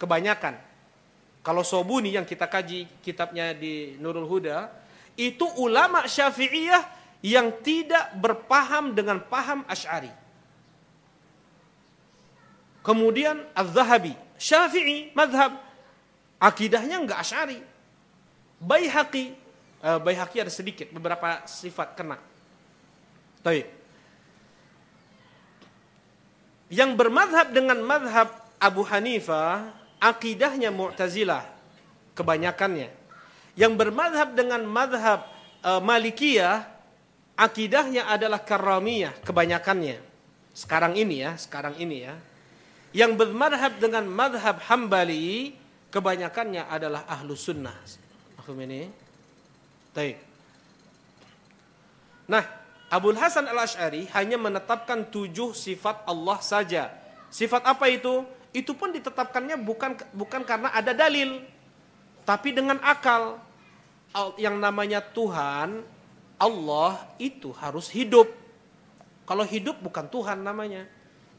Kebanyakan. 0.00 0.56
Kalau 1.44 1.60
Sobuni 1.60 2.16
yang 2.16 2.24
kita 2.24 2.48
kaji 2.48 2.88
kitabnya 3.04 3.52
di 3.52 4.00
Nurul 4.00 4.24
Huda, 4.24 4.72
itu 5.20 5.44
ulama 5.60 6.08
syafi'iyah 6.08 6.88
yang 7.20 7.52
tidak 7.60 8.16
berpaham 8.16 8.96
dengan 8.96 9.20
paham 9.20 9.60
ash'ari. 9.68 10.21
Kemudian 12.82 13.46
Az-Zahabi, 13.54 14.18
Syafi'i, 14.36 15.14
madhab. 15.14 15.54
Akidahnya 16.42 16.98
enggak 16.98 17.22
Asy'ari. 17.22 17.62
Baihaqi, 18.58 19.42
Uh, 19.82 19.98
Baihaqi 19.98 20.38
ada 20.38 20.52
sedikit 20.54 20.94
beberapa 20.94 21.42
sifat 21.42 21.98
kena. 21.98 22.14
Baik. 23.42 23.66
Yang 26.70 26.90
bermadhab 26.94 27.50
dengan 27.50 27.82
madhab 27.82 28.30
Abu 28.62 28.86
Hanifah, 28.86 29.74
akidahnya 29.98 30.70
Mu'tazilah, 30.70 31.42
kebanyakannya. 32.14 32.94
Yang 33.58 33.72
bermadhab 33.74 34.38
dengan 34.38 34.62
madhab 34.70 35.26
uh, 35.66 35.82
Malikiyah, 35.82 36.62
akidahnya 37.34 38.06
adalah 38.06 38.38
Karamiyah, 38.38 39.18
kebanyakannya. 39.26 39.98
Sekarang 40.54 40.94
ini 40.94 41.26
ya, 41.26 41.34
sekarang 41.34 41.74
ini 41.74 42.06
ya. 42.06 42.14
Yang 42.92 43.12
bermadhab 43.16 43.72
dengan 43.80 44.04
madhab 44.04 44.60
Hambali, 44.68 45.56
kebanyakannya 45.88 46.68
adalah 46.68 47.08
ahlu 47.08 47.32
sunnah. 47.32 47.72
Aku 48.36 48.52
ini. 48.60 48.92
Baik. 49.96 50.16
Nah, 52.28 52.44
Abu 52.92 53.12
Hasan 53.16 53.48
al 53.48 53.64
Ashari 53.64 54.04
hanya 54.12 54.36
menetapkan 54.36 55.08
tujuh 55.08 55.56
sifat 55.56 56.04
Allah 56.04 56.38
saja. 56.44 56.92
Sifat 57.32 57.64
apa 57.64 57.88
itu? 57.88 58.28
Itu 58.52 58.76
pun 58.76 58.92
ditetapkannya 58.92 59.56
bukan 59.64 59.96
bukan 60.12 60.44
karena 60.44 60.68
ada 60.76 60.92
dalil, 60.92 61.40
tapi 62.28 62.52
dengan 62.52 62.76
akal. 62.84 63.40
Yang 64.36 64.56
namanya 64.60 65.00
Tuhan, 65.00 65.80
Allah 66.36 67.00
itu 67.16 67.48
harus 67.56 67.88
hidup. 67.88 68.28
Kalau 69.24 69.40
hidup 69.40 69.80
bukan 69.80 70.04
Tuhan 70.12 70.44
namanya. 70.44 70.84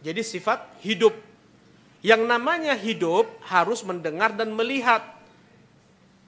Jadi 0.01 0.25
sifat 0.25 0.65
hidup. 0.81 1.13
Yang 2.03 2.27
namanya 2.27 2.75
hidup 2.75 3.31
harus 3.47 3.79
mendengar 3.87 4.35
dan 4.35 4.51
melihat 4.51 4.99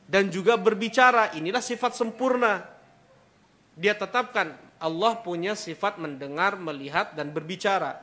dan 0.08 0.32
juga 0.32 0.56
berbicara. 0.56 1.36
Inilah 1.36 1.60
sifat 1.60 2.00
sempurna. 2.00 2.64
Dia 3.76 3.92
tetapkan 3.92 4.56
Allah 4.80 5.20
punya 5.20 5.52
sifat 5.52 6.00
mendengar, 6.00 6.56
melihat 6.56 7.12
dan 7.12 7.36
berbicara. 7.36 8.00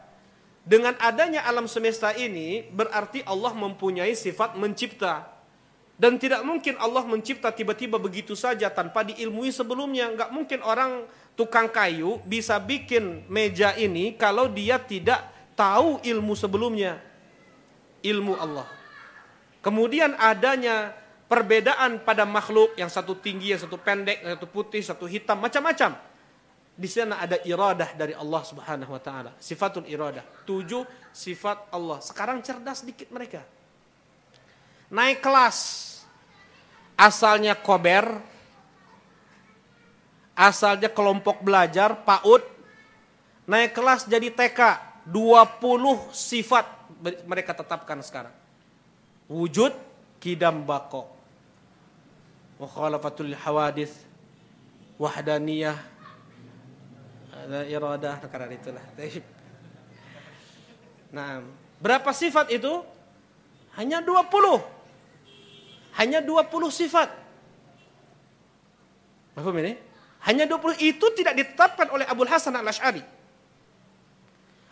Dengan 0.68 0.92
adanya 1.00 1.48
alam 1.48 1.64
semesta 1.64 2.12
ini 2.12 2.68
berarti 2.68 3.24
Allah 3.24 3.56
mempunyai 3.56 4.12
sifat 4.12 4.52
mencipta. 4.60 5.32
Dan 5.96 6.20
tidak 6.20 6.44
mungkin 6.44 6.76
Allah 6.76 7.08
mencipta 7.08 7.48
tiba-tiba 7.56 7.96
begitu 7.96 8.36
saja 8.36 8.68
tanpa 8.68 9.00
diilmui 9.00 9.48
sebelumnya. 9.48 10.12
Enggak 10.12 10.28
mungkin 10.28 10.60
orang 10.60 11.08
tukang 11.40 11.72
kayu 11.72 12.20
bisa 12.28 12.60
bikin 12.60 13.24
meja 13.32 13.72
ini 13.80 14.12
kalau 14.12 14.52
dia 14.52 14.76
tidak 14.76 15.24
tahu 15.56 16.04
ilmu 16.04 16.36
sebelumnya 16.36 17.11
ilmu 18.02 18.36
Allah. 18.36 18.66
Kemudian 19.62 20.18
adanya 20.18 20.90
perbedaan 21.30 22.02
pada 22.02 22.28
makhluk 22.28 22.74
yang 22.76 22.90
satu 22.92 23.16
tinggi, 23.16 23.54
yang 23.54 23.62
satu 23.62 23.78
pendek, 23.80 24.20
yang 24.20 24.36
satu 24.36 24.48
putih, 24.50 24.82
satu 24.84 25.06
hitam, 25.08 25.40
macam-macam. 25.40 25.96
Di 26.72 26.88
sana 26.88 27.20
ada 27.22 27.38
iradah 27.40 27.94
dari 27.94 28.12
Allah 28.12 28.42
Subhanahu 28.42 28.92
wa 28.92 29.00
taala. 29.00 29.30
Sifatul 29.38 29.86
iradah. 29.86 30.24
Tujuh 30.44 30.82
sifat 31.14 31.70
Allah. 31.70 32.02
Sekarang 32.02 32.42
cerdas 32.42 32.82
sedikit 32.82 33.12
mereka. 33.12 33.44
Naik 34.92 35.24
kelas. 35.24 35.88
Asalnya 36.96 37.56
kober, 37.56 38.20
asalnya 40.36 40.92
kelompok 40.92 41.40
belajar, 41.40 41.96
PAUD, 42.04 42.44
naik 43.48 43.72
kelas 43.72 44.04
jadi 44.06 44.28
TK, 44.28 44.60
20 45.08 46.12
sifat 46.12 46.81
mereka 47.26 47.56
tetapkan 47.56 47.98
sekarang. 48.04 48.34
Wujud 49.30 49.72
kidam 50.20 50.62
bako. 50.66 51.08
Mukhalafatul 52.60 53.34
hawadith. 53.34 53.94
Wahdaniyah. 55.00 55.78
Ada 57.32 57.66
iradah. 57.66 58.16
Karena 58.28 58.54
itulah. 58.54 58.84
Nah, 61.12 61.44
berapa 61.76 62.08
sifat 62.16 62.48
itu? 62.48 62.72
Hanya 63.76 64.00
20. 64.00 64.32
Hanya 66.00 66.24
20 66.24 66.48
sifat. 66.72 67.12
Paham 69.36 69.56
ini? 69.60 69.76
Hanya 70.24 70.48
20 70.48 70.80
itu 70.80 71.06
tidak 71.12 71.36
ditetapkan 71.36 71.92
oleh 71.92 72.08
Abu 72.08 72.24
Hasan 72.24 72.56
al-Ash'ari. 72.56 73.04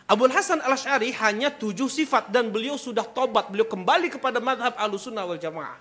Abu 0.09 0.27
Hasan 0.27 0.59
al 0.65 0.73
Ashari 0.75 1.13
hanya 1.13 1.53
tujuh 1.53 1.87
sifat 1.87 2.33
dan 2.33 2.49
beliau 2.49 2.75
sudah 2.75 3.05
tobat. 3.05 3.47
Beliau 3.53 3.67
kembali 3.69 4.09
kepada 4.09 4.41
madhab 4.41 4.73
al-sunnah 4.75 5.23
wal 5.23 5.39
jamaah. 5.39 5.77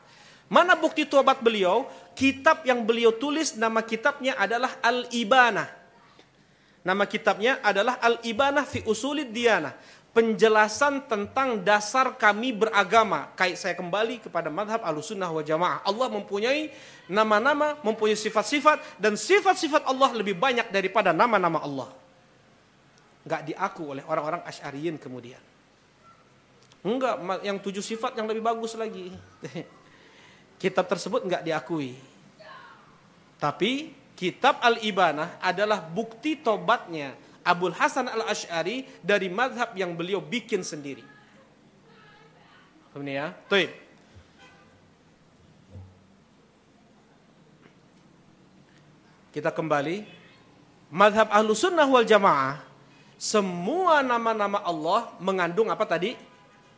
Mana 0.50 0.74
bukti 0.74 1.06
tobat 1.06 1.38
beliau? 1.38 1.86
Kitab 2.18 2.66
yang 2.66 2.82
beliau 2.82 3.14
tulis 3.14 3.54
nama 3.54 3.80
kitabnya 3.86 4.34
adalah 4.34 4.82
Al-Ibanah. 4.82 5.70
Nama 6.82 7.04
kitabnya 7.06 7.62
adalah 7.62 8.02
Al-Ibanah 8.02 8.66
fi 8.66 8.82
usulid 8.82 9.30
diyanah. 9.30 9.72
Penjelasan 10.10 11.06
tentang 11.06 11.62
dasar 11.62 12.18
kami 12.18 12.50
beragama. 12.50 13.30
Kayak 13.38 13.62
saya 13.62 13.74
kembali 13.78 14.26
kepada 14.26 14.50
madhab 14.50 14.82
al-sunnah 14.82 15.30
wal 15.30 15.46
jamaah. 15.46 15.86
Allah 15.86 16.10
mempunyai 16.10 16.74
nama-nama, 17.06 17.78
mempunyai 17.86 18.18
sifat-sifat. 18.18 18.98
Dan 18.98 19.14
sifat-sifat 19.14 19.86
Allah 19.86 20.10
lebih 20.18 20.34
banyak 20.34 20.66
daripada 20.74 21.14
nama-nama 21.14 21.62
Allah 21.62 21.94
nggak 23.24 23.52
diaku 23.52 23.96
oleh 23.96 24.04
orang-orang 24.08 24.40
Asy'ariyin 24.48 24.96
kemudian. 24.96 25.40
Enggak, 26.80 27.20
yang 27.44 27.60
tujuh 27.60 27.84
sifat 27.84 28.16
yang 28.16 28.24
lebih 28.24 28.40
bagus 28.40 28.72
lagi. 28.72 29.12
Kitab 30.60 30.88
tersebut 30.88 31.24
nggak 31.28 31.44
diakui. 31.44 31.96
Tapi 33.40 33.96
kitab 34.12 34.60
Al-Ibanah 34.60 35.40
adalah 35.40 35.80
bukti 35.80 36.36
tobatnya 36.36 37.16
Abul 37.40 37.72
Hasan 37.72 38.04
Al-Asy'ari 38.04 39.00
dari 39.00 39.32
madhab 39.32 39.72
yang 39.72 39.96
beliau 39.96 40.20
bikin 40.20 40.60
sendiri. 40.60 41.00
Ini 42.92 43.12
ya. 43.16 43.32
Tuh. 43.48 43.72
Kita 49.32 49.48
kembali. 49.56 50.04
Madhab 50.92 51.32
Ahlu 51.32 51.56
Sunnah 51.56 51.88
wal 51.88 52.04
Jamaah 52.04 52.69
semua 53.20 54.00
nama-nama 54.00 54.64
Allah 54.64 55.12
mengandung 55.20 55.68
apa 55.68 55.84
tadi? 55.84 56.16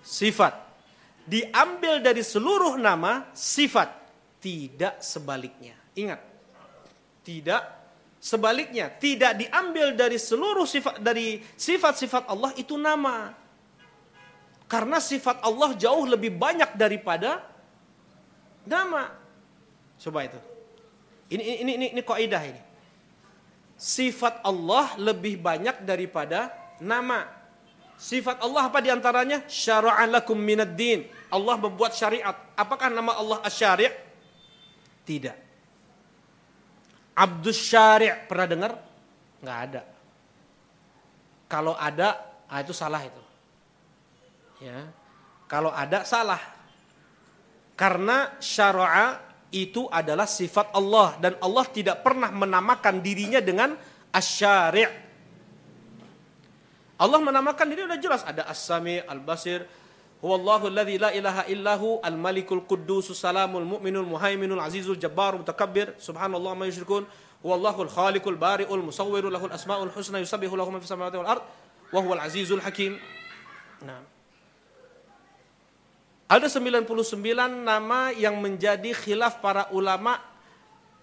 Sifat. 0.02 0.58
Diambil 1.22 2.02
dari 2.02 2.26
seluruh 2.26 2.74
nama 2.74 3.30
sifat, 3.30 3.86
tidak 4.42 4.98
sebaliknya. 4.98 5.78
Ingat. 5.94 6.18
Tidak 7.22 7.62
sebaliknya, 8.18 8.90
tidak 8.90 9.38
diambil 9.38 9.94
dari 9.94 10.18
seluruh 10.18 10.66
sifat 10.66 10.98
dari 10.98 11.38
sifat-sifat 11.54 12.26
Allah 12.26 12.50
itu 12.58 12.74
nama. 12.74 13.30
Karena 14.66 14.98
sifat 14.98 15.46
Allah 15.46 15.78
jauh 15.78 16.02
lebih 16.10 16.34
banyak 16.34 16.74
daripada 16.74 17.38
nama. 18.66 19.14
Coba 19.94 20.26
itu. 20.26 20.42
Ini 21.30 21.62
ini 21.62 21.72
ini 21.78 21.86
ini 21.94 22.02
kaidah 22.02 22.42
ini 22.42 22.71
sifat 23.82 24.46
Allah 24.46 24.94
lebih 24.94 25.42
banyak 25.42 25.82
daripada 25.82 26.54
nama. 26.78 27.26
Sifat 27.98 28.38
Allah 28.38 28.70
apa 28.70 28.78
di 28.78 28.94
antaranya? 28.94 29.42
Syara'an 29.50 30.14
lakum 30.14 30.38
minad 30.38 30.78
din. 30.78 31.02
Allah 31.34 31.58
membuat 31.58 31.98
syariat. 31.98 32.34
Apakah 32.54 32.86
nama 32.94 33.18
Allah 33.18 33.42
asyari' 33.42 33.90
Tidak. 35.02 35.34
Abdus 37.18 37.58
syari' 37.58 38.14
pernah 38.30 38.46
dengar? 38.46 38.72
Nggak 39.42 39.58
ada. 39.66 39.82
Kalau 41.50 41.74
ada, 41.74 42.22
ah 42.46 42.62
itu 42.62 42.70
salah 42.70 43.02
itu. 43.02 43.22
Ya. 44.62 44.86
Kalau 45.50 45.74
ada 45.74 46.06
salah. 46.06 46.38
Karena 47.74 48.30
syara'a 48.38 49.31
itu 49.52 49.84
adalah 49.92 50.24
sifat 50.24 50.72
Allah 50.72 51.20
dan 51.20 51.36
Allah 51.44 51.68
tidak 51.68 52.00
pernah 52.00 52.32
menamakan 52.32 53.04
dirinya 53.04 53.38
dengan 53.38 53.76
asyari' 54.10 54.88
Allah 56.96 57.18
menamakan 57.20 57.66
diri 57.68 57.84
sudah 57.84 58.00
jelas 58.00 58.22
ada 58.24 58.48
as-sami 58.48 59.02
al-basir 59.04 59.68
huwallahu 60.24 60.70
alladhi 60.70 60.96
la 60.96 61.10
ilaha 61.12 61.42
illahu 61.50 62.00
al-malikul 62.00 62.64
quddus 62.64 63.12
salamul 63.12 63.66
mu'minul 63.76 64.06
muhaiminul 64.06 64.62
azizul 64.62 64.96
jabbar 64.96 65.36
mutakabbir 65.36 65.98
subhanallah 65.98 66.54
ma 66.54 66.64
yusyrikun 66.70 67.04
huwallahu 67.42 67.90
al-khaliqul 67.90 68.38
bari'ul 68.38 68.86
musawwirul 68.86 69.34
lahul 69.34 69.50
asmaul 69.50 69.90
husna 69.90 70.22
yusabbihu 70.22 70.54
lahu 70.54 70.70
ma 70.70 70.78
fis 70.78 70.88
samawati 70.88 71.18
wal 71.18 71.26
ard 71.26 71.42
wa 71.92 72.00
huwal 72.00 72.22
azizul 72.22 72.62
hakim. 72.62 72.96
Nah 73.82 74.11
ada 76.32 76.48
99 76.48 76.88
nama 77.60 78.08
yang 78.16 78.40
menjadi 78.40 78.96
khilaf 78.96 79.44
para 79.44 79.68
ulama 79.68 80.16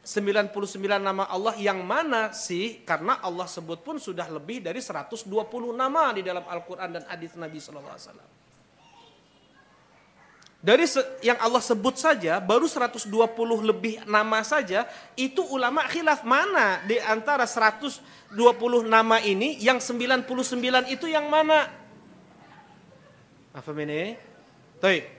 99 0.02 0.50
nama 0.98 1.30
Allah 1.30 1.54
yang 1.62 1.86
mana 1.86 2.34
sih? 2.34 2.82
Karena 2.82 3.22
Allah 3.22 3.46
sebut 3.46 3.86
pun 3.86 4.02
sudah 4.02 4.26
lebih 4.26 4.58
dari 4.58 4.82
120 4.82 5.30
nama 5.78 6.10
di 6.18 6.26
dalam 6.26 6.42
Al-Quran 6.50 6.98
dan 6.98 7.04
hadis 7.06 7.38
Nabi 7.38 7.62
SAW. 7.62 8.18
Dari 10.60 10.84
yang 11.22 11.38
Allah 11.38 11.62
sebut 11.62 11.94
saja 12.02 12.42
baru 12.42 12.66
120 12.66 13.06
lebih 13.64 14.02
nama 14.10 14.42
saja 14.42 14.90
itu 15.14 15.46
ulama 15.46 15.86
khilaf 15.88 16.26
mana 16.26 16.82
di 16.90 16.98
antara 17.00 17.46
120 17.46 18.02
nama 18.90 19.22
ini 19.22 19.62
yang 19.62 19.78
99 19.78 20.26
itu 20.90 21.06
yang 21.06 21.30
mana? 21.30 21.70
Apa 23.54 23.72
ini? 23.78 24.18
Baik. 24.82 25.19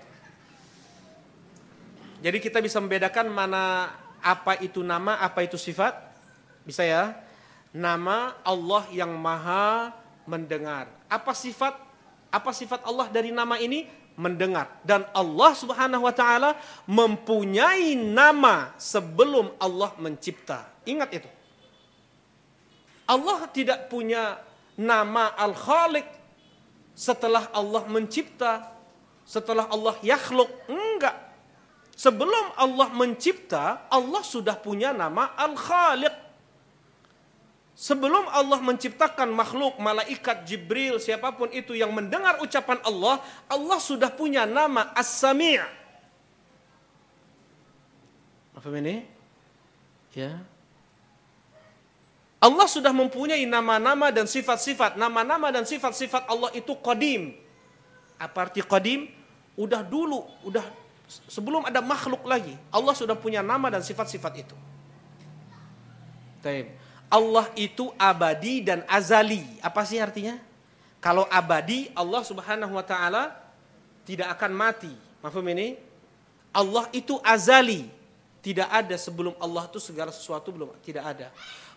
Jadi 2.20 2.38
kita 2.38 2.60
bisa 2.60 2.76
membedakan 2.78 3.32
mana 3.32 3.92
apa 4.20 4.60
itu 4.60 4.84
nama, 4.84 5.16
apa 5.20 5.40
itu 5.40 5.56
sifat? 5.56 5.96
Bisa 6.64 6.84
ya? 6.84 7.16
Nama 7.72 8.36
Allah 8.44 8.84
yang 8.92 9.12
Maha 9.16 9.96
mendengar. 10.28 10.88
Apa 11.08 11.32
sifat 11.32 11.76
apa 12.30 12.50
sifat 12.54 12.86
Allah 12.86 13.10
dari 13.10 13.34
nama 13.34 13.58
ini? 13.58 14.00
mendengar 14.20 14.68
dan 14.84 15.08
Allah 15.16 15.56
Subhanahu 15.56 16.04
wa 16.04 16.12
taala 16.12 16.52
mempunyai 16.84 17.96
nama 17.96 18.76
sebelum 18.76 19.48
Allah 19.56 19.96
mencipta. 19.96 20.68
Ingat 20.84 21.10
itu. 21.16 21.30
Allah 23.08 23.48
tidak 23.48 23.88
punya 23.88 24.38
nama 24.76 25.32
Al-Khaliq 25.34 26.04
setelah 26.92 27.48
Allah 27.50 27.82
mencipta, 27.88 28.70
setelah 29.24 29.66
Allah 29.72 29.96
yakhluk. 30.04 30.52
Enggak. 30.68 30.89
Sebelum 32.00 32.56
Allah 32.56 32.88
mencipta, 32.96 33.84
Allah 33.92 34.24
sudah 34.24 34.56
punya 34.56 34.96
nama 34.96 35.36
Al-Khaliq. 35.36 36.16
Sebelum 37.76 38.24
Allah 38.32 38.56
menciptakan 38.56 39.28
makhluk, 39.28 39.76
malaikat, 39.76 40.48
Jibril, 40.48 40.96
siapa 40.96 41.28
pun 41.36 41.52
itu 41.52 41.76
yang 41.76 41.92
mendengar 41.92 42.40
ucapan 42.40 42.80
Allah, 42.88 43.20
Allah 43.52 43.76
sudah 43.76 44.08
punya 44.08 44.48
nama 44.48 44.88
As-Sami'. 44.96 45.60
Apa 48.56 48.64
ini? 48.80 49.04
Ya. 50.16 50.40
Allah 52.40 52.64
sudah 52.64 52.96
mempunyai 52.96 53.44
nama-nama 53.44 54.08
dan 54.08 54.24
sifat-sifat. 54.24 54.96
Nama-nama 54.96 55.52
dan 55.52 55.68
sifat-sifat 55.68 56.24
Allah 56.32 56.48
itu 56.56 56.72
qadim. 56.80 57.36
Apa 58.16 58.48
arti 58.48 58.64
qadim? 58.64 59.12
Udah 59.52 59.84
dulu, 59.84 60.24
udah 60.48 60.79
sebelum 61.26 61.66
ada 61.66 61.82
makhluk 61.82 62.22
lagi. 62.22 62.54
Allah 62.70 62.94
sudah 62.94 63.18
punya 63.18 63.42
nama 63.42 63.66
dan 63.66 63.82
sifat-sifat 63.82 64.32
itu. 64.46 64.56
Allah 67.10 67.50
itu 67.58 67.90
abadi 67.98 68.62
dan 68.62 68.86
azali. 68.86 69.42
Apa 69.60 69.82
sih 69.82 69.98
artinya? 69.98 70.38
Kalau 71.02 71.26
abadi, 71.26 71.90
Allah 71.96 72.22
Subhanahu 72.22 72.78
wa 72.78 72.84
taala 72.86 73.34
tidak 74.06 74.30
akan 74.38 74.52
mati. 74.54 74.92
Mafhum 75.20 75.44
ini? 75.50 75.74
Allah 76.54 76.86
itu 76.94 77.18
azali. 77.26 77.90
Tidak 78.40 78.68
ada 78.72 78.96
sebelum 78.96 79.36
Allah 79.36 79.68
itu 79.68 79.76
segala 79.76 80.08
sesuatu 80.14 80.48
belum 80.48 80.72
tidak 80.80 81.04
ada. 81.04 81.28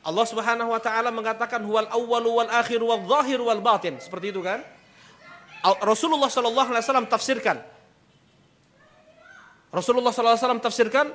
Allah 0.04 0.26
Subhanahu 0.28 0.72
wa 0.72 0.80
taala 0.80 1.12
mengatakan 1.12 1.60
huwal 1.64 1.88
awwalu 1.92 2.30
wal 2.44 2.52
akhir 2.52 2.80
wal 2.80 3.04
zahir 3.04 3.40
wal 3.40 3.60
batin. 3.60 4.00
Seperti 4.00 4.32
itu 4.32 4.40
kan? 4.40 4.64
Rasulullah 5.84 6.28
sallallahu 6.28 6.76
alaihi 6.76 6.84
wasallam 6.84 7.08
tafsirkan. 7.08 7.64
Rasulullah 9.74 10.14
wasallam 10.14 10.62
tafsirkan 10.62 11.10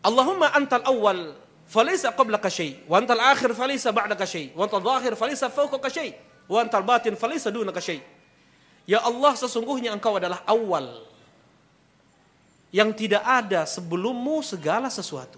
Allahumma 0.00 0.48
antal 0.56 0.80
awal 0.88 1.36
falaysa 1.68 2.16
qablaka 2.16 2.48
syai 2.48 2.80
wa 2.88 2.96
antal 2.96 3.20
akhir 3.20 3.52
falaysa 3.52 3.92
ba'daka 3.92 4.24
syai 4.24 4.48
wa 4.56 4.64
antal 4.64 4.80
zahir 4.80 5.12
falaysa 5.12 5.52
fawqaka 5.52 5.92
syai 5.92 6.16
wa 6.48 6.64
antal 6.64 6.80
batin 6.80 7.12
falaysa 7.12 7.52
dunaka 7.52 7.84
syai 7.84 8.00
Ya 8.88 9.04
Allah 9.04 9.36
sesungguhnya 9.36 9.92
engkau 9.92 10.16
adalah 10.16 10.40
awal 10.48 11.04
yang 12.72 12.88
tidak 12.96 13.20
ada 13.20 13.68
sebelummu 13.68 14.40
segala 14.40 14.88
sesuatu. 14.88 15.36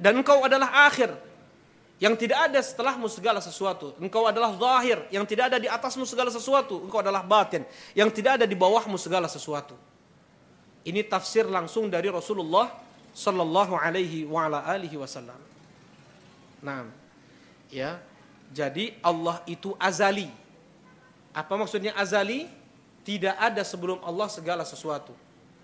Dan 0.00 0.24
engkau 0.24 0.40
adalah 0.40 0.88
akhir 0.88 1.12
yang 1.98 2.14
tidak 2.14 2.50
ada 2.50 2.62
setelahmu 2.62 3.10
segala 3.10 3.42
sesuatu. 3.42 3.90
Engkau 3.98 4.30
adalah 4.30 4.54
zahir 4.54 5.02
yang 5.10 5.26
tidak 5.26 5.50
ada 5.50 5.58
di 5.58 5.66
atasmu 5.66 6.06
segala 6.06 6.30
sesuatu. 6.30 6.86
Engkau 6.86 7.02
adalah 7.02 7.26
batin 7.26 7.66
yang 7.90 8.06
tidak 8.14 8.38
ada 8.38 8.46
di 8.46 8.54
bawahmu 8.54 8.94
segala 8.94 9.26
sesuatu. 9.26 9.74
Ini 10.86 11.02
tafsir 11.10 11.42
langsung 11.50 11.90
dari 11.90 12.06
Rasulullah 12.06 12.70
sallallahu 13.10 13.74
alaihi 13.74 14.22
wa 14.30 14.46
ala 14.46 14.62
alihi 14.62 14.94
wasallam. 14.94 15.36
Nah, 16.62 16.86
ya. 17.66 17.98
Jadi 18.48 18.96
Allah 19.04 19.44
itu 19.44 19.76
azali. 19.76 20.30
Apa 21.34 21.58
maksudnya 21.58 21.92
azali? 21.98 22.48
Tidak 23.04 23.36
ada 23.36 23.60
sebelum 23.66 24.00
Allah 24.06 24.28
segala 24.30 24.64
sesuatu. 24.64 25.12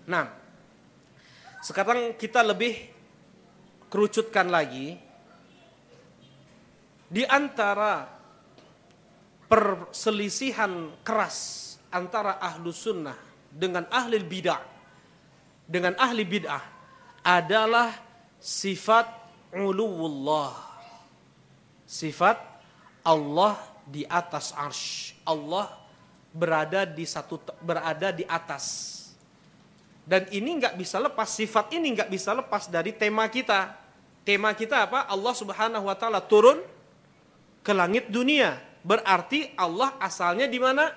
Nah, 0.05 0.29
sekarang 1.63 2.13
kita 2.13 2.45
lebih 2.45 2.89
kerucutkan 3.89 4.49
lagi 4.49 4.97
di 7.05 7.23
antara 7.25 8.09
perselisihan 9.45 10.91
keras 11.05 11.61
antara 11.93 12.41
ahlu 12.41 12.73
sunnah 12.73 13.15
dengan 13.53 13.85
ahli 13.93 14.19
bidah 14.19 14.75
dengan 15.65 15.97
ahli 15.97 16.21
bid'ah 16.25 16.61
adalah 17.25 17.89
sifat 18.37 19.09
uluwullah. 19.53 20.53
Sifat 21.85 22.37
Allah 23.01 23.57
di 23.85 24.05
atas 24.05 24.53
arsh. 24.53 25.17
Allah 25.25 25.69
berada 26.29 26.85
di 26.85 27.05
satu 27.05 27.41
berada 27.61 28.13
di 28.13 28.25
atas. 28.29 28.93
Dan 30.05 30.29
ini 30.29 30.61
nggak 30.61 30.77
bisa 30.77 31.01
lepas 31.01 31.33
sifat 31.33 31.73
ini 31.73 31.97
nggak 31.97 32.09
bisa 32.13 32.37
lepas 32.37 32.69
dari 32.69 32.93
tema 32.93 33.25
kita. 33.25 33.73
Tema 34.21 34.53
kita 34.53 34.85
apa? 34.85 35.09
Allah 35.09 35.33
Subhanahu 35.33 35.85
wa 35.89 35.97
taala 35.97 36.21
turun 36.21 36.61
ke 37.65 37.73
langit 37.73 38.13
dunia. 38.13 38.61
Berarti 38.85 39.57
Allah 39.57 39.97
asalnya 39.97 40.45
di 40.45 40.61
mana? 40.61 40.93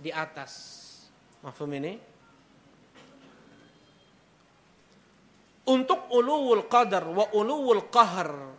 Di 0.00 0.08
atas. 0.08 0.80
Mafhum 1.44 1.68
ini? 1.76 2.14
untuk 5.64 6.12
uluwul 6.12 6.68
qadar 6.68 7.04
wa 7.08 7.28
uluwul 7.32 7.88
qahar. 7.88 8.52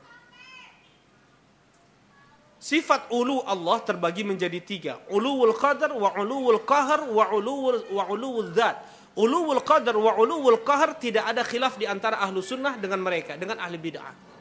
Sifat 2.58 3.14
ulu 3.14 3.46
Allah 3.46 3.78
terbagi 3.86 4.26
menjadi 4.26 4.58
tiga. 4.58 4.94
Uluwul 5.14 5.54
qadar 5.54 5.94
wa 5.94 6.10
uluwul 6.18 6.66
qahar 6.66 7.06
wa 7.06 7.30
uluwul, 7.30 7.94
wa 7.94 8.04
uluwul 8.10 8.50
dhat. 8.50 8.82
Uluwul 9.14 9.62
qadar 9.62 9.94
wa 9.94 10.18
uluwul 10.18 10.66
qahar 10.66 10.98
tidak 10.98 11.30
ada 11.30 11.46
khilaf 11.46 11.78
di 11.78 11.86
antara 11.86 12.18
ahlu 12.18 12.42
sunnah 12.42 12.74
dengan 12.82 13.06
mereka, 13.06 13.38
dengan 13.38 13.62
ahli 13.62 13.78
bid'ah. 13.78 14.35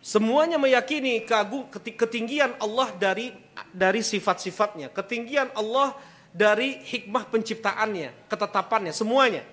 Semuanya 0.00 0.56
meyakini 0.56 1.28
ketinggian 1.76 2.56
Allah 2.56 2.88
dari 2.96 3.36
dari 3.68 4.00
sifat-sifatnya, 4.00 4.88
ketinggian 4.88 5.52
Allah 5.52 5.92
dari 6.32 6.80
hikmah 6.80 7.28
penciptaannya, 7.28 8.24
ketetapannya, 8.24 8.96
semuanya. 8.96 9.44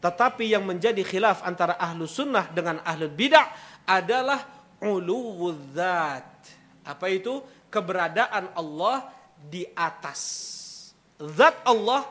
Tetapi 0.00 0.48
yang 0.48 0.64
menjadi 0.64 1.04
khilaf 1.04 1.44
antara 1.44 1.76
ahlu 1.76 2.08
sunnah 2.08 2.48
dengan 2.48 2.80
ahlu 2.80 3.12
bidah 3.12 3.44
adalah 3.84 4.40
uluwudzat. 4.80 6.24
Apa 6.88 7.06
itu? 7.12 7.44
Keberadaan 7.68 8.56
Allah 8.56 9.04
di 9.36 9.68
atas. 9.76 10.48
Zat 11.20 11.60
Allah 11.68 12.08